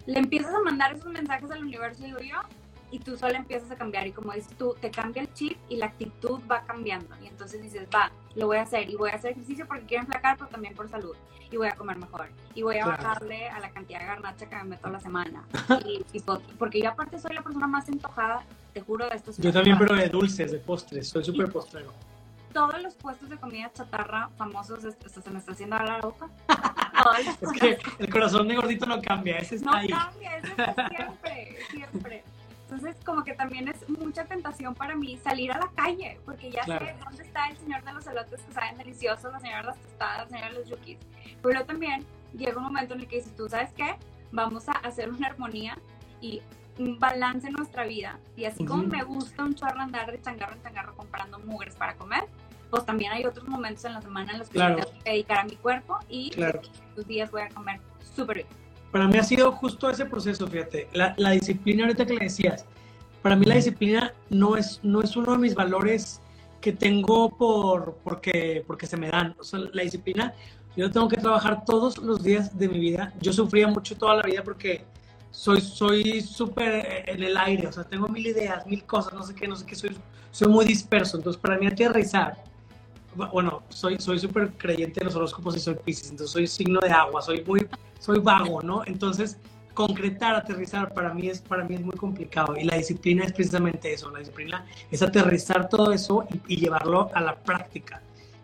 le 0.06 0.20
empiezas 0.20 0.54
a 0.54 0.60
mandar 0.60 0.94
esos 0.94 1.10
mensajes 1.10 1.50
al 1.52 1.62
universo, 1.64 2.04
digo 2.04 2.20
yo, 2.20 2.36
y 2.92 3.00
tú 3.00 3.16
solo 3.16 3.36
empiezas 3.36 3.72
a 3.72 3.78
cambiar 3.78 4.08
y 4.08 4.12
como 4.12 4.34
dices 4.34 4.54
tú, 4.58 4.76
te 4.82 4.92
cambia 4.92 5.22
el 5.22 5.32
chip 5.32 5.58
y 5.70 5.78
la 5.78 5.86
actitud 5.86 6.42
va 6.52 6.64
cambiando 6.64 7.16
y 7.24 7.28
entonces 7.28 7.62
dices, 7.62 7.88
va, 7.96 8.12
lo 8.36 8.48
voy 8.48 8.58
a 8.58 8.64
hacer 8.64 8.90
y 8.90 8.96
voy 8.98 9.12
a 9.12 9.14
hacer 9.14 9.32
ejercicio 9.32 9.66
porque 9.66 9.86
quiero 9.86 10.04
enflacar, 10.04 10.36
pero 10.38 10.50
también 10.50 10.76
por 10.76 10.90
salud 10.90 11.16
y 11.50 11.56
voy 11.56 11.70
a 11.70 11.76
comer 11.78 11.96
mejor 11.96 12.28
y 12.54 12.62
voy 12.62 12.80
a 12.80 12.86
bajarle 12.86 13.48
a 13.48 13.62
la 13.62 13.70
cantidad 13.70 14.02
de 14.02 14.06
garnacha 14.06 14.50
que 14.50 14.56
me 14.58 14.64
meto 14.66 14.88
a 14.90 14.92
la 14.92 15.00
semana 15.00 15.46
y, 15.86 16.20
porque 16.60 16.82
yo 16.82 16.90
aparte 16.90 17.18
soy 17.20 17.34
la 17.34 17.42
persona 17.42 17.68
más 17.68 17.88
entojada, 17.88 18.44
te 18.74 18.82
juro 18.82 19.08
de 19.08 19.16
esto. 19.16 19.32
Yo 19.38 19.54
también, 19.54 19.78
pero 19.78 19.96
de 19.96 20.10
dulces, 20.10 20.52
de 20.52 20.58
postres, 20.58 21.08
soy 21.08 21.24
súper 21.24 21.50
postrero. 21.50 21.94
Todos 22.54 22.82
los 22.82 22.94
puestos 22.96 23.30
de 23.30 23.38
comida 23.38 23.72
chatarra 23.74 24.30
famosos, 24.38 24.82
se 24.82 25.30
me 25.32 25.40
está 25.40 25.52
haciendo 25.52 25.76
a 25.76 25.84
la 25.84 25.98
boca. 26.00 26.30
es 27.42 27.52
que 27.52 27.78
el 28.00 28.10
corazón 28.10 28.48
de 28.48 28.56
gordito 28.56 28.86
no 28.86 29.02
cambia, 29.02 29.38
ese 29.38 29.56
está 29.56 29.72
no 29.72 29.78
ahí. 29.78 29.88
No 29.88 29.98
cambia, 29.98 30.38
ese 30.38 30.48
es 30.48 30.90
siempre, 30.90 31.58
siempre. 31.72 32.24
Entonces, 32.70 32.96
como 33.06 33.24
que 33.24 33.34
también 33.34 33.68
es 33.68 33.88
mucha 33.90 34.26
tentación 34.26 34.74
para 34.74 34.96
mí 34.96 35.18
salir 35.18 35.52
a 35.52 35.60
la 35.60 35.70
calle, 35.76 36.20
porque 36.26 36.50
ya 36.50 36.64
sé 36.64 36.96
dónde 37.04 37.24
está 37.24 37.48
el 37.50 37.58
señor 37.58 37.84
de 37.84 37.94
los 37.94 38.08
elotes 38.08 38.42
que 38.42 38.54
saben 38.54 38.78
deliciosos, 38.78 39.32
la 39.32 39.40
señora 39.40 39.62
de 39.62 39.68
las 39.68 39.78
tostadas, 39.78 40.18
la 40.20 40.28
señora 40.28 40.50
de 40.50 40.60
los 40.60 40.70
yukis. 40.70 40.98
Pero 41.42 41.66
también 41.66 42.06
llega 42.36 42.58
un 42.58 42.64
momento 42.64 42.94
en 42.94 43.02
el 43.02 43.08
que 43.08 43.18
dices, 43.18 43.36
tú 43.36 43.48
sabes 43.48 43.72
qué, 43.74 43.96
vamos 44.32 44.68
a 44.70 44.74
hacer 44.74 45.12
una 45.12 45.28
armonía 45.28 45.78
y 46.20 46.42
balance 46.78 47.48
en 47.48 47.54
nuestra 47.54 47.86
vida. 47.86 48.20
Y 48.36 48.46
así 48.46 48.66
como 48.66 48.84
me 48.84 49.04
gusta 49.04 49.44
un 49.44 49.56
chorro 49.56 49.80
andar 49.80 50.12
de 50.12 50.22
changarro 50.22 50.54
en 50.54 50.62
changarro 50.62 50.96
comprando 50.96 51.40
mugres 51.40 51.76
para 51.76 51.96
comer, 51.96 52.24
pues 52.70 52.86
también 52.86 53.12
hay 53.12 53.26
otros 53.26 53.48
momentos 53.48 53.86
en 53.86 53.94
la 53.94 54.02
semana 54.02 54.32
en 54.34 54.40
los 54.40 54.50
que 54.50 54.60
tengo 54.60 54.80
que 55.04 55.12
dedicar 55.12 55.40
a 55.40 55.44
mi 55.44 55.56
cuerpo 55.56 56.00
y 56.10 56.32
claro. 56.32 56.62
los 56.96 57.06
días 57.08 57.30
voy 57.30 57.42
a 57.42 57.50
comer 57.50 57.80
súper 58.16 58.38
bien. 58.38 58.48
Para 58.92 59.08
mí 59.08 59.18
ha 59.18 59.24
sido 59.24 59.52
justo 59.52 59.90
ese 59.90 60.06
proceso, 60.06 60.48
fíjate, 60.48 60.88
la, 60.94 61.14
la, 61.18 61.32
disciplina 61.32 61.84
ahorita 61.84 62.06
que 62.06 62.14
le 62.14 62.26
decías, 62.26 62.66
para 63.22 63.36
mí 63.36 63.46
la 63.46 63.56
disciplina 63.56 64.14
no 64.30 64.56
es, 64.58 64.80
no 64.84 65.02
es 65.02 65.16
uno 65.16 65.32
de 65.34 65.38
mis 65.40 65.56
valores 65.56 66.22
que 66.62 66.72
tengo 66.72 67.30
por, 67.30 67.98
porque, 68.04 68.64
porque 68.66 68.86
se 68.88 68.98
me 68.98 69.10
dan, 69.10 69.36
o 69.40 69.44
sea, 69.44 69.60
la 69.72 69.84
disciplina, 69.84 70.34
yo 70.76 70.90
tengo 70.90 71.08
que 71.08 71.18
trabajar 71.18 71.66
todos 71.66 71.98
los 71.98 72.24
días 72.24 72.58
de 72.58 72.70
mi 72.70 72.80
vida, 72.80 73.14
yo 73.20 73.34
sufría 73.34 73.68
mucho 73.68 73.96
toda 73.98 74.16
la 74.16 74.24
vida 74.24 74.44
porque 74.44 74.86
soy 75.34 75.60
soy 75.60 76.22
súper 76.22 77.04
en 77.08 77.22
el 77.22 77.36
aire, 77.36 77.68
o 77.68 77.72
sea, 77.74 77.84
tengo 77.84 78.08
mil 78.08 78.26
ideas, 78.26 78.66
mil 78.66 78.86
cosas, 78.86 79.14
no 79.14 79.24
sé 79.24 79.36
qué, 79.36 79.48
no 79.48 79.58
sé 79.58 79.66
qué, 79.66 79.76
soy, 79.76 79.98
soy 80.32 80.48
muy 80.48 80.64
disperso, 80.64 81.18
entonces 81.18 81.42
para 81.42 81.58
mí 81.58 81.68
aterrizar, 81.68 82.42
bueno, 83.34 83.64
soy 83.68 83.98
soy 84.00 84.20
súper 84.20 84.52
creyente 84.54 85.02
en 85.02 85.08
los 85.08 85.16
horóscopos 85.16 85.58
y 85.58 85.60
soy 85.60 85.76
Pisces, 85.76 86.12
entonces 86.12 86.32
soy 86.32 86.48
signo 86.48 86.80
de 86.80 86.90
agua, 86.90 87.22
soy 87.22 87.44
muy 87.46 87.68
soy 88.00 88.20
vago, 88.20 88.62
¿no? 88.62 88.84
Entonces, 88.86 89.38
concretar, 89.74 90.36
aterrizar, 90.36 90.94
para 90.94 91.14
mí 91.14 91.28
es, 91.28 91.42
para 91.42 91.64
mí 91.64 91.76
es 91.76 91.82
muy 91.82 91.96
complicado. 91.96 92.56
Y 92.58 92.64
la 92.64 92.78
disciplina 92.78 93.26
es 93.26 93.34
precisamente 93.34 93.94
eso. 93.94 94.10
La 94.12 94.20
disciplina 94.20 94.66
es 94.92 95.02
aterrizar 95.02 95.70
todo 95.70 95.92
eso 95.92 96.28
y, 96.48 96.58
llevarlo 96.58 97.10
a 97.14 97.22
la 97.22 97.36
práctica. 97.36 98.02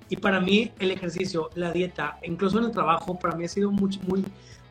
Y 0.10 0.16
para 0.16 0.40
mí 0.40 0.72
el 0.80 0.92
ejercicio, 0.92 1.50
la 1.56 1.72
dieta, 1.72 2.18
incluso 2.24 2.58
en 2.58 2.66
el 2.66 2.72
trabajo, 2.72 3.20
para 3.20 3.36
mí 3.36 3.46
ha 3.46 3.48
sido 3.48 3.70
muy, 3.70 4.00
muy, 4.08 4.26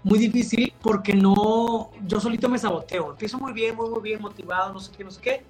muy 0.09 0.19
difícil 0.19 0.73
porque 0.81 1.15
no, 1.15 1.91
yo 2.07 2.21
solito 2.21 2.49
me 2.49 2.59
saboteo. 2.59 3.11
Empiezo 3.11 3.39
muy 3.39 3.53
bien, 3.53 3.77
muy, 3.77 3.89
muy 3.91 4.01
bien, 4.01 4.21
motivado, 4.21 4.73
no 4.73 4.81
sé 4.81 4.93
qué, 4.97 5.05
no 5.05 5.11
sé 5.11 5.21
qué 5.21 5.45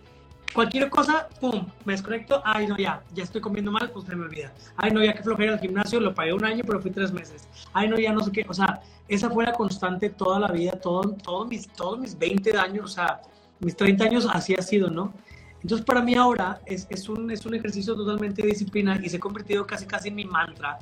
cualquier 0.52 0.88
cosa, 0.90 1.28
pum, 1.40 1.66
me 1.84 1.92
desconecto, 1.92 2.42
ay 2.44 2.66
no, 2.66 2.76
ya, 2.76 3.02
ya 3.14 3.24
estoy 3.24 3.40
comiendo 3.40 3.70
mal, 3.70 3.90
pues 3.90 4.06
se 4.06 4.16
me 4.16 4.24
olvida. 4.24 4.52
Ay 4.76 4.90
no, 4.90 5.02
ya 5.04 5.14
que 5.14 5.22
flojera 5.22 5.54
el 5.54 5.60
gimnasio, 5.60 6.00
lo 6.00 6.14
pagué 6.14 6.32
un 6.32 6.44
año, 6.44 6.64
pero 6.66 6.80
fui 6.80 6.90
tres 6.90 7.12
meses. 7.12 7.48
Ay 7.72 7.88
no, 7.88 7.98
ya 7.98 8.12
no 8.12 8.20
sé 8.20 8.32
qué, 8.32 8.46
o 8.48 8.54
sea, 8.54 8.80
esa 9.08 9.30
fue 9.30 9.44
la 9.44 9.52
constante 9.52 10.10
toda 10.10 10.40
la 10.40 10.48
vida, 10.48 10.72
todo, 10.72 11.02
todo 11.22 11.44
mis, 11.46 11.68
todos 11.68 11.98
mis 11.98 12.18
20 12.18 12.56
años, 12.58 12.84
o 12.84 12.88
sea, 12.88 13.20
mis 13.60 13.76
30 13.76 14.04
años 14.04 14.28
así 14.32 14.54
ha 14.54 14.62
sido, 14.62 14.90
¿no? 14.90 15.12
Entonces 15.62 15.84
para 15.84 16.02
mí 16.02 16.14
ahora 16.14 16.60
es, 16.66 16.86
es, 16.88 17.08
un, 17.08 17.30
es 17.30 17.44
un 17.44 17.54
ejercicio 17.54 17.94
totalmente 17.96 18.42
de 18.42 18.48
disciplina 18.48 18.98
y 19.02 19.08
se 19.08 19.16
ha 19.16 19.20
convertido 19.20 19.66
casi 19.66 19.86
casi 19.86 20.08
en 20.08 20.14
mi 20.14 20.24
mantra 20.24 20.78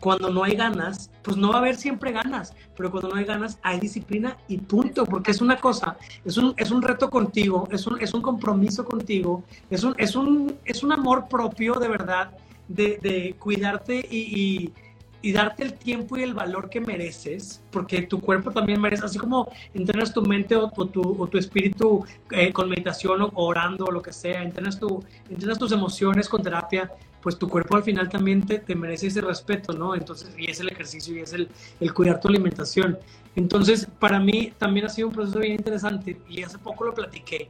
cuando 0.00 0.30
no 0.30 0.44
hay 0.44 0.54
ganas, 0.54 1.10
pues 1.22 1.36
no 1.36 1.50
va 1.50 1.56
a 1.56 1.58
haber 1.58 1.76
siempre 1.76 2.12
ganas, 2.12 2.54
pero 2.76 2.90
cuando 2.90 3.08
no 3.08 3.16
hay 3.16 3.24
ganas 3.24 3.58
hay 3.62 3.80
disciplina 3.80 4.36
y 4.46 4.58
punto, 4.58 5.04
porque 5.04 5.30
es 5.30 5.40
una 5.40 5.58
cosa, 5.58 5.96
es 6.24 6.36
un, 6.36 6.54
es 6.56 6.70
un 6.70 6.82
reto 6.82 7.10
contigo, 7.10 7.68
es 7.70 7.86
un, 7.86 8.00
es 8.00 8.14
un 8.14 8.22
compromiso 8.22 8.84
contigo, 8.84 9.44
es 9.70 9.82
un, 9.84 9.94
es, 9.98 10.14
un, 10.14 10.56
es 10.64 10.82
un 10.82 10.92
amor 10.92 11.28
propio 11.28 11.74
de 11.74 11.88
verdad 11.88 12.30
de, 12.68 12.98
de 13.02 13.34
cuidarte 13.38 14.06
y, 14.10 14.72
y, 15.20 15.32
darte 15.32 15.62
el 15.62 15.74
tiempo 15.74 16.16
y 16.16 16.22
el 16.22 16.32
valor 16.32 16.70
que 16.70 16.80
mereces, 16.80 17.62
porque 17.70 18.02
tu 18.02 18.20
cuerpo 18.20 18.50
también 18.50 18.80
merece, 18.80 19.04
así 19.04 19.18
como 19.18 19.50
entrenas 19.74 20.12
tu 20.12 20.22
mente 20.22 20.54
o, 20.56 20.70
tu, 20.70 21.22
o 21.22 21.26
tu, 21.26 21.38
espíritu 21.38 22.04
eh, 22.30 22.52
con 22.52 22.68
meditación 22.68 23.22
o 23.22 23.30
orando 23.34 23.86
o 23.86 23.90
lo 23.90 24.00
que 24.00 24.12
sea, 24.12 24.42
entrenas, 24.42 24.78
tu, 24.78 25.02
entrenas 25.28 25.58
tus 25.58 25.72
emociones 25.72 26.28
con 26.28 26.42
terapia, 26.42 26.90
pues 27.22 27.38
tu 27.38 27.48
cuerpo 27.48 27.76
al 27.76 27.82
final 27.82 28.08
también 28.08 28.46
te, 28.46 28.58
te, 28.58 28.74
merece 28.74 29.08
ese 29.08 29.20
respeto, 29.20 29.72
¿no? 29.72 29.94
Entonces, 29.94 30.30
y 30.36 30.50
es 30.50 30.60
el 30.60 30.68
ejercicio 30.68 31.16
y 31.16 31.20
es 31.20 31.32
el, 31.32 31.48
el, 31.80 31.92
cuidar 31.92 32.20
tu 32.20 32.28
alimentación. 32.28 32.98
Entonces, 33.34 33.86
para 33.98 34.20
mí 34.20 34.52
también 34.58 34.86
ha 34.86 34.88
sido 34.88 35.08
un 35.08 35.14
proceso 35.14 35.38
bien 35.40 35.54
interesante 35.54 36.20
y 36.28 36.42
hace 36.42 36.58
poco 36.58 36.84
lo 36.84 36.94
platiqué. 36.94 37.48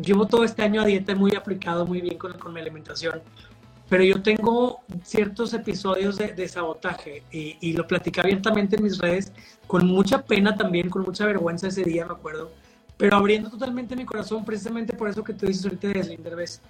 Llevo 0.00 0.26
todo 0.26 0.44
este 0.44 0.62
año 0.62 0.82
a 0.82 0.84
dieta 0.84 1.14
muy 1.14 1.34
aplicado, 1.34 1.86
muy 1.86 2.00
bien 2.00 2.18
con, 2.18 2.32
con 2.34 2.52
mi 2.52 2.60
alimentación, 2.60 3.22
pero 3.88 4.02
yo 4.02 4.20
tengo 4.20 4.80
ciertos 5.04 5.54
episodios 5.54 6.18
de, 6.18 6.32
de 6.32 6.48
sabotaje 6.48 7.22
y, 7.30 7.56
y, 7.60 7.72
lo 7.72 7.86
platicé 7.86 8.20
abiertamente 8.20 8.76
en 8.76 8.82
mis 8.82 8.98
redes, 8.98 9.32
con 9.66 9.86
mucha 9.86 10.22
pena 10.22 10.56
también, 10.56 10.90
con 10.90 11.02
mucha 11.02 11.24
vergüenza 11.24 11.68
ese 11.68 11.84
día, 11.84 12.04
me 12.04 12.12
acuerdo, 12.12 12.50
pero 12.96 13.16
abriendo 13.16 13.48
totalmente 13.48 13.94
mi 13.94 14.04
corazón, 14.04 14.44
precisamente 14.44 14.92
por 14.92 15.08
eso 15.08 15.22
que 15.22 15.32
tú 15.32 15.46
dices 15.46 15.64
ahorita 15.64 15.88
de 15.88 16.02
Slinderbest, 16.02 16.62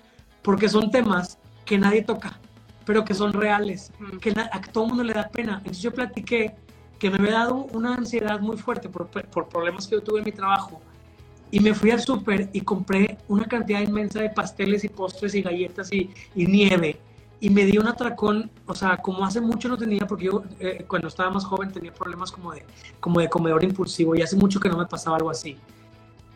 porque 0.42 0.68
son 0.68 0.90
temas 0.90 1.38
que 1.66 1.76
nadie 1.76 2.02
toca, 2.02 2.40
pero 2.86 3.04
que 3.04 3.12
son 3.12 3.34
reales, 3.34 3.92
que 4.22 4.30
a 4.30 4.60
todo 4.72 4.86
mundo 4.86 5.04
le 5.04 5.12
da 5.12 5.28
pena. 5.28 5.58
Entonces 5.58 5.82
yo 5.82 5.92
platiqué 5.92 6.54
que 6.98 7.10
me 7.10 7.16
había 7.18 7.32
dado 7.32 7.66
una 7.72 7.94
ansiedad 7.94 8.40
muy 8.40 8.56
fuerte 8.56 8.88
por, 8.88 9.08
por 9.08 9.48
problemas 9.48 9.86
que 9.86 9.96
yo 9.96 10.02
tuve 10.02 10.20
en 10.20 10.24
mi 10.24 10.32
trabajo 10.32 10.80
y 11.50 11.60
me 11.60 11.74
fui 11.74 11.90
al 11.90 12.00
súper 12.00 12.48
y 12.52 12.60
compré 12.62 13.18
una 13.28 13.44
cantidad 13.44 13.80
inmensa 13.80 14.20
de 14.20 14.30
pasteles 14.30 14.84
y 14.84 14.88
postres 14.88 15.34
y 15.34 15.42
galletas 15.42 15.92
y, 15.92 16.10
y, 16.34 16.46
nieve 16.46 16.98
y 17.38 17.50
me 17.50 17.64
di 17.64 17.76
un 17.78 17.86
atracón, 17.86 18.50
o 18.66 18.74
sea, 18.74 18.96
como 18.96 19.24
hace 19.24 19.40
mucho 19.40 19.68
no 19.68 19.76
tenía, 19.76 20.06
porque 20.06 20.24
yo 20.24 20.42
eh, 20.58 20.84
cuando 20.88 21.08
estaba 21.08 21.30
más 21.30 21.44
joven 21.44 21.70
tenía 21.70 21.92
problemas 21.92 22.32
como 22.32 22.52
de, 22.52 22.64
como 22.98 23.20
de 23.20 23.28
comedor 23.28 23.62
impulsivo 23.62 24.16
y 24.16 24.22
hace 24.22 24.36
mucho 24.36 24.58
que 24.58 24.68
no 24.68 24.78
me 24.78 24.86
pasaba 24.86 25.16
algo 25.16 25.30
así. 25.30 25.56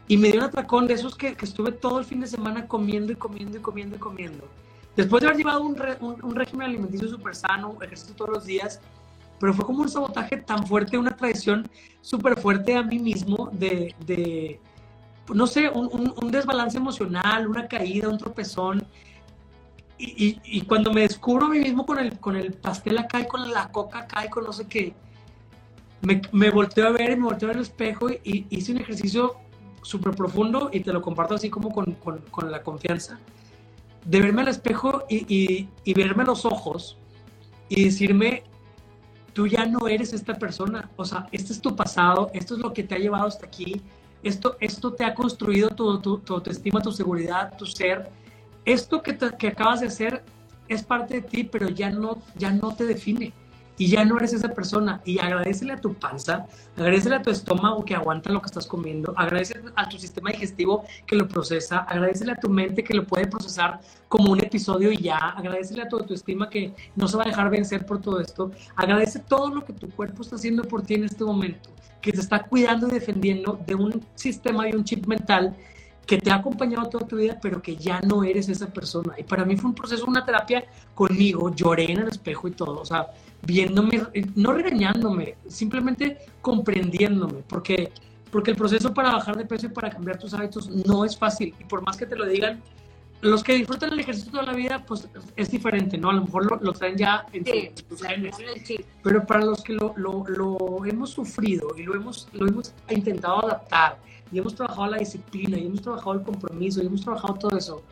Y 0.09 0.17
me 0.17 0.31
di 0.31 0.39
un 0.39 0.45
atracón 0.45 0.87
de 0.87 0.95
esos 0.95 1.15
que, 1.15 1.35
que 1.35 1.45
estuve 1.45 1.73
todo 1.73 2.01
el 2.01 2.05
fin 2.05 2.21
de 2.21 2.27
semana 2.27 2.67
comiendo 2.67 3.13
y 3.13 3.17
comiendo 3.17 3.57
y 3.57 3.61
comiendo 3.61 3.97
y 3.97 3.99
comiendo. 3.99 4.45
Después 5.01 5.23
de 5.23 5.29
haber 5.29 5.39
llevado 5.39 5.63
un, 5.63 6.19
un, 6.23 6.35
régimen 6.37 6.69
alimenticio 6.69 7.09
súper 7.09 7.35
sano, 7.35 7.75
ejercicio 7.81 8.15
todos 8.15 8.33
los 8.33 8.45
días, 8.45 8.81
pero 9.39 9.55
fue 9.55 9.65
como 9.65 9.81
un 9.81 9.89
sabotaje 9.89 10.37
tan 10.37 10.67
fuerte, 10.67 10.99
una 10.99 11.17
traición 11.17 11.71
súper 12.03 12.39
fuerte 12.39 12.77
a 12.77 12.83
mí 12.83 12.99
mismo 12.99 13.49
de, 13.51 13.95
de 14.05 14.61
no 15.33 15.47
sé, 15.47 15.71
un, 15.71 16.13
un, 16.23 16.31
desbalance 16.31 16.77
emocional, 16.77 17.49
una 17.49 17.67
caída, 17.67 18.11
un 18.11 18.19
tropezón. 18.19 18.87
Y, 19.97 20.27
y, 20.27 20.41
y, 20.45 20.61
cuando 20.63 20.93
me 20.93 21.01
descubro 21.01 21.47
a 21.47 21.49
mí 21.49 21.61
mismo 21.61 21.87
con 21.87 21.99
el, 21.99 22.19
con 22.19 22.37
el 22.37 22.53
pastel 22.53 22.99
acá 22.99 23.21
y 23.21 23.27
con 23.27 23.51
la 23.51 23.73
coca 23.73 24.01
acá 24.01 24.27
y 24.27 24.29
con 24.29 24.45
no 24.45 24.53
sé 24.53 24.67
qué, 24.67 24.93
me, 26.03 26.21
me 26.33 26.51
volteo 26.51 26.87
a 26.87 26.91
ver 26.91 27.13
y 27.13 27.17
me 27.17 27.25
volteo 27.25 27.49
a 27.49 27.53
ver 27.53 27.57
el 27.57 27.63
espejo 27.63 28.11
y, 28.11 28.21
y 28.23 28.47
hice 28.51 28.73
un 28.73 28.79
ejercicio 28.79 29.37
súper 29.81 30.15
profundo 30.15 30.69
y 30.75 30.81
te 30.81 30.93
lo 30.93 31.01
comparto 31.01 31.37
así 31.37 31.49
como 31.49 31.71
con, 31.71 31.95
con, 31.95 32.19
con 32.31 32.51
la 32.51 32.63
confianza, 32.63 33.19
de 34.05 34.21
verme 34.21 34.43
al 34.43 34.49
espejo 34.49 35.05
y, 35.09 35.69
verme 35.95 36.25
los 36.25 36.45
ojos 36.45 36.97
y 37.69 37.85
decirme, 37.85 38.43
tú 39.33 39.47
ya 39.47 39.67
no 39.67 39.89
eres 39.89 40.13
esta 40.13 40.35
persona, 40.35 40.91
o 40.97 41.05
sea, 41.05 41.27
este 41.33 41.53
es 41.53 41.61
tu 41.61 41.77
pasado, 41.77 42.31
esto 42.35 42.55
es 42.55 42.61
lo 42.61 42.73
que 42.73 42.83
te 42.83 42.95
ha 42.95 42.99
llevado 42.99 43.27
hasta 43.27 43.47
aquí, 43.47 43.81
esto, 44.23 44.57
esto 44.61 44.93
te 44.93 45.05
ha 45.05 45.15
construido 45.15 45.71
tu, 45.71 45.99
tu, 46.01 46.19
tu 46.19 46.41
tu 46.41 46.93
seguridad, 46.93 47.57
tu 47.57 47.67
ser, 47.67 48.11
esto 48.65 49.03
que, 49.03 49.17
que 49.39 49.49
acabas 49.49 49.81
de 49.81 49.87
hacer 49.87 50.23
es 50.69 50.83
parte 50.83 51.15
de 51.15 51.23
ti, 51.23 51.45
pero 51.45 51.69
ya 51.69 51.91
no, 51.91 52.23
ya 52.37 52.51
no 52.51 52.75
te 52.75 52.87
define 52.87 53.33
y 53.81 53.87
ya 53.87 54.05
no 54.05 54.19
eres 54.19 54.35
esa 54.35 54.51
persona. 54.51 55.01
Y 55.07 55.19
agradecele 55.19 55.73
a 55.73 55.81
tu 55.81 55.95
panza, 55.95 56.47
agradecele 56.77 57.17
a 57.17 57.23
tu 57.23 57.31
estómago 57.31 57.83
que 57.83 57.95
aguanta 57.95 58.31
lo 58.31 58.43
que 58.43 58.47
estás 58.47 58.67
comiendo, 58.67 59.15
agradecele 59.17 59.71
a 59.75 59.89
tu 59.89 59.99
sistema 59.99 60.31
digestivo 60.31 60.85
que 61.07 61.17
lo 61.17 61.27
procesa, 61.27 61.79
agradecele 61.79 62.33
a 62.33 62.37
tu 62.37 62.51
mente 62.51 62.85
que 62.85 62.93
lo 62.93 63.07
puede 63.07 63.27
procesar 63.27 63.81
como 64.07 64.33
un 64.33 64.39
episodio 64.39 64.93
y 64.93 64.99
ya, 64.99 65.17
agradecele 65.17 65.81
a 65.81 65.89
tu 65.89 65.97
autoestima 65.97 66.51
que 66.51 66.75
no 66.95 67.09
se 67.09 67.17
va 67.17 67.23
a 67.23 67.29
dejar 67.29 67.49
vencer 67.49 67.87
por 67.87 68.03
todo 68.03 68.21
esto, 68.21 68.51
agradece 68.77 69.19
todo 69.21 69.49
lo 69.49 69.65
que 69.65 69.73
tu 69.73 69.89
cuerpo 69.89 70.21
está 70.21 70.37
haciendo 70.37 70.63
por 70.65 70.83
ti 70.83 70.95
en 70.97 71.05
este 71.05 71.25
momento, 71.25 71.71
que 72.03 72.13
te 72.13 72.21
está 72.21 72.43
cuidando 72.43 72.87
y 72.87 72.91
defendiendo 72.91 73.59
de 73.67 73.77
un 73.77 74.05
sistema 74.15 74.69
y 74.69 74.75
un 74.75 74.85
chip 74.85 75.07
mental 75.07 75.57
que 76.07 76.19
te 76.19 76.31
ha 76.31 76.35
acompañado 76.35 76.89
toda 76.89 77.07
tu 77.07 77.17
vida, 77.17 77.39
pero 77.41 77.63
que 77.63 77.77
ya 77.77 78.01
no 78.01 78.25
eres 78.25 78.49
esa 78.49 78.67
persona. 78.67 79.15
Y 79.17 79.23
para 79.23 79.45
mí 79.45 79.57
fue 79.57 79.71
un 79.71 79.77
proceso, 79.77 80.05
una 80.07 80.25
terapia 80.27 80.65
conmigo, 80.95 81.55
lloré 81.55 81.93
en 81.93 82.01
el 82.01 82.09
espejo 82.09 82.49
y 82.49 82.51
todo, 82.51 82.81
o 82.81 82.85
sea, 82.85 83.11
viéndome, 83.43 84.03
no 84.35 84.53
regañándome, 84.53 85.37
simplemente 85.49 86.19
comprendiéndome, 86.43 87.43
porque, 87.49 87.91
porque 88.31 88.51
el 88.53 88.57
proceso 88.57 88.93
para 88.93 89.13
bajar 89.13 89.37
de 89.37 89.45
peso 89.45 89.67
y 89.67 89.71
para 89.71 89.91
cambiar 89.91 90.19
tus 90.19 90.35
hábitos 90.35 90.69
no 90.69 91.05
es 91.05 91.17
fácil. 91.17 91.55
Y 91.59 91.65
por 91.65 91.83
más 91.83 91.97
que 91.97 92.07
te 92.07 92.17
lo 92.17 92.27
digan, 92.27 92.61
los 93.23 93.43
que 93.45 93.55
disfrutan 93.55 93.93
el 93.93 94.01
ejercicio 94.01 94.31
toda 94.31 94.45
la 94.45 94.55
vida, 94.55 94.85
pues 94.87 95.07
es 95.37 95.51
diferente, 95.51 95.99
¿no? 95.99 96.09
A 96.11 96.15
lo 96.15 96.23
mejor 96.25 96.51
lo, 96.51 96.57
lo 96.57 96.73
traen 96.73 96.97
ya 96.97 97.27
en 97.33 97.45
Sí, 97.45 97.71
su- 97.75 97.97
sus 97.97 98.07
genes. 98.07 98.35
sí. 98.65 98.77
Pero 99.03 99.27
para 99.27 99.45
los 99.45 99.63
que 99.63 99.75
lo, 99.75 99.93
lo, 99.97 100.25
lo 100.27 100.85
hemos 100.87 101.11
sufrido 101.11 101.69
y 101.77 101.83
lo 101.83 101.95
hemos, 101.95 102.29
lo 102.33 102.49
hemos 102.49 102.73
intentado 102.89 103.45
adaptar 103.45 103.99
y 104.33 104.39
hemos 104.39 104.55
trabajado 104.55 104.87
la 104.87 104.99
disciplina 104.99 105.59
y 105.59 105.67
hemos 105.67 105.83
trabajado 105.83 106.15
el 106.15 106.23
compromiso 106.23 106.83
y 106.83 106.87
hemos 106.87 107.03
trabajado 107.03 107.35
todo 107.35 107.59
eso, 107.59 107.83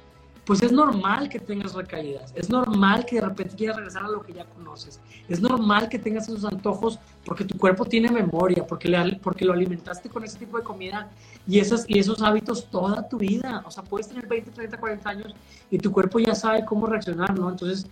pues 0.48 0.62
es 0.62 0.72
normal 0.72 1.28
que 1.28 1.38
tengas 1.38 1.74
recaídas, 1.74 2.32
es 2.34 2.48
normal 2.48 3.04
que 3.04 3.16
de 3.16 3.20
repente 3.20 3.54
quieras 3.54 3.76
regresar 3.76 4.04
a 4.04 4.08
lo 4.08 4.22
que 4.22 4.32
ya 4.32 4.46
conoces, 4.46 4.98
es 5.28 5.42
normal 5.42 5.90
que 5.90 5.98
tengas 5.98 6.26
esos 6.26 6.42
antojos 6.46 6.98
porque 7.22 7.44
tu 7.44 7.58
cuerpo 7.58 7.84
tiene 7.84 8.11
memoria, 8.11 8.66
porque, 8.66 8.88
le, 8.88 9.16
porque 9.16 9.44
lo 9.44 9.52
alimentaste 9.52 10.08
con 10.08 10.24
ese 10.24 10.38
tipo 10.38 10.56
de 10.56 10.64
comida 10.64 11.11
y, 11.46 11.58
esas, 11.58 11.84
y 11.87 11.98
esos 11.98 12.22
hábitos 12.22 12.70
toda 12.70 13.06
tu 13.06 13.18
vida. 13.18 13.62
O 13.66 13.70
sea, 13.70 13.82
puedes 13.82 14.08
tener 14.08 14.26
20, 14.26 14.50
30, 14.52 14.80
40 14.80 15.11
años 15.11 15.34
y 15.70 15.76
tu 15.76 15.92
cuerpo 15.92 16.18
ya 16.18 16.34
sabe 16.34 16.64
cómo 16.64 16.87
reaccionar, 16.87 17.38
¿no? 17.38 17.50
Entonces, 17.50 17.87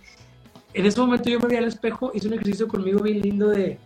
en 0.73 0.83
ese 0.83 0.99
momento 0.99 1.29
yo 1.29 1.39
me 1.39 1.49
vi 1.49 1.57
al 1.57 1.65
espejo, 1.65 2.09
hice 2.15 2.27
un 2.27 2.33
ejercicio 2.33 2.67
conmigo 2.67 3.01
bien 3.01 3.21
lindo 3.21 3.49
de, 3.49 3.77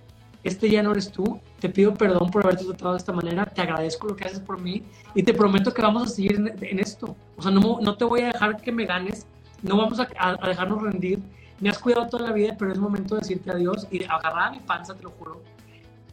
este 0.43 0.69
ya 0.69 0.81
no 0.81 0.91
eres 0.91 1.11
tú, 1.11 1.39
te 1.59 1.69
pido 1.69 1.93
perdón 1.93 2.31
por 2.31 2.43
haberte 2.45 2.65
tratado 2.65 2.93
de 2.93 2.97
esta 2.97 3.11
manera, 3.13 3.45
te 3.45 3.61
agradezco 3.61 4.07
lo 4.07 4.15
que 4.15 4.25
haces 4.25 4.39
por 4.39 4.59
mí 4.59 4.83
y 5.13 5.23
te 5.23 5.33
prometo 5.33 5.73
que 5.73 5.81
vamos 5.81 6.03
a 6.03 6.07
seguir 6.07 6.35
en, 6.35 6.47
en 6.63 6.79
esto. 6.79 7.15
O 7.37 7.41
sea, 7.41 7.51
no, 7.51 7.79
no 7.81 7.95
te 7.95 8.05
voy 8.05 8.21
a 8.21 8.27
dejar 8.27 8.59
que 8.61 8.71
me 8.71 8.85
ganes, 8.85 9.25
no 9.61 9.77
vamos 9.77 9.99
a, 9.99 10.07
a- 10.17 10.35
dejarnos 10.47 10.81
rendir. 10.81 11.19
Me 11.59 11.69
has 11.69 11.77
cuidado 11.77 12.07
toda 12.07 12.27
la 12.29 12.33
vida, 12.33 12.55
pero 12.57 12.71
es 12.71 12.79
momento 12.79 13.13
de 13.15 13.21
decirte 13.21 13.51
adiós 13.51 13.87
y 13.91 14.03
agarraba 14.03 14.49
mi 14.51 14.59
panza, 14.59 14.95
te 14.95 15.03
lo 15.03 15.11
juro. 15.11 15.41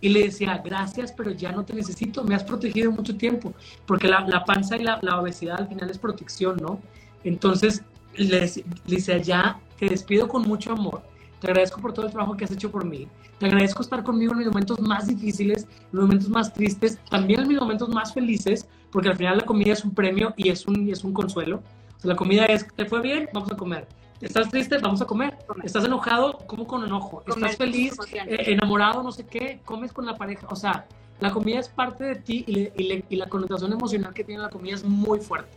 Y 0.01 0.11
le 0.11 0.25
decía, 0.25 0.61
gracias, 0.63 1.11
pero 1.11 1.31
ya 1.31 1.51
no 1.51 1.65
te 1.65 1.73
necesito, 1.73 2.23
me 2.23 2.35
has 2.35 2.45
protegido 2.45 2.93
mucho 2.93 3.17
tiempo, 3.17 3.55
porque 3.87 4.07
la, 4.09 4.21
la 4.29 4.45
panza 4.45 4.77
y 4.77 4.83
la, 4.85 4.99
la 5.03 5.19
obesidad 5.21 5.59
al 5.61 5.69
final 5.69 5.91
es 5.91 5.99
protección, 5.99 6.59
¿no? 6.61 6.79
Entonces, 7.25 7.83
le, 8.15 8.41
le 8.87 8.97
decía, 8.97 9.17
ya 9.19 9.59
te 9.79 9.89
despido 9.89 10.29
con 10.29 10.43
mucho 10.43 10.73
amor, 10.73 11.03
te 11.41 11.47
agradezco 11.49 11.81
por 11.81 11.93
todo 11.93 12.07
el 12.07 12.13
trabajo 12.13 12.37
que 12.37 12.45
has 12.45 12.51
hecho 12.51 12.71
por 12.71 12.85
mí, 12.85 13.07
te 13.39 13.47
agradezco 13.47 13.83
estar 13.83 14.03
conmigo 14.03 14.33
en 14.33 14.39
mis 14.39 14.49
momentos 14.49 14.81
más 14.81 15.07
difíciles, 15.07 15.65
en 15.65 15.89
los 15.93 16.03
momentos 16.07 16.29
más 16.29 16.53
tristes, 16.53 16.99
también 17.11 17.41
en 17.41 17.49
mis 17.49 17.59
momentos 17.61 17.89
más 17.89 18.13
felices, 18.13 18.67
porque 18.91 19.09
al 19.09 19.17
final 19.17 19.39
la 19.39 19.45
comida 19.45 19.73
es 19.73 19.85
un 19.85 19.95
premio 19.95 20.35
y 20.37 20.49
es 20.49 20.67
un, 20.67 20.87
y 20.89 20.91
es 20.91 21.05
un 21.05 21.13
consuelo. 21.13 21.63
O 21.97 22.01
sea, 22.01 22.11
la 22.11 22.17
comida 22.17 22.45
es, 22.47 22.67
¿te 22.75 22.85
fue 22.87 23.01
bien? 23.03 23.29
Vamos 23.33 23.51
a 23.53 23.57
comer. 23.57 23.87
¿Estás 24.21 24.49
triste? 24.51 24.79
Vamos 24.79 25.01
a 25.01 25.05
comer. 25.05 25.37
¿Estás 25.63 25.85
enojado? 25.85 26.39
Como 26.47 26.67
con 26.67 26.85
enojo. 26.85 27.23
¿Estás 27.27 27.57
feliz? 27.57 27.97
Eh, 28.15 28.53
enamorado? 28.53 29.03
No 29.05 29.13
sé 29.13 29.25
qué. 29.25 29.61
Comes 29.65 29.93
con 29.93 30.07
la 30.07 30.17
pareja. 30.17 30.47
O 30.51 30.57
sea, 30.57 30.87
la 31.21 31.31
comida 31.31 31.61
es 31.61 31.69
parte 31.69 32.03
de 32.05 32.15
ti 32.17 32.45
y, 32.49 32.53
le- 32.53 32.73
y 32.77 32.83
le- 32.85 33.05
y 33.11 33.17
la 33.17 33.29
connotación 33.29 33.73
emocional 33.73 34.13
que 34.15 34.25
tiene 34.25 34.43
la 34.43 34.49
comida 34.51 34.75
es 34.75 34.85
muy 34.85 35.21
fuerte. 35.21 35.57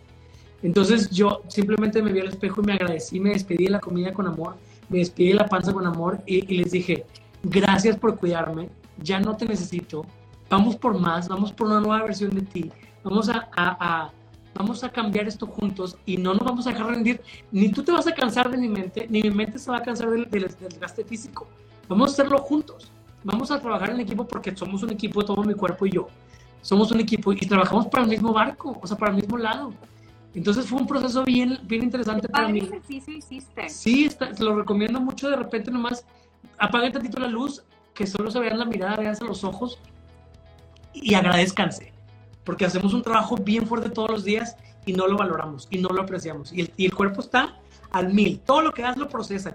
Entonces 0.63 1.09
yo 1.09 1.41
simplemente 1.47 2.01
me 2.03 2.11
vi 2.13 2.19
al 2.19 2.27
espejo 2.27 2.61
y 2.61 2.65
me 2.65 2.73
agradecí, 2.73 3.19
me 3.19 3.31
despedí 3.31 3.63
de 3.65 3.71
la 3.71 3.79
comida 3.79 4.13
con 4.13 4.27
amor, 4.27 4.55
me 4.91 4.99
despedí 4.99 5.30
de 5.30 5.36
la 5.36 5.47
panza 5.47 5.73
con 5.73 5.86
amor 5.88 6.19
y, 6.27 6.54
y 6.54 6.58
les 6.58 6.71
dije, 6.71 7.06
gracias 7.43 7.97
por 7.97 8.17
cuidarme, 8.17 8.69
ya 9.01 9.19
no 9.19 9.36
te 9.36 9.45
necesito, 9.45 10.06
vamos 10.49 10.75
por 10.75 10.99
más, 10.99 11.27
vamos 11.27 11.51
por 11.51 11.67
una 11.67 11.80
nueva 11.80 12.04
versión 12.04 12.32
de 12.36 12.41
ti, 12.41 12.71
vamos 13.04 13.30
a, 13.30 13.49
a- 13.56 13.77
a- 14.06 14.12
vamos 14.54 14.84
a 14.84 14.89
cambiar 14.89 15.27
esto 15.27 15.47
juntos 15.47 15.97
y 16.06 16.17
no 16.17 16.34
nos 16.34 16.43
vamos 16.43 16.67
a 16.67 16.71
dejar 16.71 16.88
rendir, 16.88 17.21
ni 17.51 17.69
tú 17.71 17.84
te 17.84 17.91
vas 17.91 18.06
a 18.06 18.13
cansar 18.13 18.51
de 18.51 18.58
mi 18.58 18.67
mente, 18.67 19.08
ni 19.10 19.21
mi 19.21 19.32
mente 19.32 19.58
se 19.58 19.71
va 19.71 19.77
a 19.77 19.82
cansar 19.82 20.10
del, 20.10 20.30
del, 20.30 20.43
del 20.43 20.69
desgaste 20.69 21.04
físico, 21.06 21.47
vamos 21.88 22.10
a 22.10 22.13
hacerlo 22.13 22.38
juntos, 22.39 22.91
vamos 23.23 23.49
a 23.49 23.60
trabajar 23.62 23.91
en 23.91 24.01
equipo 24.01 24.27
porque 24.27 24.56
somos 24.56 24.84
un 24.84 24.91
equipo, 24.91 25.23
todo 25.23 25.41
mi 25.43 25.54
cuerpo 25.54 25.86
y 25.86 25.91
yo, 25.91 26.08
somos 26.62 26.91
un 26.91 26.99
equipo 26.99 27.32
y 27.32 27.38
trabajamos 27.38 27.88
para 27.88 28.04
el 28.04 28.10
mismo 28.10 28.34
barco, 28.34 28.77
o 28.80 28.86
sea, 28.86 28.97
para 28.97 29.12
el 29.12 29.17
mismo 29.17 29.38
lado. 29.38 29.73
Entonces 30.33 30.65
fue 30.65 30.79
un 30.79 30.87
proceso 30.87 31.23
bien, 31.25 31.59
bien 31.63 31.83
interesante 31.83 32.29
para 32.29 32.47
mí. 32.47 32.59
ejercicio 32.59 33.13
hiciste. 33.13 33.67
Sí, 33.69 34.05
está- 34.05 34.29
lo 34.39 34.55
recomiendo 34.55 34.99
mucho. 35.01 35.29
De 35.29 35.35
repente 35.35 35.71
nomás 35.71 36.05
apaguen 36.57 36.93
tantito 36.93 37.19
la 37.19 37.27
luz, 37.27 37.63
que 37.93 38.07
solo 38.07 38.31
se 38.31 38.39
vean 38.39 38.57
la 38.59 38.65
mirada, 38.65 38.95
veanse 38.97 39.25
los 39.25 39.43
ojos 39.43 39.79
y 40.93 41.13
agradezcanse. 41.13 41.93
Porque 42.43 42.65
hacemos 42.65 42.93
un 42.93 43.01
trabajo 43.01 43.35
bien 43.37 43.67
fuerte 43.67 43.89
todos 43.89 44.09
los 44.09 44.23
días 44.23 44.55
y 44.85 44.93
no 44.93 45.07
lo 45.07 45.17
valoramos 45.17 45.67
y 45.69 45.77
no 45.79 45.89
lo 45.89 46.01
apreciamos. 46.01 46.51
Y 46.53 46.61
el, 46.61 46.73
y 46.77 46.85
el 46.85 46.93
cuerpo 46.95 47.21
está 47.21 47.57
al 47.91 48.13
mil. 48.13 48.39
Todo 48.39 48.61
lo 48.61 48.71
que 48.71 48.81
das 48.81 48.97
lo 48.97 49.07
procesa. 49.09 49.53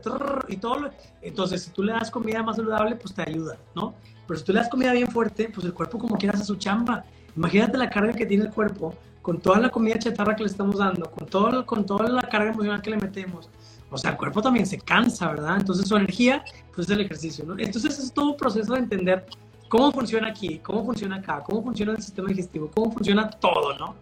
Y 0.48 0.56
todo 0.58 0.78
lo- 0.78 0.90
entonces, 1.22 1.62
si 1.62 1.70
tú 1.70 1.82
le 1.82 1.92
das 1.92 2.10
comida 2.10 2.42
más 2.42 2.56
saludable, 2.56 2.96
pues 2.96 3.14
te 3.14 3.22
ayuda, 3.22 3.56
¿no? 3.74 3.94
Pero 4.26 4.38
si 4.38 4.44
tú 4.44 4.52
le 4.52 4.60
das 4.60 4.68
comida 4.68 4.92
bien 4.92 5.08
fuerte, 5.08 5.48
pues 5.52 5.66
el 5.66 5.72
cuerpo 5.72 5.98
como 5.98 6.16
quiera 6.16 6.34
hace 6.36 6.44
su 6.44 6.56
chamba. 6.56 7.04
Imagínate 7.36 7.76
la 7.78 7.90
carga 7.90 8.12
que 8.12 8.26
tiene 8.26 8.44
el 8.44 8.50
cuerpo 8.50 8.94
con 9.26 9.40
toda 9.40 9.58
la 9.58 9.70
comida 9.70 9.98
chatarra 9.98 10.36
que 10.36 10.44
le 10.44 10.50
estamos 10.50 10.78
dando, 10.78 11.10
con, 11.10 11.26
todo, 11.26 11.66
con 11.66 11.84
toda 11.84 12.08
la 12.08 12.22
carga 12.28 12.52
emocional 12.52 12.80
que 12.80 12.90
le 12.90 12.96
metemos. 12.96 13.50
O 13.90 13.98
sea, 13.98 14.12
el 14.12 14.16
cuerpo 14.16 14.40
también 14.40 14.66
se 14.66 14.78
cansa, 14.78 15.26
¿verdad? 15.26 15.56
Entonces 15.58 15.88
su 15.88 15.96
energía, 15.96 16.44
pues 16.72 16.86
es 16.88 16.94
el 16.94 17.00
ejercicio, 17.00 17.44
¿no? 17.44 17.58
Entonces 17.58 17.98
es 17.98 18.12
todo 18.12 18.30
un 18.30 18.36
proceso 18.36 18.74
de 18.74 18.78
entender 18.78 19.26
cómo 19.68 19.90
funciona 19.90 20.28
aquí, 20.28 20.60
cómo 20.60 20.84
funciona 20.84 21.16
acá, 21.16 21.42
cómo 21.42 21.60
funciona 21.60 21.90
el 21.90 22.00
sistema 22.00 22.28
digestivo, 22.28 22.70
cómo 22.72 22.92
funciona 22.92 23.28
todo, 23.28 23.76
¿no? 23.76 23.96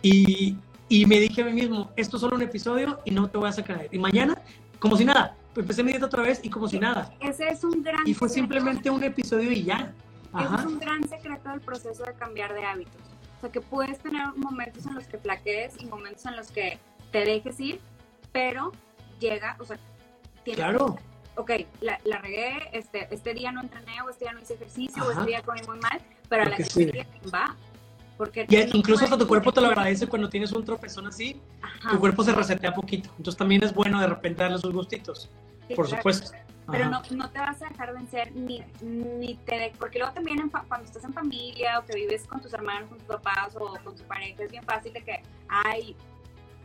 Y, 0.00 0.56
y 0.88 1.04
me 1.04 1.20
dije 1.20 1.42
a 1.42 1.44
mí 1.44 1.52
mismo, 1.52 1.90
esto 1.94 2.16
es 2.16 2.22
solo 2.22 2.36
un 2.36 2.42
episodio 2.42 2.98
y 3.04 3.10
no 3.10 3.28
te 3.28 3.36
voy 3.36 3.50
a 3.50 3.52
sacar. 3.52 3.88
Y 3.92 3.98
mañana, 3.98 4.40
como 4.78 4.96
si 4.96 5.04
nada, 5.04 5.36
empecé 5.54 5.82
mi 5.82 5.90
dieta 5.90 6.06
otra 6.06 6.22
vez 6.22 6.40
y 6.42 6.48
como 6.48 6.66
si 6.66 6.78
nada. 6.78 7.12
Ese 7.20 7.46
es 7.46 7.62
un 7.62 7.82
gran 7.82 8.08
Y 8.08 8.14
fue 8.14 8.30
secreto. 8.30 8.54
simplemente 8.54 8.88
un 8.88 9.02
episodio 9.04 9.52
y 9.52 9.64
ya. 9.64 9.92
Ese 10.34 10.44
Ajá. 10.46 10.60
es 10.60 10.64
un 10.64 10.78
gran 10.78 11.06
secreto 11.06 11.50
del 11.50 11.60
proceso 11.60 12.04
de 12.04 12.14
cambiar 12.14 12.54
de 12.54 12.64
hábitos. 12.64 13.11
O 13.42 13.44
sea, 13.46 13.50
que 13.50 13.60
puedes 13.60 13.98
tener 13.98 14.24
momentos 14.36 14.86
en 14.86 14.94
los 14.94 15.04
que 15.08 15.18
flaquees 15.18 15.74
y 15.80 15.86
momentos 15.86 16.24
en 16.26 16.36
los 16.36 16.52
que 16.52 16.78
te 17.10 17.24
dejes 17.24 17.58
ir, 17.58 17.80
pero 18.30 18.70
llega, 19.18 19.56
o 19.58 19.64
sea, 19.64 19.80
tienes, 20.44 20.64
Claro, 20.64 20.96
ok, 21.34 21.50
la, 21.80 21.98
la 22.04 22.18
regué, 22.18 22.70
este, 22.72 23.12
este 23.12 23.34
día 23.34 23.50
no 23.50 23.62
entrené 23.62 24.00
o 24.02 24.10
este 24.10 24.26
día 24.26 24.32
no 24.32 24.40
hice 24.40 24.54
ejercicio 24.54 25.04
o 25.04 25.10
este 25.10 25.24
día 25.24 25.42
comí 25.42 25.60
muy 25.66 25.76
mal, 25.80 26.00
pero 26.28 26.44
a 26.44 26.50
la 26.50 26.56
que 26.56 26.64
sí. 26.64 26.88
va. 27.34 27.56
Porque 28.16 28.46
y 28.48 28.54
no 28.54 28.76
incluso 28.76 29.02
hasta 29.02 29.18
tu 29.18 29.26
cuerpo 29.26 29.50
te 29.50 29.60
lo 29.60 29.66
agradece 29.66 30.06
cuando 30.06 30.28
tienes 30.28 30.52
un 30.52 30.64
tropezón 30.64 31.08
así, 31.08 31.40
Ajá, 31.62 31.90
tu 31.90 31.98
cuerpo 31.98 32.22
se 32.22 32.30
resetea 32.30 32.72
poquito. 32.72 33.10
Entonces 33.18 33.36
también 33.36 33.64
es 33.64 33.74
bueno 33.74 34.00
de 34.00 34.06
repente 34.06 34.44
darle 34.44 34.58
sus 34.58 34.72
gustitos, 34.72 35.28
sí, 35.66 35.74
por 35.74 35.86
claro. 35.86 35.96
supuesto. 36.00 36.30
Pero 36.72 36.88
no, 36.88 37.02
no 37.10 37.30
te 37.30 37.38
vas 37.38 37.60
a 37.62 37.68
dejar 37.68 37.92
vencer 37.92 38.34
ni, 38.34 38.64
ni 38.80 39.34
te 39.44 39.72
porque 39.78 39.98
luego 39.98 40.14
también 40.14 40.40
en 40.40 40.48
cuando 40.48 40.86
estás 40.86 41.04
en 41.04 41.12
familia 41.12 41.78
o 41.78 41.84
que 41.84 41.94
vives 41.94 42.26
con 42.26 42.40
tus 42.40 42.52
hermanos, 42.52 42.88
con 42.88 42.98
tus 42.98 43.06
papás 43.06 43.54
o 43.54 43.78
con 43.84 43.94
tu 43.94 44.02
pareja, 44.04 44.42
es 44.42 44.50
bien 44.50 44.64
fácil 44.64 44.92
de 44.92 45.02
que, 45.02 45.22
ay, 45.48 45.94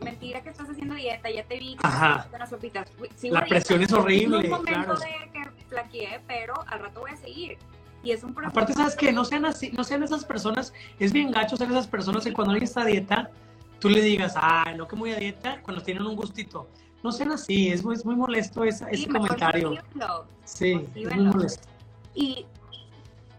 mentira 0.02 0.40
que 0.42 0.48
estás 0.48 0.68
haciendo 0.68 0.94
dieta, 0.94 1.30
ya 1.30 1.44
te 1.44 1.58
vi 1.58 1.76
que 1.76 1.86
haciendo 1.86 2.36
unas 2.36 2.50
sopitas. 2.50 2.90
Sigo 3.16 3.34
La 3.34 3.44
presión 3.44 3.78
dieta. 3.78 3.94
es 3.94 4.00
horrible, 4.00 4.38
un 4.38 4.50
momento 4.50 4.94
claro. 4.94 4.96
de 4.96 5.30
que 5.32 5.64
flaqueé, 5.68 6.20
pero 6.26 6.54
al 6.66 6.80
rato 6.80 7.00
voy 7.00 7.10
a 7.10 7.16
seguir. 7.16 7.58
Y 8.02 8.12
es 8.12 8.22
un 8.22 8.32
proceso. 8.32 8.50
Aparte, 8.50 8.72
¿sabes 8.72 8.96
qué? 8.96 9.12
No 9.12 9.24
sean 9.24 9.44
así, 9.44 9.70
no 9.72 9.84
sean 9.84 10.02
esas 10.02 10.24
personas, 10.24 10.72
es 10.98 11.12
bien 11.12 11.30
gacho 11.30 11.56
ser 11.56 11.68
esas 11.68 11.86
personas 11.86 12.24
que 12.24 12.32
cuando 12.32 12.52
alguien 12.52 12.68
está 12.68 12.82
a 12.82 12.86
dieta, 12.86 13.30
tú 13.78 13.88
le 13.90 14.00
digas, 14.00 14.34
ah, 14.36 14.72
no 14.76 14.88
que 14.88 14.96
muy 14.96 15.12
a 15.12 15.16
dieta, 15.16 15.60
cuando 15.62 15.82
tienen 15.82 16.06
un 16.06 16.16
gustito. 16.16 16.68
No 17.02 17.12
sean 17.12 17.32
así, 17.32 17.68
es 17.68 17.84
muy, 17.84 17.94
es 17.94 18.04
muy 18.04 18.16
molesto 18.16 18.64
esa- 18.64 18.88
Sí, 18.90 19.02
ese 19.04 19.08
comentario. 19.08 19.74
Sí, 20.44 20.80
es 20.94 21.14
muy 21.14 21.24
molesto. 21.26 21.68
Y 22.14 22.46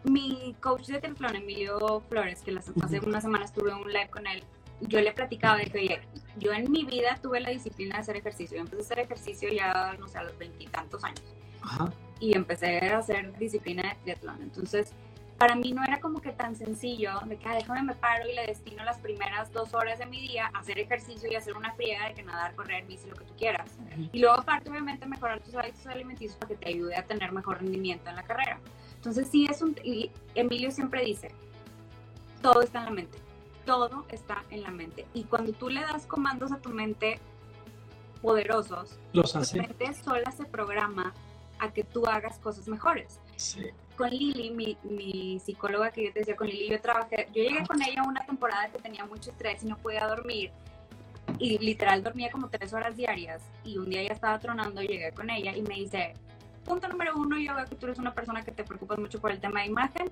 mi 0.03 0.55
coach 0.61 0.87
de 0.87 0.99
Templón, 1.01 1.35
Emilio 1.35 2.01
Flores, 2.07 2.41
que 2.41 2.57
hace 2.57 2.99
unas 3.01 3.23
semanas 3.23 3.53
tuve 3.53 3.73
un 3.73 3.87
live 3.91 4.09
con 4.09 4.25
él, 4.27 4.43
yo 4.81 5.01
le 5.01 5.11
platicaba 5.11 5.57
de 5.57 5.65
que, 5.65 5.77
oye, 5.79 6.01
yo 6.37 6.53
en 6.53 6.71
mi 6.71 6.85
vida 6.85 7.19
tuve 7.21 7.41
la 7.41 7.49
disciplina 7.49 7.95
de 7.95 8.01
hacer 8.01 8.15
ejercicio. 8.15 8.55
Yo 8.55 8.61
empecé 8.61 8.81
a 8.81 8.85
hacer 8.85 8.99
ejercicio 8.99 9.49
ya, 9.51 9.93
no 9.99 10.07
sé, 10.07 10.19
a 10.19 10.23
los 10.23 10.37
veintitantos 10.37 11.03
años. 11.03 11.21
Ajá. 11.61 11.91
Y 12.21 12.33
empecé 12.33 12.79
a 12.89 12.99
hacer 12.99 13.37
disciplina 13.37 13.83
de 13.83 13.95
triatlón. 14.03 14.41
Entonces, 14.41 14.93
para 15.39 15.55
mí 15.55 15.71
no 15.71 15.81
era 15.85 16.01
como 16.01 16.21
que 16.21 16.33
tan 16.33 16.53
sencillo 16.53 17.13
de 17.25 17.37
que 17.37 17.47
ah, 17.47 17.55
déjame 17.55 17.81
me 17.81 17.95
paro 17.95 18.27
y 18.29 18.35
le 18.35 18.45
destino 18.45 18.83
las 18.83 18.99
primeras 18.99 19.51
dos 19.53 19.73
horas 19.73 19.97
de 19.97 20.05
mi 20.05 20.19
día 20.19 20.51
a 20.53 20.59
hacer 20.59 20.77
ejercicio 20.77 21.31
y 21.31 21.35
hacer 21.35 21.55
una 21.55 21.73
friega 21.75 22.09
de 22.09 22.13
que 22.13 22.23
nadar, 22.23 22.53
correr, 22.55 22.85
bici, 22.85 23.09
lo 23.09 23.15
que 23.15 23.23
tú 23.23 23.33
quieras. 23.37 23.71
Y 24.11 24.19
luego 24.19 24.35
aparte 24.35 24.69
obviamente 24.69 25.05
mejorar 25.05 25.39
tus 25.39 25.55
hábitos 25.55 25.87
alimenticios 25.87 26.35
para 26.35 26.49
que 26.49 26.55
te 26.57 26.69
ayude 26.69 26.93
a 26.93 27.03
tener 27.03 27.31
mejor 27.31 27.59
rendimiento 27.59 28.09
en 28.09 28.17
la 28.17 28.23
carrera. 28.23 28.59
Entonces 28.95 29.29
sí 29.29 29.47
es 29.49 29.61
un, 29.61 29.77
y 29.81 30.11
Emilio 30.35 30.71
siempre 30.71 31.05
dice, 31.05 31.31
todo 32.41 32.61
está 32.61 32.79
en 32.79 32.85
la 32.85 32.91
mente, 32.91 33.17
todo 33.65 34.05
está 34.09 34.43
en 34.49 34.61
la 34.61 34.71
mente. 34.71 35.07
Y 35.13 35.23
cuando 35.23 35.53
tú 35.53 35.69
le 35.69 35.79
das 35.79 36.05
comandos 36.05 36.51
a 36.51 36.57
tu 36.57 36.69
mente 36.69 37.17
poderosos, 38.21 38.99
Los 39.13 39.33
hace. 39.37 39.57
tu 39.57 39.67
mente 39.67 39.93
sola 39.93 40.31
se 40.31 40.43
programa 40.43 41.13
a 41.59 41.71
que 41.71 41.85
tú 41.85 42.05
hagas 42.07 42.39
cosas 42.39 42.67
mejores. 42.67 43.21
Sí 43.37 43.71
con 43.99 44.09
Lili, 44.11 44.49
mi, 44.51 44.77
mi, 44.83 45.39
psicóloga 45.39 45.91
que 45.91 46.05
yo 46.05 46.13
te 46.13 46.19
decía, 46.19 46.37
con 46.37 46.47
Lili 46.47 46.69
yo 46.69 46.79
trabajé, 46.79 47.27
yo 47.35 47.43
llegué 47.43 47.67
con 47.67 47.81
ella 47.81 48.01
una 48.07 48.21
temporada 48.21 48.69
que 48.69 48.79
tenía 48.79 49.03
mucho 49.03 49.31
estrés 49.31 49.61
y 49.61 49.65
no 49.65 49.75
podía 49.75 50.07
dormir 50.07 50.51
y 51.37 51.57
literal 51.57 52.01
dormía 52.01 52.31
como 52.31 52.47
tres 52.47 52.71
horas 52.71 52.95
diarias 52.95 53.41
y 53.65 53.77
un 53.77 53.89
día 53.89 54.01
ya 54.03 54.13
estaba 54.13 54.39
tronando, 54.39 54.81
llegué 54.81 55.11
con 55.11 55.29
ella 55.29 55.53
y 55.53 55.61
me 55.63 55.75
dice, 55.75 56.13
punto 56.63 56.87
número 56.87 57.11
uno, 57.17 57.37
yo 57.37 57.53
veo 57.53 57.65
que 57.65 57.75
tú 57.75 57.87
eres 57.87 57.99
una 57.99 58.13
persona 58.13 58.41
que 58.41 58.51
te 58.51 58.63
preocupas 58.63 58.99
mucho 58.99 59.19
por 59.19 59.31
el 59.31 59.41
tema 59.41 59.59
de 59.59 59.67
imagen, 59.67 60.09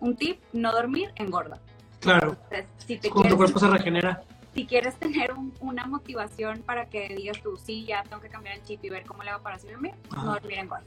un 0.00 0.16
tip, 0.16 0.42
no 0.52 0.72
dormir, 0.72 1.12
engorda. 1.14 1.60
Claro. 2.00 2.36
si 2.78 2.98
te 2.98 3.08
tu 3.08 3.36
cuerpo 3.36 3.60
se 3.60 3.68
regenera. 3.68 4.20
Si 4.52 4.66
quieres 4.66 4.96
tener 4.96 5.32
una 5.60 5.86
motivación 5.86 6.62
para 6.62 6.86
que 6.86 7.14
digas 7.14 7.40
tú, 7.40 7.56
sí, 7.56 7.84
ya 7.84 8.02
tengo 8.02 8.20
que 8.20 8.30
cambiar 8.30 8.56
el 8.56 8.64
chip 8.64 8.84
y 8.84 8.88
ver 8.88 9.06
cómo 9.06 9.22
le 9.22 9.30
va 9.30 9.38
para 9.38 9.58
dormir, 9.58 9.94
no 10.10 10.24
dormir 10.24 10.58
engorda. 10.58 10.84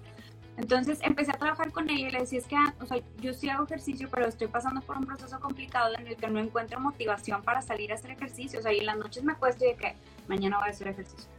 Entonces 0.58 1.00
empecé 1.02 1.32
a 1.32 1.36
trabajar 1.38 1.72
con 1.72 1.90
ella 1.90 2.10
y 2.10 2.12
le 2.12 2.20
decía, 2.20 2.40
es 2.40 2.46
que, 2.46 2.56
ah, 2.56 2.74
o 2.80 2.86
sea, 2.86 2.98
yo 3.18 3.34
sí 3.34 3.50
hago 3.50 3.64
ejercicio, 3.64 4.10
pero 4.12 4.28
estoy 4.28 4.48
pasando 4.48 4.82
por 4.82 4.98
un 4.98 5.06
proceso 5.06 5.40
complicado 5.40 5.96
en 5.98 6.08
el 6.08 6.16
que 6.16 6.28
no 6.28 6.40
encuentro 6.40 6.80
motivación 6.80 7.42
para 7.42 7.62
salir 7.62 7.92
a 7.92 7.96
hacer 7.96 8.12
ejercicio. 8.12 8.60
O 8.60 8.62
sea, 8.62 8.74
y 8.74 8.80
en 8.80 8.86
las 8.86 8.98
noches 8.98 9.24
me 9.24 9.34
acuesto 9.34 9.66
y 9.66 9.70
de 9.70 9.76
que 9.76 9.96
mañana 10.28 10.58
voy 10.58 10.68
a 10.68 10.72
hacer 10.72 10.90
ejercicio. 10.90 11.30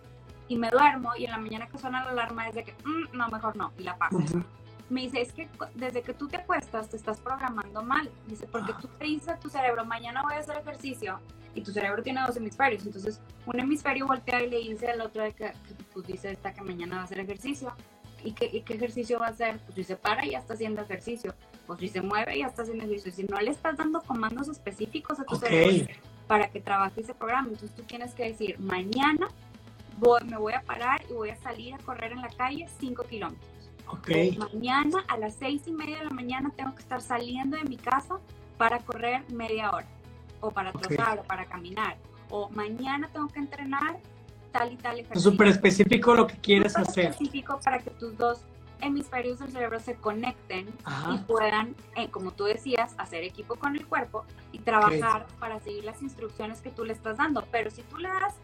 Y 0.48 0.56
me 0.56 0.70
duermo 0.70 1.12
y 1.16 1.24
en 1.24 1.30
la 1.30 1.38
mañana 1.38 1.66
que 1.66 1.78
suena 1.78 2.04
la 2.04 2.10
alarma 2.10 2.48
es 2.48 2.54
de 2.54 2.64
que, 2.64 2.72
mm, 2.72 3.16
no, 3.16 3.28
mejor 3.28 3.56
no, 3.56 3.72
y 3.78 3.82
la 3.82 3.96
paso. 3.96 4.18
Me 4.90 5.02
dice, 5.02 5.22
es 5.22 5.32
que 5.32 5.48
desde 5.74 6.02
que 6.02 6.12
tú 6.12 6.28
te 6.28 6.36
acuestas 6.36 6.90
te 6.90 6.96
estás 6.96 7.20
programando 7.20 7.82
mal. 7.82 8.10
Dice, 8.26 8.46
porque 8.46 8.72
tú 8.80 8.88
te 8.98 9.04
dices 9.04 9.28
a 9.28 9.38
tu 9.38 9.48
cerebro, 9.48 9.84
mañana 9.84 10.22
voy 10.22 10.34
a 10.34 10.38
hacer 10.38 10.56
ejercicio, 10.56 11.20
y 11.54 11.62
tu 11.62 11.70
cerebro 11.70 12.02
tiene 12.02 12.22
dos 12.26 12.36
hemisferios. 12.36 12.84
Entonces, 12.84 13.20
un 13.46 13.60
hemisferio 13.60 14.06
voltea 14.06 14.42
y 14.42 14.50
le 14.50 14.58
dice 14.58 14.88
al 14.88 15.00
otro 15.00 15.22
de 15.22 15.32
que, 15.32 15.44
que 15.44 15.84
pues 15.92 16.06
dice 16.06 16.32
esta 16.32 16.52
que 16.52 16.62
mañana 16.62 16.96
va 16.96 17.02
a 17.02 17.04
hacer 17.04 17.20
ejercicio 17.20 17.74
¿Y 18.24 18.32
qué, 18.32 18.62
qué, 18.62 18.74
ejercicio 18.74 19.18
va 19.18 19.26
a 19.26 19.30
hacer? 19.30 19.58
Pues 19.60 19.74
si 19.76 19.84
se 19.84 19.96
para, 19.96 20.24
ya 20.24 20.38
está 20.38 20.54
haciendo 20.54 20.82
ejercicio. 20.82 21.34
Pues 21.66 21.80
si 21.80 21.88
se 21.88 22.00
mueve, 22.00 22.38
ya 22.38 22.46
está 22.46 22.62
haciendo 22.62 22.84
ejercicio. 22.84 23.12
Si 23.12 23.24
no 23.24 23.40
le 23.40 23.50
estás 23.50 23.76
dando 23.76 24.00
comandos 24.02 24.48
específicos 24.48 25.20
a 25.20 25.24
tu 25.24 25.36
cerebro 25.36 25.86
para 26.26 26.50
que 26.50 26.60
trabaje 26.60 27.00
ese 27.00 27.14
programa, 27.14 27.48
entonces 27.48 27.74
tú 27.74 27.82
tienes 27.82 28.14
que 28.14 28.24
decir, 28.24 28.58
mañana 28.58 29.28
voy, 29.98 30.20
me 30.24 30.36
voy 30.36 30.52
a 30.52 30.62
parar 30.62 31.02
y 31.08 31.12
voy 31.12 31.30
a 31.30 31.36
salir 31.36 31.74
a 31.74 31.78
correr 31.78 32.12
en 32.12 32.22
la 32.22 32.28
calle 32.28 32.66
5 32.80 33.04
kilómetros. 33.04 33.52
Okay. 33.86 34.38
Mañana 34.38 35.04
a 35.08 35.18
las 35.18 35.34
seis 35.34 35.66
y 35.66 35.72
media 35.72 35.98
de 35.98 36.04
la 36.04 36.10
mañana 36.10 36.50
tengo 36.56 36.74
que 36.74 36.80
estar 36.80 37.02
saliendo 37.02 37.56
de 37.56 37.64
mi 37.64 37.76
casa 37.76 38.20
para 38.56 38.78
correr 38.78 39.22
media 39.30 39.70
hora, 39.70 39.86
o 40.40 40.50
para 40.50 40.72
trozar, 40.72 41.18
o 41.18 41.24
para 41.24 41.44
caminar. 41.46 41.98
O 42.30 42.48
mañana 42.48 43.10
tengo 43.12 43.28
que 43.28 43.40
entrenar 43.40 43.98
tal 44.52 44.72
y 44.72 44.76
tal 44.76 45.00
ejercicio. 45.00 45.30
Súper 45.30 45.48
específico 45.48 46.14
lo 46.14 46.26
que 46.26 46.36
quieres 46.36 46.76
hacer. 46.76 47.06
específico 47.06 47.58
para 47.64 47.78
que 47.78 47.90
tus 47.90 48.16
dos 48.16 48.40
hemisferios 48.80 49.38
del 49.38 49.52
cerebro 49.52 49.80
se 49.80 49.94
conecten 49.94 50.68
y 51.12 51.18
puedan, 51.18 51.74
eh, 51.96 52.08
como 52.10 52.32
tú 52.32 52.44
decías, 52.44 52.94
hacer 52.98 53.22
equipo 53.22 53.54
con 53.54 53.76
el 53.76 53.86
cuerpo 53.86 54.24
y 54.50 54.58
trabajar 54.58 55.26
para 55.38 55.60
seguir 55.60 55.84
las 55.84 56.02
instrucciones 56.02 56.60
que 56.60 56.70
tú 56.70 56.84
le 56.84 56.92
estás 56.92 57.16
dando. 57.16 57.44
Pero 57.50 57.70
si 57.70 57.82
tú 57.82 57.98
le 57.98 58.08
das 58.08 58.34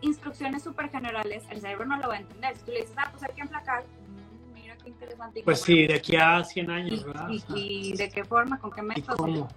instrucciones 0.00 0.62
súper 0.62 0.90
generales, 0.90 1.42
el 1.50 1.60
cerebro 1.60 1.86
no 1.86 1.96
lo 1.96 2.08
va 2.08 2.14
a 2.14 2.18
entender. 2.18 2.56
Si 2.56 2.64
tú 2.64 2.72
le 2.72 2.80
dices, 2.80 2.94
ah, 2.96 3.08
pues 3.10 3.22
hay 3.24 3.34
que 3.34 3.42
emplacar, 3.42 3.82
mm, 3.82 4.54
mira 4.54 4.76
qué 4.76 4.90
interesante. 4.90 5.42
Pues 5.44 5.60
sí, 5.60 5.86
de 5.88 5.94
aquí 5.94 6.16
a 6.16 6.44
100 6.44 6.70
años, 6.70 7.04
¿verdad? 7.04 7.28
Y, 7.54 7.96
de 7.96 8.08
qué 8.10 8.24
forma, 8.24 8.58
con 8.58 8.70
qué 8.70 8.82
método. 8.82 9.48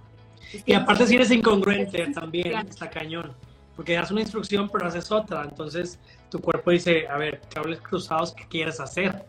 Y, 0.51 0.71
y 0.71 0.73
aparte 0.73 1.05
si 1.05 1.15
eres 1.15 1.29
incongruente 1.29 2.07
también, 2.13 2.67
está 2.67 2.89
cañón 2.89 3.35
porque 3.81 3.93
das 3.93 4.11
una 4.11 4.21
instrucción 4.21 4.69
pero 4.71 4.85
haces 4.85 5.11
otra, 5.11 5.41
entonces 5.41 5.99
tu 6.29 6.39
cuerpo 6.39 6.69
dice, 6.69 7.07
a 7.07 7.17
ver, 7.17 7.41
cables 7.51 7.81
cruzados, 7.81 8.31
¿qué 8.31 8.45
quieres 8.47 8.79
hacer? 8.79 9.25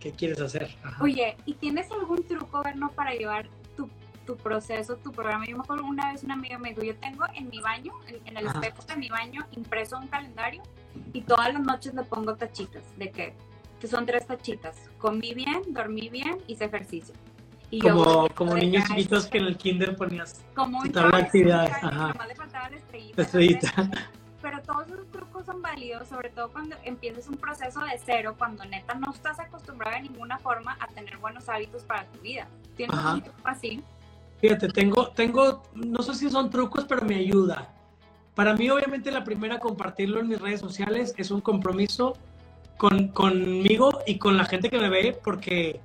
¿Qué 0.00 0.10
quieres 0.10 0.40
hacer? 0.40 0.74
Oye, 1.00 1.36
¿y 1.46 1.54
tienes 1.54 1.88
algún 1.92 2.26
truco, 2.26 2.60
Verno, 2.64 2.90
para 2.90 3.14
llevar 3.14 3.48
tu, 3.76 3.88
tu, 4.26 4.36
proceso, 4.36 4.96
tu 4.96 5.12
programa? 5.12 5.46
Yo 5.46 5.56
me 5.56 5.62
acuerdo 5.62 5.84
una 5.84 6.10
vez 6.10 6.24
una 6.24 6.34
amiga 6.34 6.58
me 6.58 6.70
dijo, 6.70 6.82
yo 6.82 6.96
tengo 6.96 7.26
en 7.36 7.48
mi 7.48 7.60
baño, 7.60 7.92
en, 8.08 8.36
el 8.36 8.44
espejo 8.44 8.82
de 8.88 8.96
mi 8.96 9.08
baño, 9.08 9.46
impreso 9.52 9.96
un 9.96 10.08
calendario 10.08 10.64
y 11.12 11.20
todas 11.20 11.52
las 11.52 11.62
noches 11.62 11.94
le 11.94 12.02
pongo 12.02 12.34
tachitas, 12.34 12.82
¿de 12.96 13.08
qué? 13.08 13.36
Que 13.80 13.86
son 13.86 14.04
tres 14.04 14.26
tachitas, 14.26 14.90
comí 14.98 15.32
bien, 15.32 15.62
dormí 15.68 16.08
bien, 16.08 16.38
hice 16.48 16.64
ejercicio 16.64 17.14
como, 17.80 18.28
como 18.34 18.54
niños 18.54 18.84
chiquitos 18.88 19.26
que 19.26 19.38
en 19.38 19.44
el 19.46 19.56
kinder 19.56 19.96
ponías 19.96 20.42
como 20.54 20.82
tabla 20.90 21.18
de 21.18 21.22
actividades. 21.24 21.72
Ajá. 21.82 22.14
le 22.26 22.34
faltaba 22.34 22.70
la 22.70 22.76
estrellita. 22.76 23.90
Pero 24.42 24.60
todos 24.62 24.88
esos 24.88 25.10
trucos 25.12 25.46
son 25.46 25.62
válidos, 25.62 26.08
sobre 26.08 26.28
todo 26.30 26.50
cuando 26.50 26.74
empiezas 26.84 27.28
un 27.28 27.36
proceso 27.36 27.80
de 27.80 27.98
cero, 28.04 28.34
cuando 28.36 28.64
neta 28.64 28.94
no 28.94 29.12
estás 29.12 29.38
acostumbrado 29.38 29.96
de 29.96 30.02
ninguna 30.02 30.36
forma 30.38 30.76
a 30.80 30.88
tener 30.88 31.16
buenos 31.18 31.48
hábitos 31.48 31.84
para 31.84 32.04
tu 32.06 32.18
vida. 32.20 32.48
¿Tienes 32.76 32.96
un 32.96 33.22
truco 33.22 33.38
así? 33.44 33.82
Fíjate, 34.40 34.68
tengo, 34.68 35.08
tengo, 35.10 35.62
no 35.74 36.02
sé 36.02 36.14
si 36.14 36.28
son 36.28 36.50
trucos, 36.50 36.84
pero 36.88 37.06
me 37.06 37.14
ayuda. 37.14 37.68
Para 38.34 38.54
mí, 38.54 38.68
obviamente, 38.68 39.12
la 39.12 39.22
primera, 39.22 39.60
compartirlo 39.60 40.18
en 40.18 40.28
mis 40.28 40.40
redes 40.40 40.60
sociales 40.60 41.14
es 41.16 41.30
un 41.30 41.40
compromiso 41.40 42.16
con, 42.78 43.08
conmigo 43.08 44.00
y 44.06 44.18
con 44.18 44.36
la 44.36 44.44
gente 44.44 44.68
que 44.68 44.78
me 44.78 44.88
ve, 44.88 45.16
porque 45.22 45.80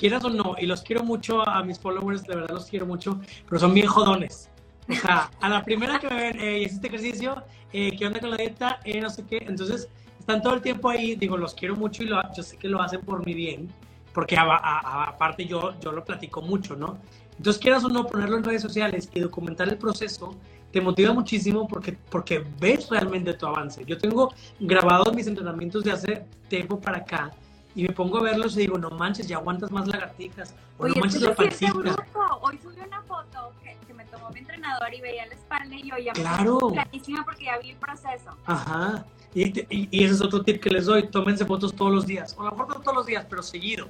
quieras 0.00 0.24
o 0.24 0.30
no, 0.30 0.56
y 0.58 0.64
los 0.64 0.80
quiero 0.80 1.04
mucho 1.04 1.46
a 1.46 1.62
mis 1.62 1.78
followers, 1.78 2.22
de 2.22 2.34
verdad 2.34 2.54
los 2.54 2.64
quiero 2.64 2.86
mucho, 2.86 3.20
pero 3.46 3.60
son 3.60 3.74
bien 3.74 3.86
jodones. 3.86 4.48
O 4.88 4.94
sea, 4.94 5.30
a 5.40 5.48
la 5.50 5.62
primera 5.62 5.98
que 5.98 6.08
me 6.08 6.14
ven, 6.14 6.40
eh, 6.40 6.62
hiciste 6.62 6.86
ejercicio, 6.86 7.44
eh, 7.70 7.94
¿qué 7.96 8.06
onda 8.06 8.18
con 8.18 8.30
la 8.30 8.38
dieta? 8.38 8.80
Eh, 8.84 8.98
no 8.98 9.10
sé 9.10 9.26
qué. 9.26 9.44
Entonces, 9.46 9.90
están 10.18 10.40
todo 10.42 10.54
el 10.54 10.62
tiempo 10.62 10.88
ahí, 10.88 11.16
digo, 11.16 11.36
los 11.36 11.54
quiero 11.54 11.76
mucho 11.76 12.02
y 12.02 12.06
lo, 12.06 12.18
yo 12.34 12.42
sé 12.42 12.56
que 12.56 12.66
lo 12.66 12.80
hacen 12.80 13.02
por 13.02 13.24
mi 13.26 13.34
bien, 13.34 13.68
porque 14.14 14.36
aparte 14.38 15.44
yo, 15.44 15.78
yo 15.80 15.92
lo 15.92 16.02
platico 16.02 16.40
mucho, 16.40 16.74
¿no? 16.76 16.96
Entonces, 17.36 17.60
quieras 17.60 17.84
o 17.84 17.90
no, 17.90 18.06
ponerlo 18.06 18.38
en 18.38 18.44
redes 18.44 18.62
sociales 18.62 19.10
y 19.12 19.20
documentar 19.20 19.68
el 19.68 19.76
proceso, 19.76 20.34
te 20.72 20.80
motiva 20.80 21.12
muchísimo 21.12 21.68
porque, 21.68 21.92
porque 21.92 22.42
ves 22.58 22.88
realmente 22.88 23.34
tu 23.34 23.46
avance. 23.46 23.84
Yo 23.84 23.98
tengo 23.98 24.32
grabados 24.58 25.14
mis 25.14 25.26
entrenamientos 25.26 25.84
de 25.84 25.92
hace 25.92 26.24
tiempo 26.48 26.80
para 26.80 26.98
acá 26.98 27.30
y 27.74 27.82
me 27.84 27.90
pongo 27.90 28.18
a 28.18 28.22
verlos 28.22 28.56
y 28.56 28.60
digo, 28.60 28.78
no 28.78 28.90
manches, 28.90 29.26
ya 29.26 29.36
aguantas 29.36 29.70
más 29.70 29.86
lagartijas, 29.86 30.54
o 30.78 30.88
no 30.88 30.94
manches 30.96 31.22
la. 31.22 31.30
Hoy 32.40 32.58
subí 32.62 32.80
una 32.86 33.02
foto 33.02 33.52
que, 33.62 33.76
que, 33.86 33.94
me 33.94 34.04
tomó 34.06 34.30
mi 34.30 34.40
entrenador 34.40 34.92
y 34.92 35.00
veía 35.00 35.26
la 35.26 35.34
espalda 35.34 35.76
y 35.76 35.88
yo 35.88 35.96
ya 35.98 36.12
claro. 36.12 36.70
me 36.70 37.24
porque 37.24 37.44
ya 37.44 37.58
vi 37.58 37.70
el 37.70 37.76
proceso. 37.76 38.36
Ajá, 38.46 39.04
y, 39.34 39.60
y, 39.70 40.04
ese 40.04 40.14
es 40.14 40.20
otro 40.20 40.42
tip 40.42 40.60
que 40.60 40.70
les 40.70 40.86
doy, 40.86 41.08
tómense 41.08 41.44
fotos 41.44 41.74
todos 41.74 41.92
los 41.92 42.06
días, 42.06 42.34
o 42.36 42.42
a 42.42 42.46
lo 42.46 42.50
mejor 42.52 42.68
no 42.68 42.80
todos 42.82 42.96
los 42.96 43.06
días, 43.06 43.26
pero 43.30 43.42
seguido, 43.42 43.88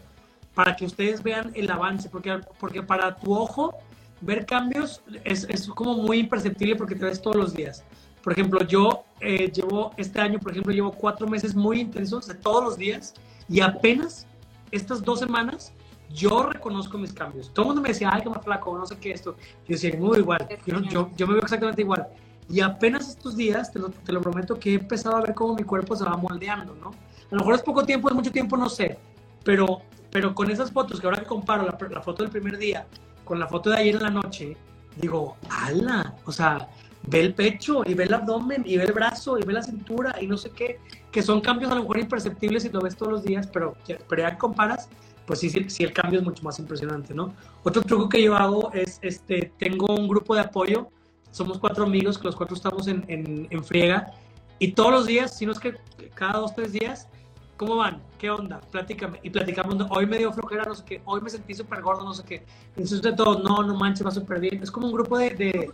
para 0.54 0.76
que 0.76 0.84
ustedes 0.84 1.22
vean 1.22 1.52
el 1.54 1.70
avance, 1.70 2.08
porque, 2.10 2.40
porque 2.58 2.82
para 2.82 3.16
tu 3.16 3.34
ojo 3.34 3.74
ver 4.20 4.44
cambios 4.44 5.00
es, 5.24 5.44
es 5.44 5.66
como 5.68 5.94
muy 5.94 6.18
imperceptible 6.18 6.76
porque 6.76 6.94
te 6.94 7.06
ves 7.06 7.22
todos 7.22 7.36
los 7.36 7.54
días. 7.54 7.82
Por 8.22 8.34
ejemplo, 8.34 8.62
yo 8.66 9.04
eh, 9.20 9.50
llevo 9.50 9.94
este 9.96 10.20
año, 10.20 10.38
por 10.38 10.52
ejemplo, 10.52 10.72
llevo 10.72 10.92
cuatro 10.92 11.26
meses 11.26 11.54
muy 11.54 11.80
intensos 11.80 12.26
de 12.26 12.34
todos 12.34 12.62
los 12.62 12.76
días 12.76 13.14
y 13.50 13.60
apenas 13.60 14.26
estas 14.70 15.02
dos 15.02 15.18
semanas 15.18 15.72
yo 16.14 16.44
reconozco 16.44 16.96
mis 16.98 17.12
cambios. 17.12 17.52
Todo 17.52 17.64
el 17.64 17.66
mundo 17.68 17.82
me 17.82 17.88
decía, 17.88 18.10
ay, 18.12 18.22
que 18.22 18.30
más 18.30 18.42
flaco, 18.42 18.76
no 18.78 18.86
sé 18.86 18.96
qué 18.98 19.12
esto. 19.12 19.36
Yo 19.66 19.74
decía, 19.74 19.94
muy 19.98 20.18
igual. 20.18 20.46
Yo, 20.66 21.08
yo, 21.16 21.26
me 21.26 21.34
veo 21.34 21.42
exactamente 21.42 21.82
igual. 21.82 22.06
Y 22.48 22.60
apenas 22.60 23.08
estos 23.08 23.36
días, 23.36 23.72
te 23.72 23.78
lo, 23.78 23.90
te 23.90 24.12
lo, 24.12 24.20
prometo, 24.20 24.58
que 24.58 24.70
he 24.70 24.74
empezado 24.74 25.16
a 25.16 25.20
ver 25.20 25.34
cómo 25.34 25.54
mi 25.54 25.62
cuerpo 25.62 25.94
se 25.94 26.04
va 26.04 26.16
moldeando, 26.16 26.74
¿no? 26.76 26.88
A 26.88 27.34
lo 27.34 27.38
mejor 27.38 27.54
es 27.54 27.62
poco 27.62 27.84
tiempo, 27.84 28.08
es 28.08 28.14
mucho 28.14 28.32
tiempo, 28.32 28.56
no 28.56 28.68
sé. 28.68 28.98
Pero, 29.44 29.82
pero 30.10 30.34
con 30.34 30.50
esas 30.50 30.72
fotos, 30.72 31.00
que 31.00 31.06
ahora 31.06 31.20
que 31.20 31.26
comparo 31.26 31.64
la, 31.64 31.76
la 31.88 32.02
foto 32.02 32.22
del 32.22 32.32
primer 32.32 32.58
día 32.58 32.86
con 33.24 33.38
la 33.38 33.46
foto 33.46 33.70
de 33.70 33.76
ayer 33.76 33.94
en 33.94 34.02
la 34.02 34.10
noche, 34.10 34.56
digo, 34.96 35.36
ala, 35.48 36.16
o 36.24 36.32
sea, 36.32 36.68
ve 37.06 37.20
el 37.20 37.34
pecho 37.34 37.82
y 37.86 37.94
ve 37.94 38.04
el 38.04 38.14
abdomen 38.14 38.64
y 38.66 38.76
ve 38.76 38.82
el 38.82 38.92
brazo 38.92 39.38
y 39.38 39.44
ve 39.44 39.52
la 39.52 39.62
cintura 39.62 40.16
y 40.20 40.26
no 40.26 40.36
sé 40.36 40.50
qué, 40.50 40.80
que 41.10 41.22
son 41.22 41.40
cambios 41.40 41.70
a 41.70 41.74
lo 41.74 41.82
mejor 41.82 41.98
imperceptibles 41.98 42.62
si 42.62 42.68
lo 42.68 42.80
ves 42.80 42.96
todos 42.96 43.12
los 43.12 43.22
días, 43.24 43.48
pero, 43.52 43.74
pero 44.08 44.22
ya 44.22 44.38
comparas, 44.38 44.88
pues 45.26 45.40
sí, 45.40 45.50
sí, 45.50 45.84
el 45.84 45.92
cambio 45.92 46.20
es 46.20 46.24
mucho 46.24 46.42
más 46.42 46.58
impresionante, 46.58 47.14
¿no? 47.14 47.34
Otro 47.62 47.82
truco 47.82 48.08
que 48.08 48.22
yo 48.22 48.36
hago 48.36 48.72
es, 48.72 48.98
este, 49.02 49.52
tengo 49.58 49.94
un 49.94 50.08
grupo 50.08 50.34
de 50.34 50.42
apoyo, 50.42 50.88
somos 51.30 51.58
cuatro 51.58 51.84
amigos, 51.84 52.18
que 52.18 52.24
los 52.24 52.36
cuatro 52.36 52.56
estamos 52.56 52.88
en, 52.88 53.04
en, 53.08 53.46
en 53.50 53.64
friega, 53.64 54.12
y 54.58 54.72
todos 54.72 54.92
los 54.92 55.06
días, 55.06 55.36
si 55.36 55.46
no 55.46 55.52
es 55.52 55.58
que 55.58 55.74
cada 56.14 56.38
dos, 56.38 56.54
tres 56.54 56.72
días, 56.72 57.08
¿cómo 57.56 57.76
van? 57.76 58.02
¿Qué 58.18 58.30
onda? 58.30 58.60
Platícame. 58.70 59.18
Y 59.22 59.30
platicamos, 59.30 59.86
hoy 59.90 60.06
me 60.06 60.18
dio 60.18 60.32
flojera, 60.32 60.64
no 60.64 60.74
sé 60.74 60.84
qué, 60.84 61.02
hoy 61.04 61.20
me 61.20 61.30
sentí 61.30 61.54
súper 61.54 61.80
gordo, 61.80 62.04
no 62.04 62.12
sé 62.12 62.24
qué. 62.24 62.44
Entonces 62.70 63.00
de 63.00 63.12
todo, 63.12 63.42
no, 63.42 63.62
no 63.62 63.74
manches, 63.74 64.06
va 64.06 64.10
súper 64.10 64.40
bien. 64.40 64.62
Es 64.62 64.70
como 64.70 64.86
un 64.86 64.92
grupo 64.92 65.16
de, 65.16 65.30
de 65.30 65.70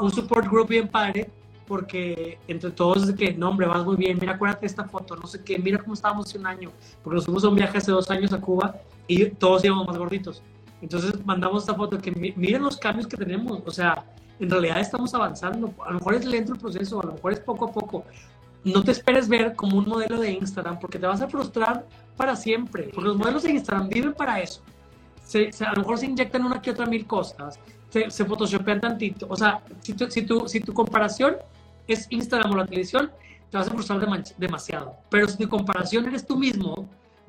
un 0.00 0.10
support 0.10 0.48
group 0.48 0.68
bien 0.68 0.88
padre, 0.88 1.30
porque 1.70 2.40
entre 2.48 2.72
todos 2.72 3.08
es 3.08 3.14
que, 3.14 3.32
no, 3.32 3.50
hombre, 3.50 3.64
vas 3.68 3.84
muy 3.84 3.94
bien, 3.94 4.18
mira, 4.20 4.32
acuérdate 4.32 4.62
de 4.62 4.66
esta 4.66 4.86
foto, 4.86 5.14
no 5.14 5.28
sé 5.28 5.44
qué, 5.44 5.56
mira 5.56 5.78
cómo 5.78 5.94
estábamos 5.94 6.26
hace 6.26 6.36
un 6.36 6.48
año, 6.48 6.72
porque 7.00 7.14
nos 7.14 7.26
fuimos 7.26 7.44
a 7.44 7.48
un 7.48 7.54
viaje 7.54 7.78
hace 7.78 7.92
dos 7.92 8.10
años 8.10 8.32
a 8.32 8.40
Cuba 8.40 8.74
y 9.06 9.26
todos 9.26 9.64
íbamos 9.64 9.86
más 9.86 9.96
gorditos. 9.96 10.42
Entonces 10.82 11.24
mandamos 11.24 11.62
esta 11.62 11.76
foto 11.76 11.96
que 11.96 12.10
miren 12.10 12.64
los 12.64 12.76
cambios 12.76 13.06
que 13.06 13.16
tenemos, 13.16 13.62
o 13.64 13.70
sea, 13.70 14.04
en 14.40 14.50
realidad 14.50 14.80
estamos 14.80 15.14
avanzando, 15.14 15.72
a 15.86 15.92
lo 15.92 15.98
mejor 16.00 16.14
es 16.16 16.24
lento 16.24 16.54
el 16.54 16.58
proceso, 16.58 17.00
a 17.00 17.06
lo 17.06 17.12
mejor 17.12 17.34
es 17.34 17.38
poco 17.38 17.66
a 17.66 17.72
poco. 17.72 18.04
No 18.64 18.82
te 18.82 18.90
esperes 18.90 19.28
ver 19.28 19.54
como 19.54 19.78
un 19.78 19.88
modelo 19.88 20.18
de 20.18 20.32
Instagram 20.32 20.80
porque 20.80 20.98
te 20.98 21.06
vas 21.06 21.20
a 21.22 21.28
frustrar 21.28 21.86
para 22.16 22.34
siempre, 22.34 22.90
porque 22.92 23.10
los 23.10 23.16
modelos 23.16 23.44
de 23.44 23.52
Instagram 23.52 23.88
viven 23.88 24.12
para 24.12 24.40
eso. 24.40 24.60
Se, 25.22 25.52
a 25.64 25.70
lo 25.74 25.82
mejor 25.82 25.98
se 25.98 26.06
inyectan 26.06 26.44
una 26.44 26.60
que 26.60 26.72
otra 26.72 26.86
mil 26.86 27.06
cosas, 27.06 27.60
se, 27.90 28.10
se 28.10 28.24
photoshopean 28.24 28.80
tantito, 28.80 29.26
o 29.28 29.36
sea, 29.36 29.62
si 29.82 29.94
tu, 29.94 30.10
si 30.10 30.22
tu, 30.22 30.48
si 30.48 30.58
tu 30.58 30.74
comparación 30.74 31.36
es 31.94 32.06
Instagram 32.10 32.52
o 32.52 32.56
la 32.56 32.66
televisión, 32.66 33.10
te 33.50 33.56
vas 33.56 33.68
a 33.68 33.70
frustrar 33.70 34.00
demasiado. 34.38 34.96
Pero 35.10 35.28
si 35.28 35.36
tu 35.36 35.48
comparación 35.48 36.06
eres 36.06 36.26
tú 36.26 36.38
mismo, 36.38 36.88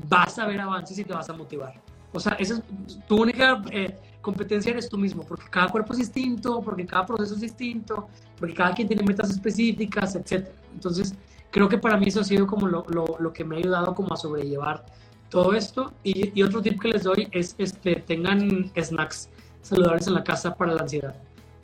vas 0.09 0.38
a 0.39 0.45
ver 0.45 0.62
avances 0.62 0.97
y 0.99 1.03
te 1.03 1.14
vas 1.14 1.30
a 1.30 1.34
motivar. 1.34 1.74
O 2.14 2.20
sea, 2.20 2.34
esa 2.34 2.55
es 2.55 2.99
tu 3.07 3.22
única 3.22 3.62
eh, 3.72 3.97
competencia 4.22 4.72
eres 4.72 4.89
tú 4.89 4.97
mismo, 4.97 5.24
porque 5.24 5.45
cada 5.49 5.70
cuerpo 5.70 5.93
es 5.93 5.99
distinto, 5.99 6.62
porque 6.62 6.86
cada 6.86 7.05
proceso 7.05 7.36
es 7.36 7.41
distinto, 7.41 8.07
porque 8.38 8.53
cada 8.53 8.74
quien 8.74 8.88
tiene 8.88 9.03
metas 9.03 9.30
específicas, 9.30 10.16
etc. 10.16 10.47
Entonces, 10.74 11.16
creo 11.49 11.68
que 11.70 11.78
para 11.78 11.97
mí 11.97 12.07
eso 12.07 12.22
ha 12.22 12.24
sido 12.24 12.45
como 12.45 12.68
lo, 12.68 12.86
lo, 12.89 13.18
lo 13.20 13.34
que 13.34 13.43
me 13.43 13.55
ha 13.55 13.59
ayudado 13.59 13.95
como 13.95 14.14
a 14.14 14.18
sobrellevar 14.18 14.86
todo 15.32 15.53
esto. 15.53 15.91
Y, 16.03 16.43
otro 16.43 16.62
tip 16.62 16.80
que 16.80 16.89
les 16.89 17.03
doy 17.03 17.28
es, 17.32 17.55
este, 17.57 17.95
tengan 17.95 18.72
snacks 18.80 19.30
saludables 19.64 20.05
en 20.07 20.14
la 20.14 20.24
casa 20.24 20.53
para 20.53 20.74
la 20.74 20.82
ansiedad. 20.84 21.16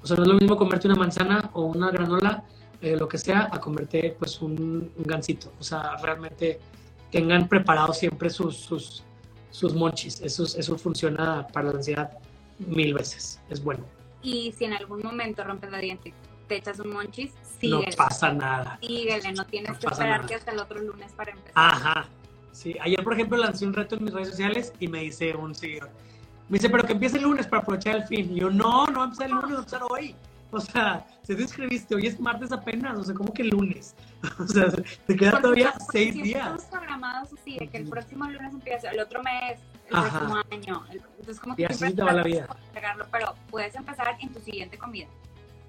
O 0.01 0.07
sea, 0.07 0.17
no 0.17 0.23
es 0.23 0.29
lo 0.29 0.35
mismo 0.35 0.57
comerte 0.57 0.87
una 0.87 0.95
manzana 0.95 1.49
o 1.53 1.65
una 1.65 1.91
granola 1.91 2.43
eh, 2.82 2.95
lo 2.95 3.07
que 3.07 3.17
sea, 3.17 3.49
a 3.51 3.59
comerte 3.59 4.15
pues 4.17 4.41
un, 4.41 4.91
un, 4.95 5.03
gansito. 5.03 5.51
O 5.59 5.63
sea, 5.63 5.97
realmente 5.97 6.59
tengan 7.11 7.47
preparados 7.47 7.97
siempre 7.97 8.30
sus, 8.30 8.55
sus, 8.57 9.03
sus 9.49 9.73
monchis. 9.73 10.21
Eso, 10.21 10.43
eso 10.43 10.78
funciona 10.78 11.47
para 11.47 11.69
la 11.69 11.78
ansiedad 11.78 12.17
mil 12.59 12.93
veces. 12.93 13.39
Es 13.49 13.63
bueno. 13.63 13.84
Y 14.21 14.51
si 14.57 14.65
en 14.65 14.73
algún 14.73 15.01
momento 15.01 15.43
rompes 15.43 15.71
la 15.71 15.80
diente, 15.80 16.13
te 16.47 16.57
echas 16.57 16.80
un 16.80 16.93
monchis, 16.93 17.32
síguele. 17.59 17.88
No 17.89 17.95
pasa 17.95 18.32
nada. 18.32 18.78
Síguele, 18.82 19.32
no 19.34 19.45
tienes 19.45 19.71
No 19.71 19.80
que 19.80 19.88
esperarte 19.88 20.36
hasta 20.36 20.51
el 20.51 20.59
otro 20.59 20.80
lunes 20.80 21.11
para 21.13 21.32
empezar. 21.32 21.53
Ajá. 21.55 22.07
Sí, 22.51 22.75
ayer 22.82 23.03
por 23.03 23.13
ejemplo 23.13 23.38
lancé 23.38 23.67
un 23.67 23.73
reto 23.73 23.95
en 23.95 24.03
mis 24.03 24.13
redes 24.13 24.30
sociales 24.30 24.73
y 24.80 24.88
me 24.88 25.01
dice 25.01 25.36
un 25.36 25.53
seguidor, 25.53 25.91
me 26.49 26.57
dice, 26.57 26.69
pero 26.71 26.84
que 26.86 26.93
empiece 26.93 27.17
el 27.17 27.23
lunes 27.23 27.45
para 27.45 27.61
aprovechar 27.61 27.97
el 27.97 28.03
fin. 28.05 28.36
Y 28.36 28.39
yo, 28.39 28.49
no, 28.49 28.88
no 28.88 28.99
va 28.99 29.01
a 29.01 29.05
empezar 29.05 29.28
el 29.28 29.34
lunes, 29.34 29.51
va 29.51 29.55
a 29.55 29.59
empezar 29.59 29.82
hoy. 29.89 30.15
O 30.49 30.59
sea, 30.59 31.05
se 31.28 31.36
te 31.36 31.41
inscribiste, 31.41 31.93
hoy 31.93 32.07
es 32.07 32.17
martes 32.21 32.53
apenas, 32.53 32.97
o 32.97 33.03
sea, 33.03 33.13
como 33.13 33.34
que 33.34 33.43
lunes. 33.43 33.93
O 34.39 34.47
sea, 34.47 34.71
te 35.05 35.15
quedan 35.15 35.41
todavía 35.41 35.73
seis 35.91 36.15
días. 36.15 36.38
Estamos 36.41 36.63
programados 36.65 37.34
así, 37.34 37.57
de 37.57 37.67
que 37.67 37.78
el 37.80 37.89
próximo 37.89 38.23
lunes 38.25 38.53
empieza, 38.53 38.91
el 38.91 38.99
otro 39.01 39.21
mes, 39.23 39.59
el 39.89 39.95
Ajá. 39.97 40.19
próximo 40.19 40.41
año. 40.49 40.86
Entonces, 40.89 41.39
como 41.41 41.53
Y 41.55 41.57
que 41.57 41.65
así 41.65 41.78
siempre 41.80 41.97
te 41.97 42.03
va 42.03 42.13
la 42.13 42.23
vida. 42.23 42.47
pero 43.11 43.36
puedes 43.51 43.75
empezar 43.75 44.07
en 44.21 44.30
tu 44.32 44.39
siguiente 44.39 44.78
comida. 44.78 45.07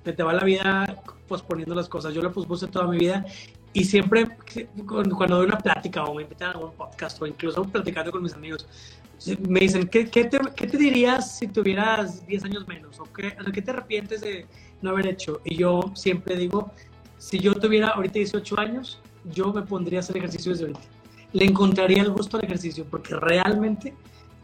Se 0.04 0.12
te 0.12 0.22
va 0.22 0.32
la 0.32 0.44
vida 0.44 1.02
posponiendo 1.26 1.74
las 1.74 1.88
cosas. 1.88 2.14
Yo 2.14 2.22
lo 2.22 2.32
pospuse 2.32 2.68
toda 2.68 2.86
mi 2.86 2.98
vida 2.98 3.26
y 3.72 3.84
siempre 3.84 4.28
cuando 4.86 5.36
doy 5.38 5.46
una 5.46 5.58
plática 5.58 6.04
o 6.04 6.14
me 6.14 6.22
invitan 6.22 6.50
a 6.50 6.52
algún 6.52 6.72
podcast 6.72 7.20
o 7.20 7.26
incluso 7.26 7.64
platicando 7.64 8.12
con 8.12 8.22
mis 8.22 8.32
amigos, 8.32 8.64
me 9.48 9.60
dicen, 9.60 9.88
¿qué, 9.88 10.08
qué, 10.08 10.24
te, 10.24 10.38
qué 10.54 10.68
te 10.68 10.76
dirías 10.76 11.36
si 11.36 11.48
tuvieras 11.48 12.24
10 12.26 12.44
años 12.44 12.68
menos? 12.68 13.00
¿O 13.00 13.12
qué, 13.12 13.36
o 13.38 13.42
sea, 13.42 13.52
¿qué 13.52 13.60
te 13.60 13.72
arrepientes 13.72 14.20
de 14.20 14.46
no 14.82 14.90
haber 14.90 15.06
hecho? 15.06 15.40
Y 15.44 15.56
yo 15.56 15.92
siempre 15.94 16.36
digo, 16.36 16.70
si 17.18 17.38
yo 17.38 17.54
tuviera 17.54 17.88
ahorita 17.88 18.14
18 18.14 18.60
años, 18.60 19.00
yo 19.32 19.52
me 19.52 19.62
pondría 19.62 19.98
a 19.98 20.00
hacer 20.00 20.16
ejercicio 20.16 20.52
desde 20.52 20.66
ahorita. 20.66 20.80
Le 21.32 21.44
encontraría 21.44 22.02
el 22.02 22.10
gusto 22.10 22.36
al 22.36 22.44
ejercicio 22.44 22.86
porque 22.90 23.14
realmente 23.16 23.94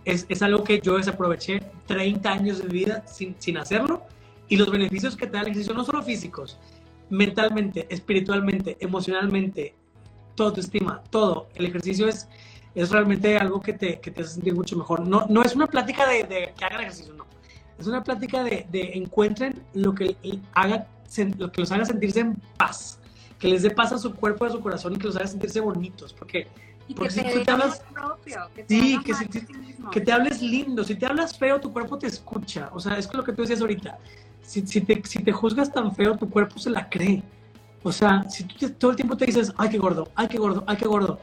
es, 0.04 0.26
es 0.28 0.42
algo 0.42 0.64
que 0.64 0.80
yo 0.80 0.96
desaproveché 0.96 1.62
30 1.86 2.30
años 2.30 2.58
de 2.62 2.68
vida 2.68 3.06
sin, 3.06 3.34
sin 3.38 3.56
hacerlo 3.56 4.02
y 4.48 4.56
los 4.56 4.70
beneficios 4.70 5.16
que 5.16 5.26
te 5.26 5.32
da 5.32 5.40
el 5.40 5.48
ejercicio, 5.48 5.72
no 5.74 5.84
solo 5.84 6.02
físicos, 6.02 6.58
mentalmente, 7.10 7.86
espiritualmente, 7.88 8.76
emocionalmente, 8.80 9.74
todo 10.34 10.52
tu 10.52 10.60
estima, 10.60 11.02
todo. 11.10 11.48
El 11.54 11.66
ejercicio 11.66 12.08
es, 12.08 12.28
es 12.74 12.90
realmente 12.90 13.36
algo 13.36 13.60
que 13.60 13.72
te, 13.72 14.00
que 14.00 14.10
te 14.10 14.22
hace 14.22 14.34
sentir 14.34 14.54
mucho 14.54 14.76
mejor. 14.76 15.06
No, 15.06 15.26
no 15.28 15.42
es 15.42 15.54
una 15.54 15.66
plática 15.66 16.06
de, 16.08 16.24
de 16.24 16.52
que 16.56 16.64
hagan 16.64 16.80
ejercicio, 16.82 17.14
no. 17.14 17.24
Es 17.78 17.86
una 17.86 18.02
plática 18.04 18.42
de, 18.44 18.66
de 18.70 18.92
encuentren 18.94 19.62
lo 19.74 19.94
que, 19.94 20.16
haga, 20.52 20.86
lo 21.38 21.50
que 21.52 21.60
los 21.60 21.72
haga 21.72 21.84
sentirse 21.84 22.20
en 22.20 22.34
paz, 22.56 22.98
que 23.38 23.48
les 23.48 23.62
dé 23.62 23.70
paz 23.70 23.92
a 23.92 23.98
su 23.98 24.14
cuerpo 24.14 24.44
a 24.44 24.50
su 24.50 24.60
corazón 24.60 24.94
y 24.94 24.96
que 24.98 25.06
los 25.06 25.16
haga 25.16 25.26
sentirse 25.26 25.60
bonitos, 25.60 26.12
porque 26.12 26.46
Y 26.86 26.92
que 26.92 26.98
Porque 26.98 27.14
te 27.14 27.22
si 27.22 27.32
tú 27.32 27.38
dé 27.38 27.44
te 27.46 27.50
hablas- 27.50 27.82
propio, 27.92 28.36
que 28.54 28.62
te 28.64 28.74
Sí, 28.78 28.98
que 29.02 29.14
si 29.14 29.26
te- 29.26 29.46
que 29.90 30.00
te 30.02 30.12
hables 30.12 30.42
lindo. 30.42 30.84
Si 30.84 30.94
te 30.94 31.06
hablas 31.06 31.36
feo, 31.38 31.58
tu 31.60 31.72
cuerpo 31.72 31.96
te 31.98 32.06
escucha. 32.06 32.68
O 32.74 32.78
sea, 32.78 32.98
es 32.98 33.06
que 33.06 33.16
lo 33.16 33.24
que 33.24 33.32
tú 33.32 33.40
decías 33.42 33.60
ahorita. 33.62 33.96
Si, 34.42 34.66
si, 34.66 34.82
te, 34.82 35.00
si 35.06 35.22
te 35.22 35.32
juzgas 35.32 35.72
tan 35.72 35.94
feo, 35.94 36.14
tu 36.16 36.28
cuerpo 36.28 36.58
se 36.58 36.68
la 36.68 36.88
cree. 36.90 37.22
O 37.82 37.90
sea, 37.90 38.28
si 38.28 38.44
tú 38.44 38.54
te- 38.58 38.68
todo 38.68 38.90
el 38.90 38.96
tiempo 38.98 39.16
te 39.16 39.24
dices, 39.26 39.52
ay, 39.56 39.70
qué 39.70 39.78
gordo, 39.78 40.08
ay, 40.14 40.28
qué 40.28 40.36
gordo, 40.38 40.62
ay, 40.66 40.76
qué 40.76 40.86
gordo. 40.86 41.18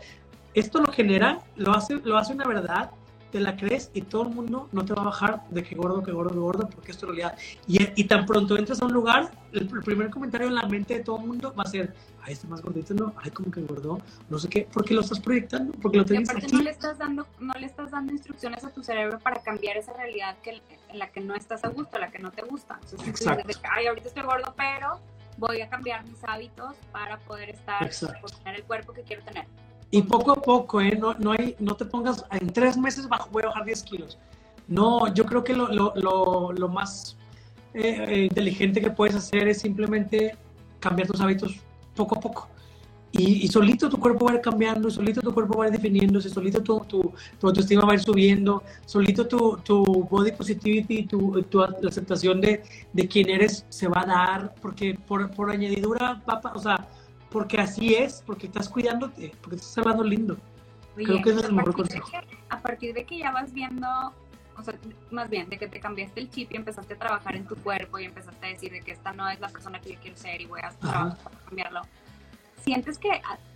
Esto 0.56 0.82
lo 0.82 0.91
genera, 0.91 1.39
lo 1.56 1.74
hace, 1.76 1.95
lo 2.04 2.18
hace 2.18 2.34
una 2.34 2.45
verdad, 2.47 2.89
te 3.32 3.40
la 3.40 3.56
crees 3.56 3.90
y 3.94 4.02
todo 4.02 4.24
el 4.24 4.30
mundo 4.30 4.68
no 4.72 4.86
te 4.86 4.94
va 4.94 5.02
a 5.02 5.06
bajar 5.06 5.44
de 5.50 5.64
que 5.64 5.76
gordo, 5.76 6.04
que 6.04 6.12
gordo, 6.12 6.32
que 6.32 6.40
gordo, 6.40 6.70
porque 6.70 6.92
esto 6.92 7.06
es 7.06 7.16
realidad. 7.16 7.38
Y, 7.68 8.02
y 8.02 8.04
tan 8.06 8.26
pronto 8.26 8.58
entras 8.58 8.82
a 8.82 8.86
un 8.86 8.94
lugar, 8.94 9.32
el, 9.54 9.62
el 9.62 9.84
primer 9.84 10.10
comentario 10.10 10.48
en 10.48 10.56
la 10.56 10.68
mente 10.68 10.96
de 10.96 11.04
todo 11.04 11.18
el 11.18 11.26
mundo 11.26 11.54
va 11.58 11.64
a 11.64 11.68
ser, 11.68 11.94
ay, 12.24 12.34
este 12.34 12.48
más 12.48 12.62
gordito, 12.62 12.94
no, 12.94 13.14
ay, 13.24 13.32
como 13.32 13.52
que 13.52 13.62
engordó, 13.62 14.00
no 14.30 14.40
sé 14.40 14.50
qué, 14.50 14.68
porque 14.72 14.94
lo 14.94 15.02
estás 15.02 15.20
proyectando, 15.20 15.74
porque 15.82 15.98
lo 15.98 16.06
tienes 16.06 16.30
aparte 16.30 16.48
aquí. 16.48 16.56
no 16.56 16.64
le 16.64 16.72
estás 16.72 16.98
dando, 16.98 17.28
no 17.40 17.54
le 17.60 17.66
estás 17.66 17.92
dando 17.92 18.12
instrucciones 18.12 18.64
a 18.64 18.70
tu 18.70 18.84
cerebro 18.84 19.20
para 19.20 19.42
cambiar 19.42 19.78
esa 19.78 19.94
realidad 19.94 20.38
que, 20.44 20.62
en 20.90 21.00
la 21.00 21.08
que 21.12 21.22
no 21.22 21.36
estás 21.36 21.64
a 21.64 21.70
gusto, 21.70 21.98
la 21.98 22.12
que 22.12 22.20
no 22.20 22.32
te 22.32 22.42
gusta. 22.44 22.76
Entonces, 22.76 23.00
tú 23.00 23.06
dices 23.06 23.28
Exacto. 23.28 23.60
ay, 23.72 23.88
ahorita 23.88 24.10
estoy 24.10 24.24
gordo, 24.24 24.54
pero 24.58 25.00
voy 25.38 25.62
a 25.62 25.70
cambiar 25.70 26.06
mis 26.06 26.24
hábitos 26.24 26.76
para 26.92 27.18
poder 27.20 27.50
estar, 27.50 27.90
por 28.20 28.32
tener 28.32 28.56
el 28.56 28.64
cuerpo 28.64 28.94
que 28.94 29.02
quiero 29.04 29.24
tener. 29.24 29.46
Y 29.92 30.02
poco 30.04 30.32
a 30.32 30.42
poco, 30.42 30.80
¿eh? 30.80 30.98
No, 30.98 31.14
no, 31.16 31.34
hay, 31.34 31.56
no 31.60 31.76
te 31.76 31.84
pongas, 31.84 32.26
en 32.32 32.48
tres 32.48 32.78
meses 32.78 33.10
bajo, 33.10 33.30
voy 33.30 33.44
a 33.44 33.48
bajar 33.48 33.66
10 33.66 33.84
kilos. 33.84 34.18
No, 34.70 35.14
yo 35.14 35.26
creo 35.26 35.44
que 35.44 35.54
lo, 35.54 35.68
lo, 35.68 35.94
lo, 35.96 36.54
lo 36.54 36.70
más 36.70 37.18
eh, 37.74 38.06
eh, 38.08 38.24
inteligente 38.24 38.80
que 38.80 38.89
puedes 38.89 39.16
hacer 39.16 39.50
es 39.50 39.60
simplemente 39.60 40.38
cambiar 40.80 41.10
tus 41.10 41.20
hábitos 41.20 41.60
poco 41.94 42.18
a 42.18 42.22
poco. 42.22 42.48
Y, 43.12 43.44
y 43.44 43.48
solito 43.50 43.89
tu 43.89 44.00
cuerpo 44.00 44.26
va 44.26 44.32
a 44.32 44.36
ir 44.36 44.42
cambiando, 44.42 44.89
solito 44.89 45.20
tu 45.20 45.34
cuerpo 45.34 45.58
va 45.58 45.66
a 45.66 45.68
ir 45.68 45.74
definiéndose, 45.74 46.30
solito 46.30 46.64
tu, 46.64 46.80
tu, 46.82 47.14
tu 47.38 47.48
autoestima 47.48 47.84
va 47.84 47.92
a 47.92 47.96
ir 47.96 48.02
subiendo, 48.02 48.64
solito 48.86 49.28
tu, 49.28 49.58
tu 49.58 49.84
body 49.84 50.32
positivity, 50.32 51.04
tu, 51.04 51.42
tu 51.44 51.62
aceptación 51.62 52.39
de, 52.39 52.64
de 52.94 53.08
quién 53.10 53.30
eres 53.30 53.66
se 53.68 53.89
va 53.89 54.04
a 54.04 54.06
dar, 54.06 54.56
porque 54.62 54.98
por, 55.08 55.30
por 55.32 55.52
añadidura, 55.52 56.22
papá, 56.26 56.54
o 56.56 56.60
sea, 56.60 56.88
porque 57.32 57.60
así 57.60 57.96
es, 57.96 58.22
porque 58.26 58.48
estás 58.48 58.68
cuidándote, 58.70 59.32
porque 59.42 59.56
estás 59.56 59.78
hablando 59.80 60.04
lindo. 60.04 60.38
Oye, 60.98 61.06
Creo 61.06 61.22
que 61.22 61.30
ese 61.30 61.40
es 61.40 61.46
el 61.46 61.54
mejor 61.54 61.74
consejo. 61.74 62.10
que- 62.12 62.38
a 62.50 62.60
partir 62.62 62.94
de 62.94 63.06
que 63.06 63.18
ya 63.18 63.32
vas 63.32 63.54
viendo, 63.54 63.88
o 64.58 64.64
sea, 64.64 64.74
más 65.12 65.30
bien, 65.30 65.50
de 65.50 65.58
que 65.58 65.68
te 65.68 65.80
cambiaste 65.80 66.20
el 66.20 66.30
chip 66.30 66.52
y 66.52 66.58
empezaste 66.58 66.94
a 66.96 66.98
trabajar 67.00 67.36
en 67.38 67.46
tu 67.48 67.56
cuerpo 67.56 67.98
y 68.00 68.04
empezaste 68.06 68.46
a 68.46 68.50
decir 68.50 68.72
de 68.74 68.82
que 68.82 68.92
esta 68.92 69.14
no 69.14 69.30
es 69.30 69.40
la 69.40 69.48
persona 69.48 69.80
que 69.80 69.94
yo 69.94 70.00
quiero 70.02 70.18
ser 70.18 70.42
y 70.42 70.46
voy 70.46 70.60
a 70.62 70.70
trabajar 70.72 71.18
para 71.24 71.38
cambiarlo. 71.46 71.82
¿Sientes 72.64 73.00
que 73.00 73.10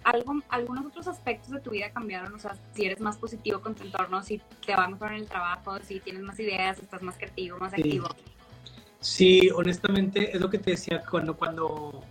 algo, 0.03 0.41
algunos 0.49 0.85
otros 0.85 1.07
aspectos 1.07 1.51
de 1.51 1.59
tu 1.59 1.71
vida 1.71 1.91
cambiaron? 1.91 2.33
O 2.33 2.39
sea, 2.39 2.55
si 2.73 2.85
eres 2.85 3.01
más 3.01 3.17
positivo 3.17 3.59
con 3.59 3.75
tu 3.75 3.83
entorno, 3.83 4.23
si 4.23 4.41
te 4.65 4.75
va 4.75 4.87
mejor 4.87 5.11
en 5.11 5.19
el 5.19 5.27
trabajo, 5.27 5.77
si 5.85 5.99
tienes 5.99 6.23
más 6.23 6.39
ideas, 6.39 6.79
estás 6.79 7.01
más 7.03 7.15
creativo, 7.17 7.59
más 7.59 7.73
Sí. 7.73 7.81
activo. 7.81 8.07
Sí, 9.01 9.49
honestamente 9.53 10.33
es 10.35 10.41
lo 10.41 10.49
que 10.49 10.57
te 10.57 10.71
decía, 10.71 11.03
cuando, 11.07 11.35
cuando 11.37 12.03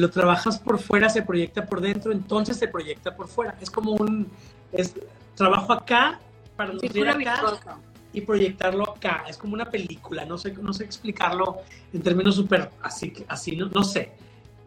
lo 0.00 0.10
trabajas 0.10 0.58
por 0.58 0.78
fuera 0.78 1.08
se 1.08 1.22
proyecta 1.22 1.66
por 1.66 1.80
dentro, 1.80 2.12
entonces 2.12 2.56
se 2.56 2.68
proyecta 2.68 3.14
por 3.14 3.28
fuera. 3.28 3.56
Es 3.60 3.70
como 3.70 3.92
un, 3.92 4.28
es, 4.72 4.94
trabajo 5.34 5.72
acá 5.72 6.20
para 6.56 6.72
nutrir 6.72 6.92
Círculo 6.92 7.30
acá 7.30 7.78
y 8.12 8.20
proyectarlo 8.20 8.90
acá. 8.90 9.24
Es 9.28 9.36
como 9.36 9.54
una 9.54 9.70
película, 9.70 10.24
no 10.24 10.38
sé, 10.38 10.52
no 10.52 10.72
sé 10.72 10.84
explicarlo 10.84 11.58
en 11.92 12.02
términos 12.02 12.36
súper 12.36 12.70
así, 12.82 13.12
así 13.28 13.56
no, 13.56 13.66
no 13.66 13.82
sé. 13.82 14.12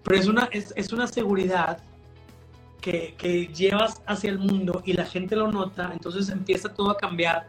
Pero 0.03 0.19
es 0.19 0.27
una, 0.27 0.49
es, 0.51 0.73
es 0.75 0.91
una 0.93 1.07
seguridad 1.07 1.79
que, 2.81 3.15
que 3.17 3.47
llevas 3.47 4.01
hacia 4.05 4.29
el 4.29 4.39
mundo 4.39 4.81
y 4.85 4.93
la 4.93 5.05
gente 5.05 5.35
lo 5.35 5.51
nota, 5.51 5.89
entonces 5.93 6.29
empieza 6.29 6.73
todo 6.73 6.91
a 6.91 6.97
cambiar 6.97 7.47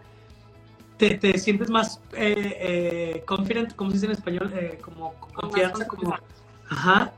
te, 0.99 1.17
te 1.17 1.39
sientes 1.39 1.71
más 1.71 2.01
eh, 2.13 2.57
eh, 2.61 3.23
confident, 3.25 3.75
¿cómo 3.77 3.91
se 3.91 3.95
dice 3.95 4.07
en 4.07 4.13
español? 4.13 4.53
Eh, 4.55 4.79
como 4.83 5.15
confianza, 5.15 5.87
como... 5.87 6.15
Ajá. 6.69 7.13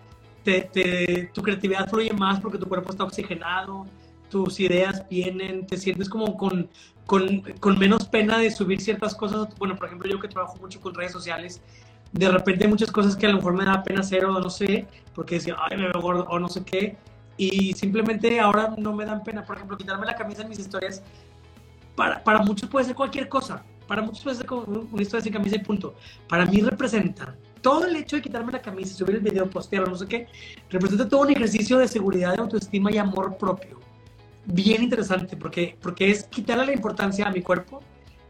Te, 0.51 0.63
te, 0.63 1.31
tu 1.33 1.43
creatividad 1.43 1.89
fluye 1.89 2.13
más 2.13 2.41
porque 2.41 2.59
tu 2.59 2.67
cuerpo 2.67 2.91
está 2.91 3.05
oxigenado, 3.05 3.87
tus 4.29 4.59
ideas 4.59 5.09
vienen, 5.09 5.65
te 5.65 5.77
sientes 5.77 6.09
como 6.09 6.37
con, 6.37 6.69
con, 7.07 7.43
con, 7.61 7.79
menos 7.79 8.09
pena 8.09 8.37
de 8.37 8.51
subir 8.51 8.81
ciertas 8.81 9.15
cosas. 9.15 9.47
Bueno, 9.61 9.77
por 9.77 9.87
ejemplo, 9.87 10.11
yo 10.11 10.19
que 10.19 10.27
trabajo 10.27 10.57
mucho 10.57 10.81
con 10.81 10.93
redes 10.93 11.13
sociales, 11.13 11.63
de 12.11 12.29
repente 12.29 12.65
hay 12.65 12.71
muchas 12.71 12.91
cosas 12.91 13.15
que 13.15 13.27
a 13.27 13.29
lo 13.29 13.37
mejor 13.37 13.55
me 13.55 13.65
da 13.65 13.85
pena 13.85 14.01
hacer 14.01 14.25
o 14.25 14.41
no 14.41 14.51
sé, 14.51 14.89
porque 15.15 15.37
decía, 15.37 15.55
ay, 15.57 15.77
me 15.77 15.85
veo 15.85 16.03
gordo 16.03 16.27
o 16.29 16.41
no 16.41 16.49
sé 16.49 16.65
qué, 16.65 16.97
y 17.37 17.73
simplemente 17.75 18.41
ahora 18.41 18.75
no 18.77 18.93
me 18.93 19.05
dan 19.05 19.23
pena. 19.23 19.45
Por 19.45 19.55
ejemplo, 19.55 19.77
quitarme 19.77 20.05
la 20.05 20.17
camisa 20.17 20.43
en 20.43 20.49
mis 20.49 20.59
historias, 20.59 21.01
para, 21.95 22.25
para 22.25 22.41
muchos 22.41 22.69
puede 22.69 22.87
ser 22.87 22.97
cualquier 22.97 23.29
cosa, 23.29 23.63
para 23.87 24.03
muchos 24.03 24.25
puede 24.25 24.35
ser 24.35 24.47
como 24.47 24.63
una 24.63 25.01
historia 25.01 25.23
sin 25.23 25.33
camisa 25.33 25.55
y 25.55 25.61
punto. 25.61 25.95
Para 26.29 26.45
mí 26.45 26.61
representa 26.61 27.37
todo 27.61 27.87
el 27.87 27.97
hecho 27.97 28.17
de 28.17 28.23
quitarme 28.23 28.53
la 28.53 28.63
camisa, 28.63 28.95
subir 28.95 29.17
el 29.17 29.23
video, 29.23 29.49
postearlo, 29.49 29.91
no 29.91 29.97
sé 29.97 30.07
qué, 30.07 30.27
representa 30.71 31.09
todo 31.09 31.23
un 31.23 31.31
ejercicio 31.31 31.79
de 31.79 31.89
seguridad, 31.89 32.35
de 32.35 32.41
autoestima 32.41 32.91
y 32.93 32.99
amor 32.99 33.37
propio. 33.37 33.81
Bien 34.47 34.83
interesante, 34.83 35.37
porque, 35.37 35.77
porque 35.81 36.11
es 36.11 36.25
quitarle 36.25 36.67
la 36.67 36.73
importancia 36.73 37.27
a 37.27 37.31
mi 37.31 37.43
cuerpo, 37.43 37.81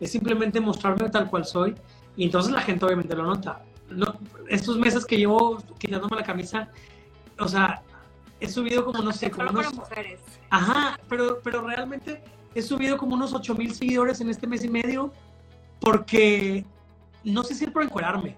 es 0.01 0.11
simplemente 0.11 0.61
mostrarme 0.61 1.09
tal 1.11 1.28
cual 1.31 1.45
soy, 1.45 1.74
y 2.16 2.24
entonces 2.24 2.53
la 2.53 2.61
gente 2.61 2.85
obviamente 2.85 3.14
lo 3.14 3.24
nota. 3.24 3.62
No, 3.89 4.18
estos 4.49 4.78
meses 4.78 5.05
que 5.05 5.16
llevo 5.16 5.62
quitándome 5.78 6.16
la 6.16 6.22
camisa, 6.22 6.68
o 7.39 7.49
sea, 7.49 7.83
he 8.41 8.49
subido 8.49 8.85
como, 8.85 9.03
no 9.03 9.12
sé, 9.12 9.31
como 9.31 9.51
unos... 9.51 9.74
mujeres. 9.74 10.20
Ajá, 10.49 10.99
pero, 11.09 11.41
pero 11.43 11.62
realmente 11.62 12.22
he 12.55 12.62
subido 12.62 12.97
como 12.97 13.14
unos 13.14 13.33
8 13.33 13.55
mil 13.55 13.74
seguidores 13.74 14.20
en 14.20 14.31
este 14.31 14.47
mes 14.47 14.64
y 14.64 14.68
medio, 14.68 15.12
porque 15.81 16.64
no 17.24 17.43
sé 17.43 17.55
si 17.55 17.64
es 17.64 17.70
por 17.70 17.83
encuadrarme, 17.83 18.37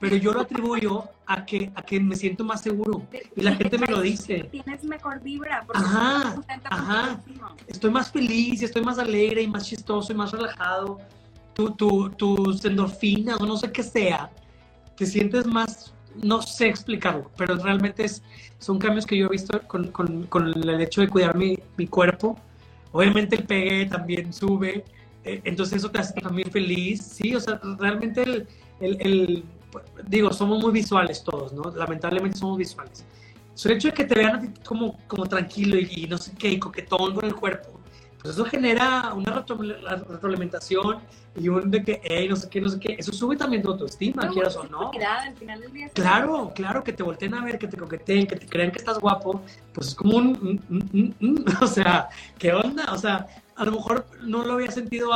pero 0.00 0.16
yo 0.16 0.32
lo 0.32 0.40
atribuyo 0.40 1.04
a 1.26 1.44
que, 1.44 1.70
a 1.74 1.82
que 1.82 2.00
me 2.00 2.16
siento 2.16 2.42
más 2.42 2.62
seguro. 2.62 3.06
Y 3.36 3.42
la 3.42 3.54
gente 3.54 3.76
me 3.78 3.86
lo 3.86 4.00
dice. 4.00 4.48
Tienes 4.50 4.82
mejor 4.82 5.20
vibra. 5.20 5.62
Porque 5.66 5.82
ajá, 5.82 6.42
ajá. 6.64 7.20
Estoy 7.66 7.90
más 7.90 8.10
feliz, 8.10 8.62
estoy 8.62 8.82
más 8.82 8.98
alegre 8.98 9.42
y 9.42 9.46
más 9.46 9.66
chistoso 9.66 10.12
y 10.12 10.16
más 10.16 10.32
relajado. 10.32 10.98
Tu, 11.52 11.70
tu, 11.72 12.08
tus 12.10 12.64
endorfinas 12.64 13.38
o 13.38 13.44
no 13.44 13.58
sé 13.58 13.70
qué 13.70 13.82
sea, 13.82 14.30
te 14.96 15.04
sientes 15.04 15.44
más, 15.46 15.92
no 16.14 16.40
sé 16.40 16.68
explicarlo, 16.68 17.30
pero 17.36 17.56
realmente 17.56 18.04
es, 18.04 18.22
son 18.58 18.78
cambios 18.78 19.04
que 19.04 19.18
yo 19.18 19.26
he 19.26 19.30
visto 19.30 19.60
con, 19.66 19.88
con, 19.88 20.24
con 20.26 20.46
el 20.48 20.80
hecho 20.80 21.02
de 21.02 21.08
cuidar 21.08 21.36
mi, 21.36 21.58
mi, 21.76 21.86
cuerpo. 21.86 22.38
Obviamente 22.92 23.36
el 23.36 23.44
pegue 23.44 23.86
también 23.86 24.32
sube, 24.32 24.84
eh, 25.24 25.42
entonces 25.44 25.78
eso 25.78 25.90
te 25.90 25.98
hace 25.98 26.14
también 26.18 26.50
feliz, 26.50 27.02
sí, 27.02 27.34
o 27.34 27.40
sea, 27.40 27.60
realmente 27.78 28.22
el, 28.22 28.48
el, 28.80 28.96
el 29.00 29.44
digo, 30.06 30.32
somos 30.32 30.62
muy 30.62 30.72
visuales 30.72 31.22
todos, 31.22 31.52
¿no? 31.52 31.70
Lamentablemente 31.76 32.38
somos 32.38 32.58
visuales. 32.58 33.04
el 33.64 33.72
hecho 33.72 33.88
de 33.88 33.94
que 33.94 34.04
te 34.04 34.14
vean 34.14 34.54
como, 34.64 34.98
como 35.06 35.26
tranquilo 35.26 35.78
y, 35.78 36.06
no 36.08 36.18
sé 36.18 36.32
qué, 36.38 36.48
y 36.48 36.58
coquetón 36.58 37.14
con 37.14 37.24
el 37.24 37.34
cuerpo, 37.34 37.80
pues 38.20 38.34
eso 38.34 38.44
genera 38.44 39.14
una 39.14 39.32
retroalimentación 39.32 40.98
y 41.36 41.48
un 41.48 41.70
de 41.70 41.82
que, 41.82 42.00
hey, 42.04 42.26
no 42.28 42.36
sé 42.36 42.50
qué, 42.50 42.60
no 42.60 42.68
sé 42.68 42.78
qué. 42.78 42.96
Eso 42.98 43.12
sube 43.12 43.36
también 43.36 43.62
tu 43.62 43.70
autoestima, 43.70 44.24
no, 44.24 44.32
quieras 44.32 44.56
o 44.56 44.64
no. 44.64 44.90
Al 44.90 45.34
final 45.36 45.60
del 45.60 45.72
día 45.72 45.88
claro, 45.90 46.52
claro, 46.54 46.84
que 46.84 46.92
te 46.92 47.02
volteen 47.02 47.34
a 47.34 47.42
ver, 47.42 47.58
que 47.58 47.66
te 47.66 47.78
coqueteen, 47.78 48.26
que 48.26 48.36
te 48.36 48.46
crean 48.46 48.70
que 48.72 48.78
estás 48.78 48.98
guapo, 48.98 49.42
pues 49.72 49.88
es 49.88 49.94
como 49.94 50.18
un, 50.18 50.60
un, 50.68 51.14
un, 51.20 51.44
o 51.62 51.66
sea, 51.66 52.08
¿qué 52.38 52.52
onda? 52.52 52.92
O 52.92 52.98
sea, 52.98 53.26
a 53.56 53.64
lo 53.64 53.72
mejor 53.72 54.06
no 54.22 54.44
lo 54.44 54.54
había 54.54 54.70
sentido 54.70 55.10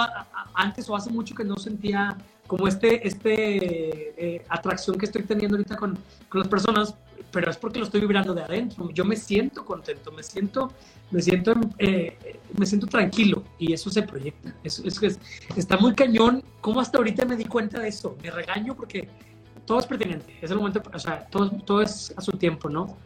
antes 0.55 0.89
o 0.89 0.97
hace 0.97 1.11
mucho 1.11 1.35
que 1.35 1.45
no 1.45 1.57
sentía 1.57 2.17
como 2.47 2.69
este, 2.69 3.07
este 3.07 4.37
eh, 4.37 4.45
atracción 4.49 4.99
que 4.99 5.07
estoy 5.07 5.23
teniendo 5.23 5.57
ahorita 5.57 5.77
con, 5.77 5.99
con, 6.29 6.41
las 6.41 6.49
personas, 6.49 6.95
pero 7.31 7.51
es 7.51 7.57
porque 7.57 7.79
lo 7.79 7.87
estoy 7.87 8.01
vibrando 8.01 8.35
de 8.35 8.43
adentro. 8.43 8.91
Yo 8.91 9.05
me 9.05 9.17
siento 9.17 9.65
contento, 9.65 10.13
me 10.13 10.23
siento, 10.23 10.73
me 11.11 11.23
siento, 11.23 11.55
eh, 11.79 12.39
me 12.57 12.67
siento 12.67 12.87
tranquilo 12.87 13.43
y 13.59 13.73
eso 13.73 13.91
se 13.91 14.03
proyecta. 14.03 14.55
Es, 14.63 14.79
es, 14.81 15.19
está 15.57 15.77
muy 15.79 15.95
cañón. 15.95 16.43
¿Cómo 16.61 16.81
hasta 16.81 16.99
ahorita 16.99 17.25
me 17.25 17.37
di 17.37 17.45
cuenta 17.45 17.81
de 17.81 17.89
eso? 17.89 18.17
Me 18.23 18.31
regaño 18.31 18.75
porque 18.77 19.09
todo 19.67 19.79
es 19.81 19.87
pertinente. 19.87 20.37
Es 20.43 20.51
el 20.51 20.59
momento, 20.59 20.83
o 20.93 20.99
sea, 20.99 21.27
todo, 21.27 21.51
todo 21.51 21.83
es 21.83 22.13
a 22.17 22.21
su 22.21 22.33
tiempo, 22.33 22.69
¿no? 22.69 22.97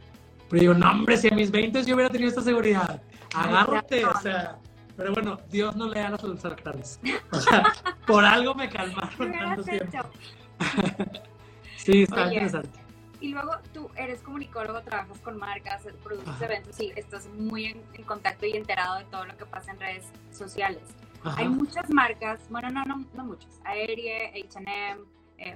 Pero 0.50 0.60
digo, 0.60 0.74
no, 0.74 0.90
hombre, 0.90 1.16
si 1.16 1.28
a 1.28 1.34
mis 1.34 1.50
20 1.50 1.84
yo 1.84 1.94
hubiera 1.94 2.10
tenido 2.10 2.30
esta 2.30 2.42
seguridad, 2.42 3.00
agárrate, 3.34 4.04
o 4.04 4.20
sea 4.20 4.58
pero 4.98 5.14
bueno, 5.14 5.38
Dios 5.48 5.76
no 5.76 5.88
le 5.88 6.00
da. 6.00 6.16
O 6.16 7.40
sea, 7.40 7.72
por 8.04 8.24
algo 8.24 8.52
me 8.56 8.68
calmaron 8.68 9.32
tanto 9.32 9.62
tiempo. 9.62 10.10
sí, 11.76 12.02
está 12.02 12.26
interesante. 12.26 12.80
Y 13.20 13.28
luego 13.28 13.52
tú 13.72 13.88
eres 13.96 14.20
comunicólogo, 14.22 14.82
trabajas 14.82 15.18
con 15.20 15.38
marcas, 15.38 15.82
produces 16.02 16.42
eventos 16.42 16.80
y 16.80 16.92
estás 16.96 17.28
muy 17.28 17.66
en, 17.66 18.02
contacto 18.04 18.44
y 18.44 18.56
enterado 18.56 18.98
de 18.98 19.04
todo 19.04 19.24
lo 19.24 19.36
que 19.36 19.46
pasa 19.46 19.70
en 19.70 19.78
redes 19.78 20.04
sociales. 20.32 20.82
Hay 21.22 21.48
muchas 21.48 21.88
marcas, 21.90 22.40
bueno, 22.50 22.68
no, 22.70 22.84
no, 22.84 23.04
no 23.14 23.24
muchas. 23.24 23.60
Aerie, 23.64 24.32
H&M, 24.48 25.00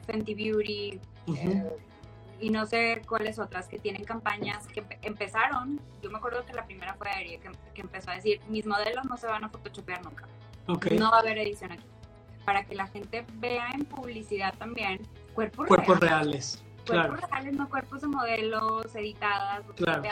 Fenty 0.06 0.34
Beauty, 0.34 1.00
eh, 1.34 1.76
y 2.42 2.50
no 2.50 2.66
sé 2.66 3.02
cuáles 3.08 3.38
otras 3.38 3.68
que 3.68 3.78
tienen 3.78 4.04
campañas 4.04 4.66
que 4.66 4.84
empezaron. 5.02 5.80
Yo 6.02 6.10
me 6.10 6.18
acuerdo 6.18 6.44
que 6.44 6.52
la 6.52 6.66
primera 6.66 6.94
fue 6.94 7.08
Aerie, 7.08 7.38
que, 7.38 7.50
que, 7.72 7.80
empezó 7.80 8.10
a 8.10 8.14
decir: 8.14 8.40
mis 8.48 8.66
modelos 8.66 9.04
no 9.04 9.16
se 9.16 9.28
van 9.28 9.44
a 9.44 9.48
photoshopear 9.48 10.04
nunca. 10.04 10.26
No 10.66 11.10
va 11.10 11.18
a 11.18 11.20
haber 11.20 11.38
edición 11.38 11.72
aquí. 11.72 11.84
Para 12.44 12.64
que 12.64 12.74
la 12.74 12.88
gente 12.88 13.24
vea 13.34 13.68
en 13.72 13.84
publicidad 13.84 14.54
también 14.58 15.00
cuerpos, 15.34 15.68
cuerpos 15.68 16.00
reales. 16.00 16.64
Cuerpos 16.84 17.20
reales, 17.20 17.54
no 17.54 17.68
cuerpos 17.68 18.00
de 18.00 18.08
modelos 18.08 18.92
editadas, 18.96 19.62
claro. 19.76 20.02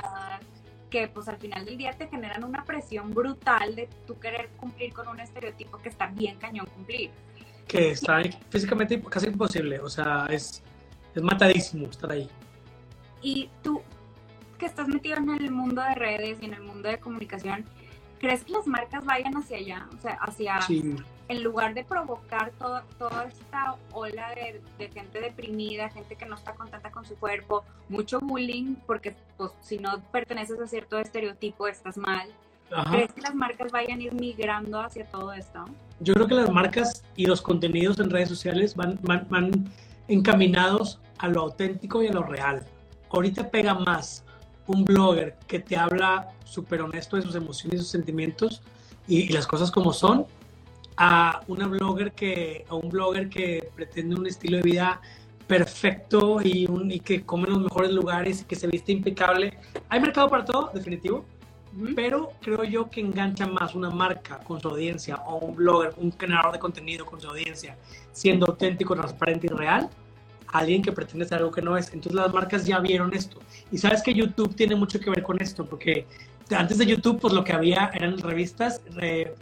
que 0.89 1.09
pues 1.09 1.27
al 1.27 1.39
final 1.39 1.65
del 1.65 1.77
día 1.77 1.93
te 1.95 2.07
generan 2.07 2.45
una 2.45 2.65
presión 2.65 3.13
brutal 3.13 3.75
de 3.75 3.89
tú 4.07 4.21
querer 4.21 4.51
cumplir 4.51 4.93
con 4.93 5.09
un 5.09 5.19
estereotipo 5.19 5.79
que 5.79 5.89
está 5.89 6.07
bien 6.07 6.39
cañón 6.39 6.67
cumplir. 6.67 7.11
Que 7.67 7.91
está 7.91 8.21
físicamente 8.51 9.03
casi 9.03 9.27
imposible, 9.27 9.81
o 9.81 9.89
sea, 9.89 10.27
es 10.31 10.63
es 11.15 11.23
matadísimo 11.23 11.87
estar 11.87 12.11
ahí. 12.13 12.29
Y 13.23 13.51
tú, 13.63 13.83
que 14.59 14.67
estás 14.67 14.89
metido 14.89 15.17
en 15.17 15.31
el 15.31 15.51
mundo 15.51 15.83
de 15.83 15.95
redes 15.95 16.39
y 16.41 16.47
en 16.47 16.55
el 16.55 16.63
mundo 16.63 16.89
de 16.89 16.99
comunicación, 16.99 17.65
¿crees 18.19 18.45
que 18.45 18.53
las 18.53 18.67
marcas 18.67 19.05
vayan 19.05 19.37
hacia 19.37 19.59
allá? 19.59 19.89
O 19.97 20.01
sea, 20.01 20.13
hacia, 20.21 20.61
en 21.31 21.45
lugar 21.45 21.75
de 21.75 21.85
provocar 21.85 22.51
todo, 22.59 22.83
toda 22.99 23.25
esta 23.25 23.77
ola 23.93 24.35
de, 24.79 24.89
gente 24.91 25.21
deprimida, 25.21 25.89
gente 25.91 26.17
que 26.17 26.27
no 26.27 26.35
está 26.35 26.55
contenta 26.55 26.91
con 26.91 27.05
su 27.05 27.15
cuerpo, 27.17 27.65
mucho 27.89 28.21
bullying, 28.21 28.77
porque 28.87 29.15
pues, 29.37 29.53
si 29.61 29.79
no 29.79 30.01
perteneces 30.13 30.59
a 30.61 30.67
cierto 30.67 30.99
estereotipo 30.99 31.69
estás 31.69 31.97
mal. 31.97 32.29
¿Crees 32.91 33.13
que 33.13 33.21
las 33.21 33.35
marcas 33.35 33.73
vayan 33.73 33.99
a 33.99 34.03
ir 34.03 34.15
migrando 34.15 34.81
hacia 34.81 35.05
todo 35.05 35.33
esto? 35.33 35.65
Yo 35.99 36.15
creo 36.15 36.29
que 36.29 36.35
las 36.35 36.51
marcas 36.51 37.05
y 37.17 37.27
los 37.27 37.43
contenidos 37.43 37.99
en 37.99 38.11
redes 38.11 38.29
sociales 38.29 38.77
van, 38.77 38.99
van, 39.03 39.27
van 39.29 39.71
encaminados 40.11 41.01
a 41.19 41.29
lo 41.29 41.41
auténtico 41.41 42.03
y 42.03 42.09
a 42.09 42.13
lo 42.13 42.23
real. 42.23 42.67
Ahorita 43.11 43.51
pega 43.51 43.75
más 43.75 44.25
un 44.67 44.85
blogger 44.85 45.37
que 45.47 45.61
te 45.61 45.77
habla 45.77 46.29
súper 46.45 46.83
honesto 46.83 47.17
de 47.17 47.23
sus 47.23 47.35
emociones 47.35 47.81
y 47.81 47.83
sus 47.83 47.91
sentimientos 47.91 48.63
y, 49.07 49.29
las 49.33 49.47
cosas 49.47 49.71
como 49.71 49.93
son, 49.93 50.27
a 50.97 51.41
una 51.49 51.67
blogger 51.67 52.13
que, 52.13 52.65
a 52.69 52.75
un 52.75 52.89
blogger 52.89 53.29
que 53.29 53.71
pretende 53.75 54.15
un 54.15 54.27
estilo 54.27 54.59
de 54.59 54.63
vida 54.63 55.01
perfecto 55.47 56.41
y, 56.43 57.01
que 57.01 57.23
come 57.23 57.49
en 57.49 57.55
los 57.55 57.63
mejores 57.63 57.91
lugares 57.91 58.43
y 58.43 58.45
que 58.45 58.55
se 58.55 58.69
viste 58.69 58.93
impecable. 58.93 59.59
Hay 59.89 60.01
mercado 60.01 60.29
para 60.29 60.45
todo, 60.45 60.71
definitivo, 60.73 61.25
pero 61.95 62.33
creo 62.41 62.65
yo 62.65 62.91
que 62.91 63.01
engancha 63.01 63.47
más 63.47 63.75
una 63.75 63.91
marca 63.91 64.39
con 64.39 64.61
su 64.61 64.69
audiencia 64.69 65.17
o 65.27 65.37
un 65.39 65.55
blogger, 65.55 65.95
un 65.97 66.13
generador 66.13 66.53
de 66.53 66.59
contenido 66.59 67.07
con 67.07 67.21
su 67.21 67.29
audiencia, 67.29 67.77
siendo 68.13 68.47
auténtico, 68.47 68.95
transparente 68.97 69.47
y 69.47 69.51
real, 69.51 69.89
alguien 70.49 70.83
que 70.83 70.91
pretende 70.91 71.27
ser 71.27 71.39
algo 71.39 71.53
que 71.53 71.63
no 71.63 71.77
es. 71.77 71.87
Entonces 71.93 72.15
las 72.15 72.33
marcas 72.33 72.67
ya 72.67 72.81
vieron 72.81 73.15
esto. 73.15 73.39
Y 73.71 73.79
sabes 73.79 74.03
que 74.03 74.13
YouTube 74.13 74.55
tiene 74.55 74.75
mucho 74.75 74.99
que 74.99 75.11
ver 75.11 75.23
con 75.23 75.41
esto, 75.41 75.65
porque 75.65 76.07
antes 76.51 76.79
de 76.79 76.87
YouTube, 76.87 77.21
pues 77.21 77.33
lo 77.33 77.45
que 77.45 77.53
había 77.53 77.91
eran 77.95 78.19
revistas, 78.19 78.81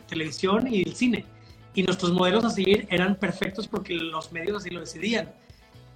televisión 0.07 0.67
y 0.71 0.83
el 0.83 0.95
cine. 0.95 1.25
Y 1.75 1.83
nuestros 1.83 2.13
modelos 2.13 2.45
a 2.45 2.51
seguir 2.51 2.87
eran 2.91 3.15
perfectos 3.15 3.69
porque 3.69 3.95
los 3.95 4.33
medios 4.33 4.59
así 4.59 4.71
lo 4.71 4.81
decidían. 4.81 5.31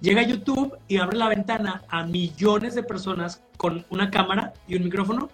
Llega 0.01 0.21
YouTube 0.23 0.77
y 0.87 0.97
abre 0.97 1.17
la 1.17 1.29
ventana 1.29 1.83
a 1.89 2.05
millones 2.05 2.73
de 2.75 2.83
personas 2.83 3.41
con 3.57 3.85
una 3.89 4.09
cámara 4.09 4.53
y 4.67 4.75
un 4.75 4.83
micrófono 4.83 5.29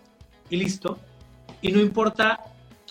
y 0.49 0.57
listo. 0.57 0.97
Y 1.61 1.71
no 1.71 1.79
importa 1.79 2.39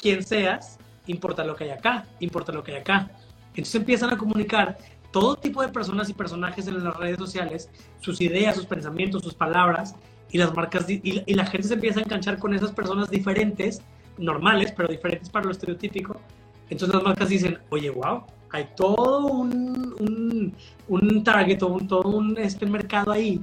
quién 0.01 0.23
seas, 0.23 0.79
importa 1.07 1.45
lo 1.45 1.57
que 1.57 1.65
hay 1.65 1.71
acá, 1.71 2.07
importa 2.21 2.53
lo 2.53 2.63
que 2.63 2.73
hay 2.73 2.79
acá. 2.79 3.11
Entonces 3.51 3.75
empiezan 3.75 4.13
a 4.13 4.19
comunicar 4.19 4.79
todo 5.11 5.37
tipo 5.37 5.63
de 5.63 5.69
personas 5.69 6.09
y 6.09 6.15
personajes 6.15 6.67
en 6.69 6.85
las 6.85 6.97
redes 6.97 7.19
sociales, 7.19 7.71
sus 8.01 8.21
ideas, 8.21 8.57
sus 8.57 8.67
pensamientos, 8.67 9.23
sus 9.23 9.35
palabras, 9.35 9.95
y 10.31 10.39
las 10.39 10.55
marcas, 10.55 10.87
y, 10.89 11.35
la 11.35 11.47
gente 11.47 11.69
se 11.69 11.75
empieza 11.75 12.01
a 12.01 12.03
enganchar 12.03 12.39
con 12.39 12.53
esas 12.55 12.73
personas 12.73 13.11
diferentes, 13.11 13.81
normales, 14.19 14.73
pero 14.77 14.89
diferentes 14.89 15.31
para 15.31 15.47
lo 15.47 15.53
estereotípico. 15.53 16.21
Entonces 16.69 16.95
las 16.95 17.03
marcas 17.03 17.31
dicen, 17.31 17.59
oye, 17.71 17.89
wow, 17.89 18.25
hay 18.51 18.69
todo 18.77 19.27
un, 19.27 19.95
un, 19.99 20.55
un 20.89 21.25
target, 21.25 21.63
un, 21.63 21.89
todo 21.89 22.11
un 22.11 22.37
este 22.37 22.67
mercado 22.67 23.13
ahí 23.13 23.41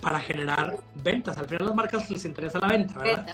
para 0.00 0.20
generar 0.20 0.76
ventas. 1.02 1.38
Al 1.38 1.46
final 1.46 1.66
las 1.66 1.74
marcas 1.74 2.10
les 2.10 2.24
interesa 2.24 2.58
la 2.58 2.68
venta, 2.68 2.98
¿verdad? 2.98 3.26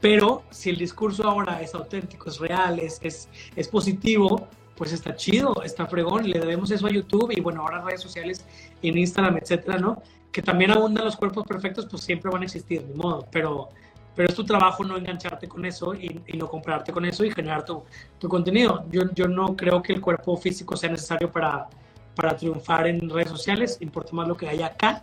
Pero 0.00 0.44
si 0.50 0.70
el 0.70 0.76
discurso 0.76 1.28
ahora 1.28 1.60
es 1.60 1.74
auténtico, 1.74 2.30
es 2.30 2.38
real, 2.38 2.78
es, 2.78 2.98
es, 3.02 3.28
es 3.54 3.68
positivo, 3.68 4.48
pues 4.74 4.92
está 4.92 5.14
chido, 5.14 5.62
está 5.62 5.86
fregón, 5.86 6.28
le 6.28 6.40
debemos 6.40 6.70
eso 6.70 6.86
a 6.86 6.90
YouTube 6.90 7.30
y 7.36 7.40
bueno, 7.40 7.60
ahora 7.60 7.82
redes 7.82 8.00
sociales, 8.00 8.46
en 8.80 8.96
Instagram, 8.96 9.36
etcétera, 9.36 9.78
¿no? 9.78 10.02
Que 10.32 10.40
también 10.40 10.70
abundan 10.70 11.04
los 11.04 11.16
cuerpos 11.16 11.44
perfectos, 11.46 11.86
pues 11.90 12.02
siempre 12.02 12.30
van 12.30 12.40
a 12.40 12.44
existir, 12.46 12.82
de 12.82 12.94
modo, 12.94 13.26
pero, 13.30 13.68
pero 14.16 14.30
es 14.30 14.34
tu 14.34 14.42
trabajo 14.42 14.82
no 14.84 14.96
engancharte 14.96 15.48
con 15.48 15.66
eso 15.66 15.94
y, 15.94 16.22
y 16.26 16.38
no 16.38 16.48
comprarte 16.48 16.92
con 16.92 17.04
eso 17.04 17.22
y 17.26 17.30
generar 17.30 17.66
tu, 17.66 17.82
tu 18.18 18.26
contenido. 18.26 18.86
Yo, 18.90 19.02
yo 19.12 19.28
no 19.28 19.54
creo 19.54 19.82
que 19.82 19.92
el 19.92 20.00
cuerpo 20.00 20.34
físico 20.38 20.76
sea 20.76 20.88
necesario 20.88 21.30
para, 21.30 21.68
para 22.14 22.34
triunfar 22.34 22.86
en 22.86 23.10
redes 23.10 23.28
sociales, 23.28 23.76
importa 23.80 24.12
más 24.14 24.26
lo 24.28 24.34
que 24.34 24.48
hay 24.48 24.62
acá. 24.62 25.02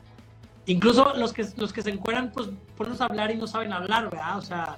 Incluso 0.68 1.14
los 1.16 1.34
que, 1.34 1.46
los 1.56 1.72
que 1.72 1.82
se 1.82 1.90
encuentran, 1.90 2.32
pues 2.32 2.50
ponos 2.76 3.00
a 3.02 3.06
hablar 3.06 3.32
y 3.32 3.38
no 3.38 3.48
saben 3.48 3.72
hablar, 3.72 4.10
¿verdad? 4.10 4.38
O 4.38 4.42
sea, 4.42 4.78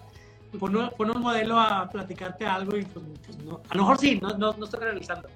pon, 0.59 0.75
un 0.75 1.21
modelo 1.21 1.59
a 1.59 1.89
platicarte 1.89 2.45
algo 2.45 2.77
y 2.77 2.85
pues, 2.85 3.05
pues, 3.25 3.37
no. 3.39 3.59
A 3.69 3.75
lo 3.75 3.81
mejor 3.81 3.97
sí, 3.97 4.19
no, 4.21 4.29
no, 4.37 4.53
no 4.53 4.65
estoy 4.65 4.81
realizando, 4.81 5.27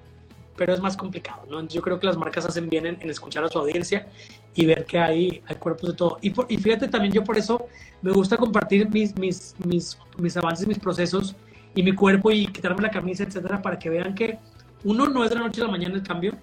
pero 0.56 0.72
es 0.72 0.80
más 0.80 0.96
complicado, 0.96 1.42
¿no? 1.50 1.66
Yo 1.66 1.82
creo 1.82 1.98
que 1.98 2.06
las 2.06 2.16
marcas 2.16 2.46
hacen 2.46 2.68
bien 2.68 2.86
en, 2.86 2.98
en 3.00 3.10
escuchar 3.10 3.42
a 3.42 3.48
su 3.48 3.58
audiencia 3.58 4.06
y 4.54 4.64
ver 4.64 4.84
que 4.84 4.98
hay, 4.98 5.42
hay 5.44 5.56
cuerpos 5.56 5.90
de 5.90 5.96
todo. 5.96 6.18
Y, 6.20 6.30
por, 6.30 6.46
y 6.48 6.56
fíjate 6.56 6.86
también, 6.86 7.12
yo 7.12 7.24
por 7.24 7.36
eso 7.36 7.66
me 8.02 8.12
gusta 8.12 8.36
compartir 8.36 8.88
mis, 8.90 9.16
mis, 9.16 9.56
mis, 9.66 9.98
mis 10.18 10.36
avances, 10.36 10.68
mis 10.68 10.78
procesos 10.78 11.34
y 11.74 11.82
mi 11.82 11.92
cuerpo 11.96 12.30
y 12.30 12.46
quitarme 12.46 12.82
la 12.82 12.90
camisa, 12.90 13.24
etcétera, 13.24 13.60
para 13.60 13.76
que 13.76 13.90
vean 13.90 14.14
que 14.14 14.38
uno 14.84 15.06
no 15.08 15.24
es 15.24 15.30
de 15.30 15.36
la 15.36 15.42
noche 15.42 15.62
a 15.62 15.64
la 15.64 15.70
mañana 15.72 15.96
el 15.96 16.02
cambio. 16.04 16.36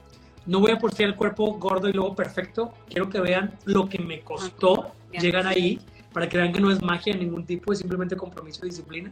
No 0.46 0.60
voy 0.60 0.72
a 0.72 0.80
postear 0.80 1.10
el 1.10 1.16
cuerpo 1.16 1.54
gordo 1.54 1.88
y 1.88 1.94
luego 1.94 2.16
perfecto. 2.16 2.74
Quiero 2.89 3.10
que 3.10 3.20
vean 3.20 3.58
lo 3.66 3.88
que 3.88 4.00
me 4.00 4.22
costó 4.22 4.92
llegar 5.12 5.46
ahí 5.48 5.80
para 6.14 6.28
que 6.28 6.38
vean 6.38 6.52
que 6.52 6.60
no 6.60 6.72
es 6.72 6.82
magia 6.82 7.14
de 7.14 7.20
ningún 7.20 7.46
tipo, 7.46 7.72
es 7.72 7.80
simplemente 7.80 8.16
compromiso 8.16 8.66
y 8.66 8.70
disciplina. 8.70 9.12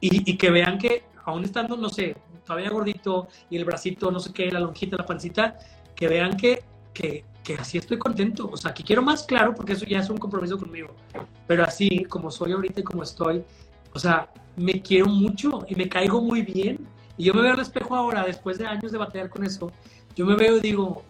Y, 0.00 0.30
y, 0.30 0.36
que 0.36 0.50
vean 0.50 0.78
que, 0.78 1.04
aún 1.24 1.44
estando, 1.44 1.76
no 1.76 1.88
sé, 1.88 2.16
todavía 2.44 2.70
gordito 2.70 3.28
y 3.48 3.56
el 3.56 3.64
bracito, 3.64 4.10
no 4.10 4.20
sé 4.20 4.32
qué, 4.32 4.50
la 4.50 4.60
lonjita, 4.60 4.96
la 4.96 5.06
pancita, 5.06 5.56
que 5.94 6.08
vean 6.08 6.36
que, 6.36 6.62
que, 6.92 7.24
que 7.42 7.54
así 7.54 7.78
estoy 7.78 7.98
contento. 7.98 8.50
O 8.52 8.56
sea, 8.56 8.74
que 8.74 8.82
quiero 8.82 9.02
más 9.02 9.22
claro, 9.22 9.54
porque 9.54 9.74
eso 9.74 9.86
ya 9.86 10.00
es 10.00 10.10
un 10.10 10.18
compromiso 10.18 10.58
conmigo. 10.58 10.94
Pero 11.46 11.64
así, 11.64 12.04
como 12.04 12.30
soy 12.30 12.52
ahorita 12.52 12.80
y 12.80 12.84
como 12.84 13.02
estoy, 13.02 13.44
o 13.92 13.98
sea, 13.98 14.28
me 14.56 14.82
quiero 14.82 15.06
mucho 15.06 15.64
y 15.68 15.74
me 15.74 15.88
caigo 15.88 16.20
muy 16.20 16.42
bien. 16.42 16.86
Y 17.16 17.24
yo 17.24 17.34
me 17.34 17.42
veo 17.42 17.52
al 17.52 17.60
espejo 17.60 17.94
ahora, 17.94 18.24
después 18.24 18.58
de 18.58 18.66
años 18.66 18.90
de 18.90 18.98
batallar 18.98 19.30
con 19.30 19.44
eso, 19.44 19.70
yo 20.14 20.26
me 20.26 20.36
veo 20.36 20.58
y 20.58 20.60
digo, 20.60 21.04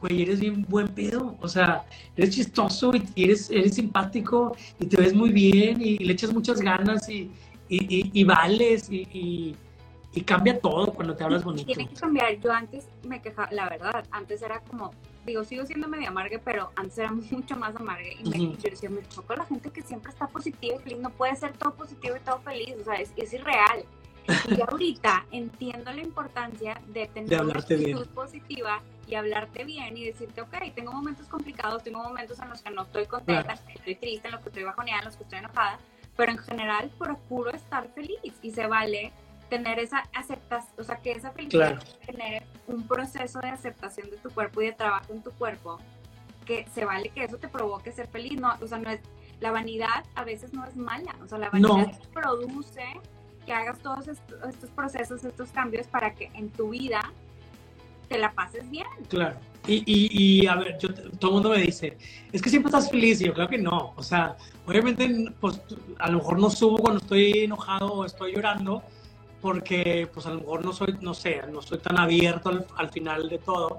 güey, 0.00 0.22
eres 0.22 0.40
bien 0.40 0.64
buen 0.68 0.88
pedo, 0.88 1.36
o 1.40 1.48
sea, 1.48 1.84
eres 2.16 2.34
chistoso 2.34 2.92
y 3.14 3.24
eres, 3.24 3.50
eres 3.50 3.74
simpático 3.74 4.56
y 4.78 4.86
te 4.86 4.96
ves 4.96 5.14
muy 5.14 5.30
bien 5.30 5.80
y 5.80 5.98
le 5.98 6.12
echas 6.12 6.32
muchas 6.32 6.60
ganas 6.60 7.08
y, 7.08 7.30
y, 7.68 7.96
y, 7.96 8.10
y 8.12 8.24
vales 8.24 8.90
y, 8.90 9.06
y, 9.12 9.56
cambia 10.26 10.58
todo 10.58 10.92
cuando 10.92 11.14
te 11.14 11.22
hablas 11.22 11.44
bonito. 11.44 11.64
Tiene 11.64 11.88
que 11.88 11.94
cambiar, 11.94 12.40
yo 12.40 12.52
antes 12.52 12.88
me 13.06 13.22
quejaba, 13.22 13.48
la 13.52 13.68
verdad, 13.68 14.04
antes 14.10 14.42
era 14.42 14.58
como, 14.62 14.90
digo, 15.24 15.44
sigo 15.44 15.64
siendo 15.64 15.86
medio 15.86 16.08
amarga, 16.08 16.40
pero 16.44 16.72
antes 16.74 16.98
era 16.98 17.12
mucho 17.30 17.56
más 17.56 17.76
amarga 17.76 18.08
y 18.18 18.28
me, 18.28 18.36
uh 18.36 18.50
-huh. 18.50 18.56
yo 18.56 18.70
decía, 18.70 18.90
me 18.90 19.00
la 19.36 19.44
gente 19.44 19.70
que 19.70 19.80
siempre 19.82 20.10
está 20.10 20.26
positiva 20.26 20.74
y 20.74 20.78
feliz, 20.80 20.98
no 20.98 21.10
puede 21.10 21.36
ser 21.36 21.52
todo 21.52 21.72
positivo 21.72 22.16
y 22.16 22.20
todo 22.20 22.40
feliz, 22.40 22.74
o 22.80 22.84
sea, 22.84 22.94
es, 22.94 23.12
es 23.16 23.32
irreal. 23.32 23.84
Y 24.48 24.60
ahorita 24.60 25.26
entiendo 25.30 25.92
la 25.92 26.02
importancia 26.02 26.80
de 26.88 27.06
tener 27.06 27.28
de 27.28 27.40
una 27.40 27.58
actitud 27.58 27.84
bien. 27.84 28.08
positiva 28.14 28.82
y 29.06 29.14
hablarte 29.14 29.64
bien 29.64 29.96
y 29.96 30.04
decirte, 30.04 30.42
ok, 30.42 30.54
tengo 30.74 30.92
momentos 30.92 31.26
complicados, 31.28 31.82
tengo 31.82 32.02
momentos 32.02 32.38
en 32.38 32.50
los 32.50 32.62
que 32.62 32.70
no 32.70 32.82
estoy 32.82 33.06
contenta, 33.06 33.54
claro. 33.54 33.60
estoy 33.74 33.94
triste, 33.94 34.28
en 34.28 34.32
los 34.32 34.42
que 34.42 34.48
estoy 34.50 34.64
bajoneada, 34.64 35.00
en 35.00 35.04
los 35.06 35.16
que 35.16 35.22
estoy 35.22 35.38
enojada, 35.38 35.78
pero 36.16 36.32
en 36.32 36.38
general 36.38 36.90
procuro 36.98 37.50
estar 37.50 37.88
feliz 37.94 38.18
y 38.42 38.50
se 38.50 38.66
vale 38.66 39.12
tener 39.48 39.78
esa 39.78 40.04
aceptación, 40.14 40.74
o 40.78 40.84
sea, 40.84 40.96
que 40.96 41.12
esa 41.12 41.30
felicidad 41.30 41.80
claro. 41.80 41.98
tener 42.06 42.42
un 42.66 42.86
proceso 42.86 43.40
de 43.40 43.48
aceptación 43.48 44.10
de 44.10 44.18
tu 44.18 44.30
cuerpo 44.30 44.60
y 44.62 44.66
de 44.66 44.72
trabajo 44.72 45.12
en 45.12 45.22
tu 45.22 45.30
cuerpo, 45.32 45.78
que 46.44 46.66
se 46.74 46.84
vale 46.84 47.08
que 47.10 47.24
eso 47.24 47.38
te 47.38 47.48
provoque 47.48 47.92
ser 47.92 48.08
feliz, 48.08 48.38
no, 48.38 48.54
o 48.60 48.66
sea, 48.66 48.78
no 48.78 48.90
es, 48.90 49.00
la 49.40 49.50
vanidad 49.52 50.04
a 50.14 50.24
veces 50.24 50.52
no 50.52 50.64
es 50.66 50.76
mala, 50.76 51.14
o 51.22 51.26
sea, 51.26 51.38
la 51.38 51.50
vanidad 51.50 51.92
no. 51.92 52.10
produce 52.12 52.84
que 53.48 53.54
hagas 53.54 53.78
todos 53.78 54.06
estos, 54.06 54.36
estos, 54.46 54.68
procesos, 54.70 55.24
estos 55.24 55.48
cambios 55.48 55.86
para 55.86 56.14
que 56.14 56.30
en 56.34 56.50
tu 56.50 56.68
vida 56.68 57.00
te 58.06 58.18
la 58.18 58.32
pases 58.32 58.68
bien. 58.70 58.86
Claro. 59.08 59.36
Y, 59.66 59.82
y, 59.86 60.42
y 60.42 60.46
a 60.46 60.56
ver, 60.56 60.76
yo, 60.78 60.92
todo 61.18 61.30
el 61.30 61.34
mundo 61.34 61.48
me 61.48 61.62
dice, 61.62 61.96
es 62.30 62.42
que 62.42 62.50
siempre 62.50 62.68
estás 62.68 62.90
feliz. 62.90 63.22
Y 63.22 63.24
yo 63.24 63.32
creo 63.32 63.48
que 63.48 63.56
no. 63.56 63.94
O 63.96 64.02
sea, 64.02 64.36
obviamente, 64.66 65.32
pues 65.40 65.62
a 65.98 66.10
lo 66.10 66.18
mejor 66.18 66.38
no 66.38 66.50
subo 66.50 66.76
cuando 66.76 67.00
estoy 67.00 67.44
enojado 67.44 67.90
o 67.90 68.04
estoy 68.04 68.34
llorando, 68.34 68.82
porque 69.40 70.06
pues 70.12 70.26
a 70.26 70.30
lo 70.30 70.40
mejor 70.40 70.62
no 70.62 70.74
soy, 70.74 70.98
no 71.00 71.14
sé, 71.14 71.40
no 71.50 71.62
soy 71.62 71.78
tan 71.78 71.98
abierto 71.98 72.50
al, 72.50 72.66
al 72.76 72.90
final 72.90 73.30
de 73.30 73.38
todo. 73.38 73.78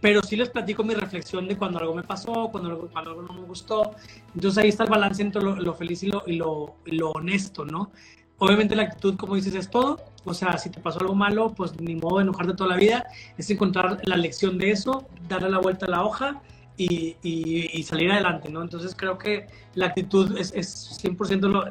Pero 0.00 0.22
sí 0.24 0.34
les 0.34 0.50
platico 0.50 0.82
mi 0.82 0.94
reflexión 0.94 1.46
de 1.46 1.56
cuando 1.56 1.78
algo 1.78 1.94
me 1.94 2.02
pasó, 2.02 2.48
cuando 2.50 2.70
algo, 2.70 2.88
cuando 2.88 3.10
algo 3.10 3.22
no 3.22 3.32
me 3.32 3.42
gustó. 3.42 3.94
Entonces 4.34 4.58
ahí 4.58 4.70
está 4.70 4.84
el 4.84 4.90
balance 4.90 5.22
entre 5.22 5.40
lo, 5.40 5.54
lo 5.54 5.74
feliz 5.74 6.02
y 6.02 6.08
lo, 6.08 6.24
y, 6.26 6.34
lo, 6.34 6.76
lo 6.84 7.10
honesto, 7.10 7.64
¿no? 7.64 7.92
Obviamente 8.38 8.76
la 8.76 8.84
actitud, 8.84 9.16
como 9.16 9.34
dices, 9.34 9.54
es 9.54 9.68
todo. 9.68 10.00
O 10.24 10.34
sea, 10.34 10.58
si 10.58 10.70
te 10.70 10.80
pasó 10.80 11.00
algo 11.00 11.14
malo, 11.14 11.54
pues 11.54 11.78
ni 11.80 11.96
modo 11.96 12.18
de 12.18 12.22
enojarte 12.22 12.54
toda 12.54 12.70
la 12.70 12.76
vida. 12.76 13.06
Es 13.36 13.50
encontrar 13.50 14.00
la 14.04 14.16
lección 14.16 14.58
de 14.58 14.70
eso, 14.70 15.06
darle 15.28 15.50
la 15.50 15.58
vuelta 15.58 15.86
a 15.86 15.90
la 15.90 16.04
hoja 16.04 16.40
y, 16.76 17.16
y, 17.22 17.70
y 17.72 17.82
salir 17.82 18.10
adelante, 18.12 18.48
¿no? 18.48 18.62
Entonces 18.62 18.94
creo 18.96 19.18
que 19.18 19.48
la 19.74 19.86
actitud 19.86 20.38
es, 20.38 20.52
es 20.54 21.00
100% 21.02 21.40
lo, 21.48 21.64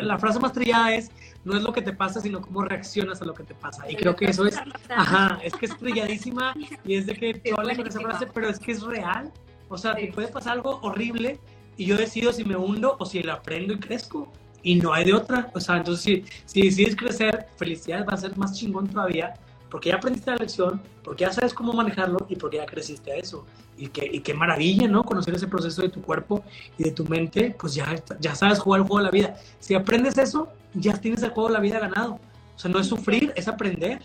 la 0.00 0.18
frase 0.18 0.40
más 0.40 0.52
trillada 0.52 0.94
es, 0.94 1.10
no 1.44 1.54
es 1.54 1.62
lo 1.62 1.72
que 1.72 1.82
te 1.82 1.92
pasa, 1.92 2.20
sino 2.20 2.40
cómo 2.40 2.62
reaccionas 2.62 3.20
a 3.20 3.26
lo 3.26 3.34
que 3.34 3.44
te 3.44 3.54
pasa. 3.54 3.88
Y 3.90 3.94
creo 3.94 4.16
que 4.16 4.24
eso 4.24 4.46
es, 4.46 4.58
ajá, 4.88 5.38
es 5.44 5.52
que 5.54 5.66
es 5.66 5.76
trilladísima 5.76 6.54
y 6.84 6.94
es 6.94 7.06
de 7.06 7.14
que 7.14 7.34
te 7.34 7.50
con 7.50 7.70
esa 7.70 8.00
frase, 8.00 8.26
pero 8.32 8.48
es 8.48 8.58
que 8.58 8.72
es 8.72 8.82
real. 8.82 9.30
O 9.68 9.76
sea, 9.76 9.94
te 9.94 10.10
puede 10.12 10.28
pasar 10.28 10.54
algo 10.54 10.80
horrible 10.82 11.38
y 11.76 11.84
yo 11.84 11.96
decido 11.96 12.32
si 12.32 12.44
me 12.44 12.56
hundo 12.56 12.96
o 12.98 13.04
si 13.04 13.22
lo 13.22 13.34
aprendo 13.34 13.74
y 13.74 13.78
crezco 13.78 14.32
y 14.64 14.74
no 14.74 14.92
hay 14.92 15.04
de 15.04 15.14
otra. 15.14 15.50
O 15.54 15.60
sea, 15.60 15.76
entonces 15.76 16.02
si, 16.02 16.24
si 16.46 16.62
decides 16.62 16.96
crecer, 16.96 17.46
felicidad 17.56 18.04
va 18.04 18.14
a 18.14 18.16
ser 18.16 18.36
más 18.36 18.58
chingón 18.58 18.88
todavía 18.88 19.34
porque 19.74 19.88
ya 19.88 19.96
aprendiste 19.96 20.30
la 20.30 20.36
lección, 20.36 20.80
porque 21.02 21.24
ya 21.24 21.32
sabes 21.32 21.52
cómo 21.52 21.72
manejarlo 21.72 22.26
y 22.28 22.36
porque 22.36 22.58
ya 22.58 22.64
creciste 22.64 23.10
a 23.10 23.16
eso. 23.16 23.44
Y, 23.76 23.88
que, 23.88 24.06
y 24.06 24.20
qué 24.20 24.32
maravilla, 24.32 24.86
¿no? 24.86 25.02
Conocer 25.02 25.34
ese 25.34 25.48
proceso 25.48 25.82
de 25.82 25.88
tu 25.88 26.00
cuerpo 26.00 26.44
y 26.78 26.84
de 26.84 26.92
tu 26.92 27.04
mente, 27.06 27.56
pues 27.58 27.74
ya, 27.74 27.92
ya 28.20 28.36
sabes 28.36 28.60
jugar 28.60 28.82
el 28.82 28.86
juego 28.86 28.98
de 28.98 29.04
la 29.06 29.10
vida. 29.10 29.36
Si 29.58 29.74
aprendes 29.74 30.16
eso, 30.16 30.48
ya 30.74 30.96
tienes 31.00 31.24
el 31.24 31.30
juego 31.30 31.48
de 31.48 31.54
la 31.54 31.58
vida 31.60 31.80
ganado. 31.80 32.20
O 32.54 32.58
sea, 32.58 32.70
no 32.70 32.78
es 32.78 32.86
sufrir, 32.86 33.32
es 33.34 33.48
aprender. 33.48 34.00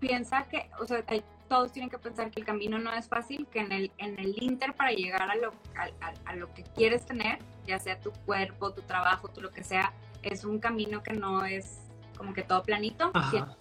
Piensa 0.00 0.44
que, 0.44 0.70
o 0.80 0.86
sea, 0.86 1.04
hay, 1.06 1.22
todos 1.54 1.70
tienen 1.70 1.88
que 1.88 1.98
pensar 1.98 2.32
que 2.32 2.40
el 2.40 2.46
camino 2.46 2.80
no 2.80 2.92
es 2.92 3.06
fácil, 3.06 3.46
que 3.46 3.60
en 3.60 3.70
el, 3.70 3.92
en 3.98 4.18
el 4.18 4.42
inter 4.42 4.74
para 4.74 4.90
llegar 4.90 5.30
a 5.30 5.36
lo, 5.36 5.52
a, 5.76 5.84
a, 6.04 6.32
a 6.32 6.34
lo 6.34 6.52
que 6.52 6.64
quieres 6.64 7.06
tener, 7.06 7.38
ya 7.64 7.78
sea 7.78 8.00
tu 8.00 8.10
cuerpo, 8.26 8.72
tu 8.72 8.82
trabajo, 8.82 9.28
tu 9.28 9.40
lo 9.40 9.52
que 9.52 9.62
sea, 9.62 9.92
es 10.24 10.44
un 10.44 10.58
camino 10.58 11.04
que 11.04 11.12
no 11.12 11.44
es 11.44 11.78
como 12.18 12.34
que 12.34 12.42
todo 12.42 12.64
planito, 12.64 13.12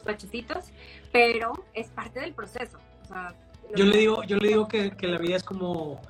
bachecitos, 0.03 0.71
pero 1.11 1.53
es 1.75 1.89
parte 1.89 2.19
del 2.21 2.33
proceso. 2.33 2.79
O 3.03 3.05
sea, 3.05 3.35
yo, 3.75 3.85
le 3.85 3.95
digo, 3.95 4.23
yo 4.23 4.37
le 4.37 4.47
digo 4.47 4.67
que, 4.67 4.97
que, 4.97 5.07
la 5.07 5.19
vida 5.19 5.35
es 5.35 5.43
como, 5.43 6.01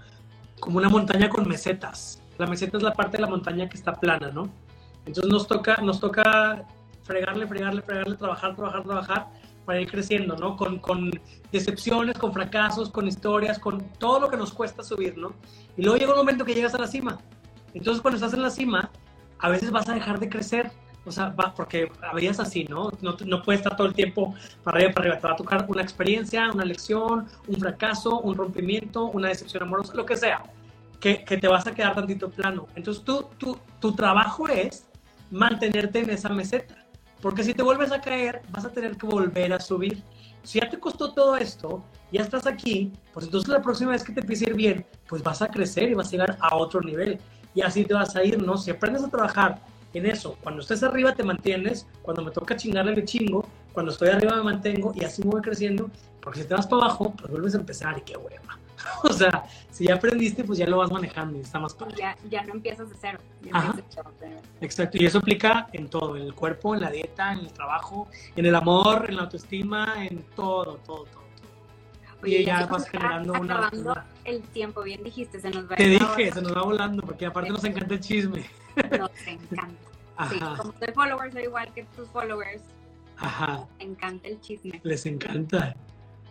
como 0.61 0.77
una 0.77 0.87
montaña 0.87 1.27
con 1.27 1.45
mesetas. 1.49 2.21
La 2.37 2.47
meseta 2.47 2.77
es 2.77 2.83
la 2.83 2.93
parte 2.93 3.17
de 3.17 3.23
la 3.23 3.29
montaña 3.29 3.67
que 3.67 3.75
está 3.75 3.91
plana, 3.93 4.31
¿no? 4.31 4.49
Entonces 5.05 5.29
nos 5.29 5.47
toca, 5.47 5.81
nos 5.81 5.99
toca 5.99 6.65
fregarle, 7.01 7.45
fregarle, 7.45 7.81
fregarle, 7.81 8.15
trabajar, 8.15 8.55
trabajar, 8.55 8.83
trabajar 8.83 9.42
para 9.65 9.81
ir 9.81 9.89
creciendo, 9.89 10.35
¿no? 10.35 10.57
Con, 10.57 10.79
con 10.79 11.11
decepciones, 11.51 12.17
con 12.17 12.33
fracasos, 12.33 12.89
con 12.89 13.07
historias, 13.07 13.59
con 13.59 13.81
todo 13.97 14.19
lo 14.19 14.29
que 14.29 14.37
nos 14.37 14.53
cuesta 14.53 14.83
subir, 14.83 15.17
¿no? 15.17 15.33
Y 15.77 15.83
luego 15.83 15.97
llega 15.97 16.11
un 16.11 16.19
momento 16.19 16.45
que 16.45 16.53
llegas 16.53 16.73
a 16.75 16.79
la 16.79 16.87
cima. 16.87 17.19
Entonces 17.73 18.01
cuando 18.01 18.17
estás 18.17 18.33
en 18.33 18.41
la 18.41 18.49
cima, 18.49 18.91
a 19.39 19.49
veces 19.49 19.71
vas 19.71 19.89
a 19.89 19.93
dejar 19.93 20.19
de 20.19 20.29
crecer 20.29 20.71
o 21.05 21.11
sea, 21.11 21.29
va, 21.29 21.53
porque 21.53 21.91
la 22.01 22.13
vida 22.13 22.31
es 22.31 22.39
así, 22.39 22.63
¿no? 22.65 22.91
¿no? 23.01 23.17
No 23.25 23.43
puedes 23.43 23.59
estar 23.59 23.75
todo 23.75 23.87
el 23.87 23.93
tiempo 23.93 24.33
para 24.63 24.77
arriba, 24.77 24.93
para 24.93 25.01
arriba. 25.07 25.19
Te 25.19 25.27
va 25.27 25.33
a 25.33 25.35
tocar 25.35 25.65
una 25.67 25.81
experiencia, 25.81 26.49
una 26.51 26.63
lección, 26.63 27.27
un 27.47 27.55
fracaso, 27.55 28.19
un 28.21 28.35
rompimiento, 28.35 29.05
una 29.07 29.27
decepción 29.27 29.63
amorosa, 29.63 29.93
lo 29.95 30.05
que 30.05 30.15
sea, 30.15 30.43
que, 31.01 31.23
que 31.25 31.37
te 31.37 31.47
vas 31.47 31.67
a 31.67 31.73
quedar 31.73 31.93
tantito 31.93 32.29
plano. 32.29 32.67
Entonces, 32.75 33.03
tú, 33.03 33.25
tú, 33.37 33.57
tu 33.81 33.93
trabajo 33.93 34.47
es 34.47 34.85
mantenerte 35.29 35.99
en 35.99 36.09
esa 36.11 36.29
meseta. 36.29 36.82
Porque 37.23 37.43
si 37.43 37.53
te 37.53 37.63
vuelves 37.63 37.91
a 37.93 38.01
caer, 38.01 38.41
vas 38.51 38.65
a 38.65 38.69
tener 38.69 38.97
que 38.97 39.07
volver 39.07 39.53
a 39.53 39.59
subir. 39.59 40.03
Si 40.43 40.59
ya 40.59 40.69
te 40.69 40.77
costó 40.77 41.13
todo 41.13 41.37
esto, 41.37 41.81
ya 42.11 42.21
estás 42.21 42.45
aquí, 42.45 42.91
pues 43.13 43.25
entonces 43.25 43.49
la 43.49 43.61
próxima 43.61 43.91
vez 43.91 44.03
que 44.03 44.11
te 44.11 44.19
empiece 44.19 44.45
a 44.45 44.49
ir 44.49 44.55
bien, 44.55 44.85
pues 45.07 45.23
vas 45.23 45.41
a 45.41 45.47
crecer 45.47 45.89
y 45.89 45.93
vas 45.93 46.09
a 46.09 46.11
llegar 46.11 46.37
a 46.41 46.55
otro 46.55 46.81
nivel. 46.81 47.17
Y 47.55 47.61
así 47.61 47.85
te 47.85 47.93
vas 47.93 48.15
a 48.15 48.23
ir, 48.23 48.43
¿no? 48.43 48.57
Si 48.57 48.69
aprendes 48.71 49.03
a 49.03 49.09
trabajar 49.09 49.61
en 49.93 50.05
eso. 50.05 50.37
Cuando 50.43 50.61
estés 50.61 50.83
arriba 50.83 51.15
te 51.15 51.23
mantienes, 51.23 51.87
cuando 52.01 52.23
me 52.23 52.31
toca 52.31 52.57
chingarle 52.57 52.93
de 52.93 53.05
chingo 53.05 53.47
cuando 53.73 53.91
estoy 53.91 54.09
arriba 54.09 54.35
me 54.35 54.43
mantengo 54.43 54.93
y 54.95 55.03
así 55.03 55.23
me 55.23 55.31
voy 55.31 55.41
creciendo, 55.41 55.89
porque 56.21 56.41
si 56.41 56.47
te 56.47 56.53
vas 56.53 56.67
para 56.67 56.83
abajo, 56.83 57.13
pues 57.17 57.31
vuelves 57.31 57.55
a 57.55 57.57
empezar 57.57 57.97
y 57.97 58.01
qué 58.01 58.15
hueva. 58.15 58.59
o 59.03 59.13
sea, 59.13 59.43
si 59.71 59.85
ya 59.85 59.95
aprendiste, 59.95 60.43
pues 60.43 60.59
ya 60.59 60.67
lo 60.67 60.77
vas 60.77 60.91
manejando 60.91 61.37
y 61.37 61.41
está 61.41 61.59
más 61.59 61.73
padre. 61.73 61.95
Ya, 61.97 62.17
ya 62.29 62.43
no 62.43 62.53
empiezas 62.53 62.89
de 62.89 62.95
cero. 62.99 63.19
ya 63.41 63.51
Ajá. 63.53 63.67
empiezas 63.67 63.85
de 63.89 63.95
cero, 63.95 64.11
pero- 64.19 64.41
Exacto, 64.61 64.97
y 64.99 65.05
eso 65.05 65.17
aplica 65.19 65.67
en 65.73 65.89
todo, 65.89 66.15
en 66.17 66.23
el 66.23 66.33
cuerpo, 66.33 66.73
en 66.75 66.81
la 66.81 66.89
dieta, 66.91 67.33
en 67.33 67.39
el 67.39 67.51
trabajo, 67.53 68.07
en 68.35 68.45
el 68.45 68.55
amor, 68.55 69.05
en 69.09 69.15
la 69.17 69.23
autoestima, 69.23 70.05
en 70.05 70.23
todo, 70.35 70.77
todo, 70.85 71.05
todo. 71.05 71.23
Oye, 72.21 72.39
Y 72.41 72.45
ya 72.45 72.65
vas 72.67 72.87
generando 72.87 73.33
una- 73.33 73.69
el 74.23 74.41
tiempo, 74.43 74.81
bien 74.83 75.03
dijiste, 75.03 75.41
se 75.41 75.49
nos 75.49 75.69
va 75.69 75.75
Te 75.75 75.87
dije, 75.89 76.31
se 76.31 76.41
nos 76.41 76.55
va 76.55 76.61
volando, 76.63 77.01
porque 77.01 77.25
aparte 77.25 77.49
nos 77.49 77.63
encanta 77.65 77.95
el 77.95 77.99
chisme. 77.99 78.45
Nos 78.97 79.11
encanta. 79.27 79.75
Sí, 80.29 80.39
como 80.39 80.73
soy 80.79 80.93
follower, 80.93 81.33
soy 81.33 81.43
igual 81.43 81.73
que 81.73 81.83
tus 81.95 82.07
followers. 82.09 82.61
ajá, 83.17 83.65
encanta 83.79 84.27
el 84.29 84.39
chisme. 84.39 84.79
les 84.83 85.05
encanta. 85.05 85.75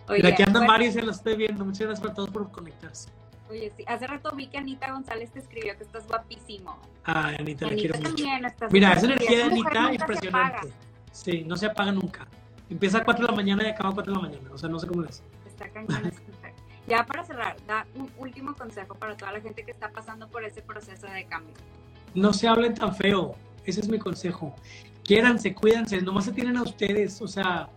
Oye, 0.09 0.19
Mira, 0.19 0.29
aquí 0.31 0.43
anda 0.43 0.61
bueno, 0.61 0.73
Mari, 0.73 0.93
se 0.93 1.03
lo 1.03 1.11
estoy 1.11 1.37
viendo. 1.37 1.65
Muchas 1.65 1.87
gracias 1.87 2.11
a 2.11 2.15
todos 2.15 2.31
por 2.31 2.51
conectarse. 2.51 3.09
Oye, 3.51 3.73
sí, 3.77 3.85
hace 3.87 4.07
rato 4.07 4.35
vi 4.35 4.47
que 4.47 4.59
Anita 4.59 4.91
González 4.91 5.31
te 5.31 5.41
escribió 5.41 5.77
que 5.77 5.85
estás 5.85 6.07
guapísimo. 6.07 6.79
Ay, 7.05 7.37
Anita, 7.39 7.67
la 7.67 7.75
quiero 7.75 7.99
mucho. 7.99 8.25
estás 8.47 8.73
Mira, 8.73 8.93
esa 8.93 9.07
energía 9.07 9.37
de 9.37 9.43
Anita 9.43 9.93
impresionante. 9.93 10.73
Sí, 11.13 11.45
no 11.47 11.57
se 11.57 11.67
apaga 11.67 11.93
nunca. 11.93 12.27
Empieza 12.71 12.99
a 12.99 13.05
4 13.05 13.27
de 13.27 13.31
la 13.31 13.37
mañana 13.37 13.65
y 13.65 13.67
acaba 13.67 13.91
a 13.91 13.95
4 13.95 14.13
de 14.13 14.19
la 14.19 14.29
mañana. 14.29 14.51
O 14.53 14.59
sea, 14.59 14.69
no 14.69 14.79
sé 14.79 14.87
cómo 14.87 15.05
es. 15.05 15.23
Está 15.47 15.69
cañón. 15.69 16.13
Ya 16.89 17.05
para 17.05 17.25
cerrar, 17.25 17.57
da 17.67 17.87
un 17.95 18.11
último 18.19 18.55
consejo 18.55 18.95
para 18.95 19.17
toda 19.17 19.33
la 19.33 19.41
gente 19.41 19.65
que 19.65 19.71
está 19.71 19.91
pasando 19.91 20.29
por 20.29 20.45
ese 20.45 20.63
proceso 20.63 21.07
de 21.07 21.27
cambio. 21.27 21.55
No 22.15 22.33
se 22.33 22.49
hablen 22.49 22.75
tan 22.75 22.95
feo. 22.95 23.37
Ese 23.65 23.81
es 23.81 23.89
mi 23.89 23.99
consejo. 23.99 24.55
Quiéranse, 25.05 25.55
cuídense. 25.55 26.01
Nomás 26.01 26.25
se 26.25 26.33
tienen 26.33 26.57
a 26.57 26.63
ustedes. 26.63 27.21
O 27.23 27.29
sea, 27.29 27.69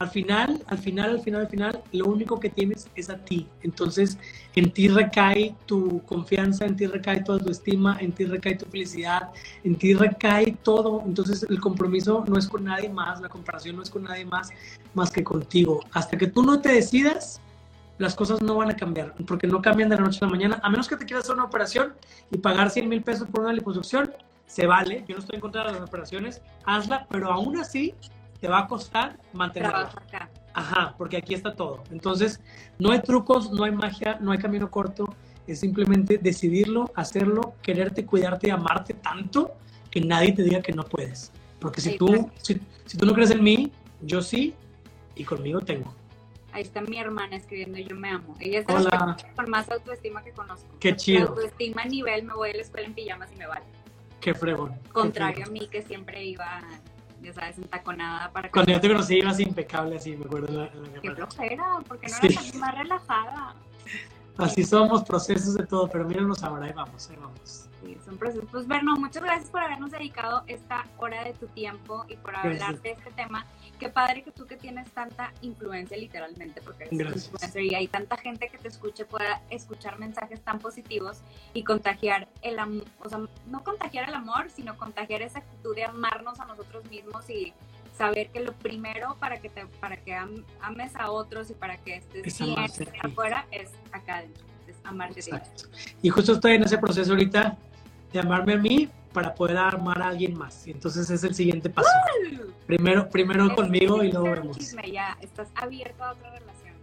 al 0.00 0.08
final, 0.08 0.62
al 0.66 0.78
final, 0.78 1.10
al 1.10 1.20
final, 1.20 1.40
al 1.42 1.48
final, 1.48 1.82
lo 1.92 2.06
único 2.06 2.40
que 2.40 2.48
tienes 2.48 2.88
es 2.94 3.10
a 3.10 3.18
ti. 3.18 3.46
Entonces, 3.62 4.16
en 4.54 4.70
ti 4.72 4.88
recae 4.88 5.54
tu 5.66 6.02
confianza, 6.06 6.64
en 6.64 6.74
ti 6.74 6.86
recae 6.86 7.22
tu 7.22 7.32
autoestima, 7.32 7.98
en 8.00 8.12
ti 8.12 8.24
recae 8.24 8.56
tu 8.56 8.64
felicidad, 8.64 9.28
en 9.62 9.76
ti 9.76 9.92
recae 9.92 10.56
todo. 10.62 11.02
Entonces, 11.04 11.44
el 11.50 11.60
compromiso 11.60 12.24
no 12.26 12.38
es 12.38 12.48
con 12.48 12.64
nadie 12.64 12.88
más, 12.88 13.20
la 13.20 13.28
comparación 13.28 13.76
no 13.76 13.82
es 13.82 13.90
con 13.90 14.04
nadie 14.04 14.24
más, 14.24 14.48
más 14.94 15.10
que 15.10 15.22
contigo. 15.22 15.84
Hasta 15.92 16.16
que 16.16 16.28
tú 16.28 16.42
no 16.44 16.62
te 16.62 16.72
decidas, 16.72 17.42
las 17.98 18.14
cosas 18.14 18.40
no 18.40 18.54
van 18.54 18.70
a 18.70 18.76
cambiar, 18.76 19.14
porque 19.26 19.46
no 19.46 19.60
cambian 19.60 19.90
de 19.90 19.96
la 19.96 20.02
noche 20.02 20.20
a 20.22 20.24
la 20.24 20.30
mañana, 20.30 20.60
a 20.62 20.70
menos 20.70 20.88
que 20.88 20.96
te 20.96 21.04
quieras 21.04 21.24
hacer 21.24 21.34
una 21.34 21.44
operación 21.44 21.92
y 22.30 22.38
pagar 22.38 22.70
100 22.70 22.88
mil 22.88 23.02
pesos 23.02 23.28
por 23.28 23.42
una 23.42 23.52
liposucción, 23.52 24.10
se 24.46 24.66
vale, 24.66 25.04
yo 25.06 25.14
no 25.14 25.20
estoy 25.20 25.36
en 25.36 25.42
contra 25.42 25.64
de 25.66 25.72
las 25.72 25.82
operaciones, 25.82 26.40
hazla, 26.64 27.06
pero 27.10 27.30
aún 27.30 27.58
así 27.58 27.94
te 28.40 28.48
va 28.48 28.60
a 28.60 28.66
costar 28.66 29.18
mantenerla. 29.32 29.88
Trabajo 29.90 29.98
acá. 30.00 30.30
Ajá, 30.54 30.94
porque 30.98 31.16
aquí 31.16 31.34
está 31.34 31.54
todo. 31.54 31.82
Entonces, 31.90 32.40
no 32.78 32.90
hay 32.90 33.00
trucos, 33.00 33.50
no 33.52 33.64
hay 33.64 33.70
magia, 33.72 34.18
no 34.20 34.32
hay 34.32 34.38
camino 34.38 34.70
corto, 34.70 35.14
es 35.46 35.60
simplemente 35.60 36.18
decidirlo, 36.18 36.90
hacerlo, 36.94 37.54
quererte, 37.62 38.04
cuidarte 38.06 38.50
amarte 38.50 38.94
tanto 38.94 39.52
que 39.90 40.00
nadie 40.00 40.32
te 40.32 40.42
diga 40.42 40.60
que 40.62 40.72
no 40.72 40.84
puedes. 40.84 41.32
Porque 41.60 41.80
si 41.80 41.96
tú, 41.98 42.30
si, 42.42 42.60
si 42.86 42.96
tú 42.96 43.06
no 43.06 43.12
crees 43.12 43.30
en 43.30 43.42
mí, 43.42 43.70
yo 44.00 44.22
sí, 44.22 44.54
y 45.14 45.24
conmigo 45.24 45.60
tengo. 45.60 45.94
Ahí 46.52 46.62
está 46.62 46.80
mi 46.80 46.98
hermana 46.98 47.36
escribiendo 47.36 47.78
Yo 47.78 47.94
me 47.94 48.10
amo. 48.10 48.34
Ella 48.40 48.60
es 48.60 48.64
personas 48.64 49.22
con 49.36 49.50
más 49.50 49.70
autoestima 49.70 50.22
que 50.24 50.32
conozco. 50.32 50.66
Qué 50.80 50.90
La 50.90 50.96
chido. 50.96 51.28
autoestima 51.28 51.82
a 51.82 51.84
nivel, 51.84 52.24
me 52.24 52.34
voy 52.34 52.50
a 52.50 52.54
la 52.54 52.62
escuela 52.62 52.86
en 52.88 52.94
pijamas 52.94 53.30
y 53.32 53.36
me 53.36 53.46
vale. 53.46 53.66
Qué 54.20 54.34
fregón. 54.34 54.72
qué 54.82 54.88
Contrario 54.90 55.42
a 55.44 55.46
fregón. 55.46 55.52
mí 55.52 55.68
que 55.68 55.82
siempre 55.82 56.24
iba, 56.24 56.60
ya 57.22 57.32
sabes, 57.32 57.58
entaconada 57.58 58.30
para 58.32 58.50
Cuando 58.50 58.72
yo 58.72 58.80
te 58.80 58.88
conocí 58.88 59.18
ibas 59.18 59.40
impecable 59.40 59.96
así, 59.96 60.16
me 60.16 60.24
acuerdo 60.24 60.52
la, 60.52 60.64
la 60.74 61.00
Qué 61.00 61.10
flojera, 61.12 61.78
porque 61.86 62.08
no 62.08 62.16
Sí. 62.16 62.26
era 62.26 62.40
tan 62.50 62.60
más 62.60 62.74
relajada. 62.78 63.54
Así 64.36 64.64
somos, 64.64 65.04
procesos 65.04 65.54
de 65.54 65.66
todo, 65.66 65.88
pero 65.88 66.06
mírenos 66.06 66.42
ahora, 66.42 66.66
ahí 66.66 66.72
vamos, 66.72 67.08
ahí 67.10 67.16
vamos. 67.16 67.66
Sí, 67.82 67.96
son 68.04 68.18
procesos. 68.18 68.48
Pues 68.50 68.66
Berno, 68.66 68.94
muchas 68.96 69.22
gracias 69.22 69.50
por 69.50 69.62
habernos 69.62 69.90
dedicado 69.90 70.42
esta 70.46 70.86
hora 70.98 71.24
de 71.24 71.32
tu 71.32 71.46
tiempo 71.46 72.04
y 72.08 72.16
por 72.16 72.36
hablar 72.36 72.56
Gracias. 72.56 72.82
de 72.82 72.90
este 72.92 73.10
tema. 73.12 73.46
Qué 73.78 73.88
padre 73.88 74.22
que 74.22 74.30
tú 74.32 74.46
que 74.46 74.56
tienes 74.56 74.90
tanta 74.90 75.32
influencia 75.40 75.96
literalmente, 75.96 76.60
porque 76.60 76.84
eres 76.84 76.98
Gracias. 76.98 77.24
influencer 77.26 77.62
y 77.62 77.74
hay 77.74 77.88
tanta 77.88 78.18
gente 78.18 78.48
que 78.48 78.58
te 78.58 78.68
escuche 78.68 79.06
pueda 79.06 79.40
escuchar 79.48 79.98
mensajes 79.98 80.42
tan 80.42 80.58
positivos 80.58 81.22
y 81.54 81.64
contagiar 81.64 82.28
el 82.42 82.58
amor, 82.58 82.84
o 83.02 83.08
sea, 83.08 83.20
no 83.46 83.64
contagiar 83.64 84.08
el 84.08 84.14
amor, 84.14 84.50
sino 84.50 84.76
contagiar 84.76 85.22
esa 85.22 85.38
actitud 85.38 85.74
de 85.74 85.84
amarnos 85.84 86.38
a 86.40 86.44
nosotros 86.44 86.84
mismos 86.90 87.30
y 87.30 87.54
saber 88.00 88.30
que 88.30 88.40
lo 88.40 88.52
primero 88.54 89.16
para 89.20 89.40
que 89.40 89.50
te, 89.50 89.66
para 89.78 89.96
que 89.98 90.14
am- 90.14 90.42
ames 90.62 90.96
a 90.96 91.10
otros 91.10 91.50
y 91.50 91.54
para 91.54 91.76
que 91.76 91.96
estés 91.96 92.26
Es 92.26 92.38
bien 92.38 92.58
afuera 93.02 93.46
es 93.50 93.70
acá 93.92 94.16
adentro, 94.18 94.42
es 94.66 94.76
amarte. 94.84 95.20
Exacto. 95.20 95.64
Y 96.00 96.08
justo 96.08 96.32
estoy 96.32 96.52
en 96.54 96.62
ese 96.64 96.78
proceso 96.78 97.10
ahorita 97.12 97.58
de 98.12 98.18
amarme 98.18 98.54
a 98.54 98.56
mí 98.56 98.88
para 99.12 99.34
poder 99.34 99.58
amar 99.58 100.00
a 100.00 100.08
alguien 100.08 100.36
más. 100.38 100.66
Y 100.66 100.70
entonces 100.70 101.10
es 101.10 101.22
el 101.24 101.34
siguiente 101.34 101.68
paso. 101.68 101.90
Primero, 102.66 103.08
primero 103.10 103.46
Es- 103.48 103.52
conmigo 103.54 104.02
y 104.02 104.10
luego 104.10 104.30
vemos. 104.30 104.56
chisme, 104.56 104.90
ya 104.90 105.18
estás 105.20 105.48
abierto 105.54 106.02
a 106.02 106.12
otra 106.12 106.30
relación. 106.30 106.74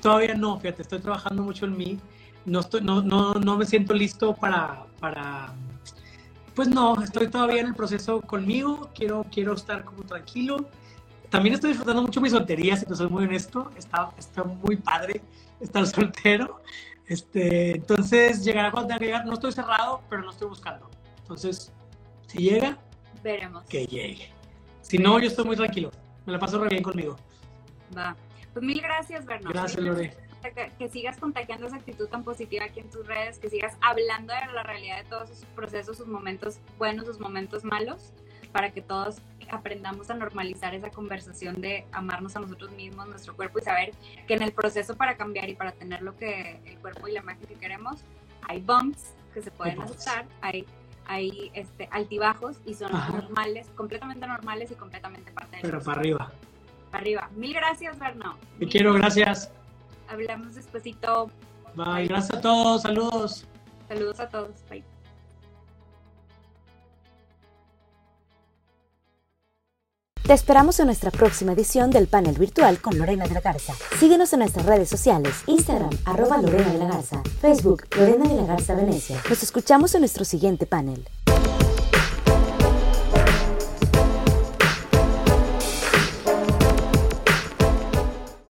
Todavía 0.00 0.34
no, 0.34 0.60
fíjate, 0.60 0.82
estoy 0.82 1.00
trabajando 1.00 1.42
mucho 1.42 1.64
en 1.66 1.76
mí. 1.76 1.98
No, 2.44 2.60
estoy, 2.60 2.82
no, 2.82 3.02
no, 3.02 3.34
no 3.34 3.56
me 3.56 3.66
siento 3.66 3.94
listo 3.94 4.34
para, 4.34 4.84
para... 5.00 5.52
Pues 6.54 6.68
no, 6.68 7.02
estoy 7.02 7.28
todavía 7.28 7.60
en 7.60 7.68
el 7.68 7.74
proceso 7.74 8.20
conmigo. 8.20 8.90
Quiero, 8.94 9.24
quiero 9.32 9.54
estar 9.54 9.84
como 9.84 10.02
tranquilo. 10.02 10.68
También 11.30 11.54
estoy 11.54 11.70
disfrutando 11.70 12.02
mucho 12.02 12.20
mi 12.20 12.28
soltería, 12.28 12.76
si 12.76 12.84
te 12.84 12.94
soy 12.94 13.08
muy 13.08 13.24
honesto. 13.24 13.70
Está, 13.76 14.10
está 14.18 14.44
muy 14.44 14.76
padre 14.76 15.22
estar 15.60 15.86
soltero. 15.86 16.60
Este, 17.06 17.76
entonces, 17.76 18.44
llegará 18.44 18.70
cuando 18.70 18.88
tenga 18.88 18.98
que 18.98 19.06
llegar. 19.06 19.26
No 19.26 19.34
estoy 19.34 19.52
cerrado, 19.52 20.02
pero 20.10 20.22
no 20.22 20.30
estoy 20.30 20.48
buscando. 20.48 20.90
Entonces, 21.20 21.72
si 22.26 22.38
llega, 22.38 22.78
Veremos. 23.22 23.64
que 23.64 23.86
llegue. 23.86 24.30
Si 24.82 24.98
no, 24.98 25.18
yo 25.18 25.28
estoy 25.28 25.44
muy 25.46 25.56
tranquilo. 25.56 25.90
Me 26.26 26.32
la 26.32 26.38
paso 26.38 26.58
re 26.58 26.68
bien 26.68 26.82
conmigo. 26.82 27.16
Va. 27.96 28.14
Pues 28.52 28.64
mil 28.64 28.80
gracias, 28.80 29.24
Berno. 29.24 29.50
Gracias, 29.50 29.82
Lore. 29.82 30.14
Que, 30.50 30.88
sigas 30.88 31.16
contagiando 31.16 31.66
esa 31.66 31.76
actitud 31.76 32.08
tan 32.08 32.24
positiva 32.24 32.64
aquí 32.64 32.80
en 32.80 32.90
tus 32.90 33.06
redes, 33.06 33.38
que 33.38 33.48
sigas 33.48 33.76
hablando 33.80 34.32
de 34.32 34.52
la 34.52 34.62
realidad 34.62 35.02
de 35.02 35.08
todos 35.08 35.30
sus 35.30 35.44
procesos, 35.46 35.96
sus 35.96 36.06
momentos 36.06 36.58
buenos, 36.78 37.06
sus 37.06 37.20
momentos 37.20 37.64
malos, 37.64 38.12
para 38.52 38.70
que 38.70 38.82
todos 38.82 39.16
aprendamos 39.50 40.10
a 40.10 40.14
normalizar 40.14 40.74
esa 40.74 40.90
conversación 40.90 41.60
de 41.60 41.86
amarnos 41.92 42.36
a 42.36 42.40
nosotros 42.40 42.72
mismos, 42.72 43.06
nuestro 43.08 43.36
cuerpo 43.36 43.58
y 43.58 43.62
saber 43.62 43.92
que 44.26 44.34
en 44.34 44.42
el 44.42 44.52
proceso 44.52 44.96
para 44.96 45.16
cambiar 45.16 45.48
y 45.48 45.54
para 45.54 45.72
tener 45.72 46.02
lo 46.02 46.16
que 46.16 46.60
el 46.64 46.78
cuerpo 46.78 47.08
y 47.08 47.12
la 47.12 47.20
imagen 47.20 47.46
que 47.46 47.54
queremos, 47.54 48.00
hay 48.48 48.60
bumps 48.60 49.14
que 49.34 49.42
se 49.42 49.50
pueden 49.50 49.80
aceptar, 49.80 50.26
hay 50.40 50.66
hay 51.06 51.50
este, 51.54 51.88
altibajos 51.90 52.58
y 52.64 52.74
son 52.74 52.94
Ajá. 52.94 53.12
normales, 53.12 53.68
completamente 53.74 54.26
normales 54.26 54.70
y 54.70 54.74
completamente 54.74 55.32
parte 55.32 55.56
del 55.56 55.62
Pero 55.62 55.82
para 55.82 56.00
arriba. 56.00 56.32
Para 56.90 57.02
arriba. 57.02 57.30
Mil 57.36 57.54
gracias, 57.54 57.98
Berno. 57.98 58.36
Te 58.58 58.68
quiero, 58.68 58.92
gracias. 58.94 59.50
Hablamos 60.08 60.54
despuesito. 60.54 61.30
Bye. 61.74 62.06
Gracias 62.06 62.38
a 62.38 62.40
todos. 62.40 62.82
Saludos. 62.82 63.46
Saludos 63.88 64.20
a 64.20 64.28
todos. 64.28 64.50
Bye. 64.68 64.84
Te 70.22 70.34
esperamos 70.34 70.78
en 70.78 70.86
nuestra 70.86 71.10
próxima 71.10 71.52
edición 71.52 71.90
del 71.90 72.06
panel 72.06 72.38
virtual 72.38 72.80
con 72.80 72.96
Lorena 72.96 73.26
de 73.26 73.34
la 73.34 73.40
Garza. 73.40 73.74
Síguenos 73.98 74.32
en 74.32 74.38
nuestras 74.38 74.64
redes 74.66 74.88
sociales, 74.88 75.42
Instagram, 75.46 75.90
arroba 76.04 76.38
Lorena 76.38 76.72
de 76.72 76.78
la 76.78 76.86
Garza, 76.86 77.22
Facebook, 77.40 77.82
Lorena 77.96 78.28
de 78.28 78.36
la 78.36 78.46
Garza 78.46 78.74
Venecia. 78.76 79.20
Nos 79.28 79.42
escuchamos 79.42 79.94
en 79.94 80.02
nuestro 80.02 80.24
siguiente 80.24 80.64
panel. 80.64 81.04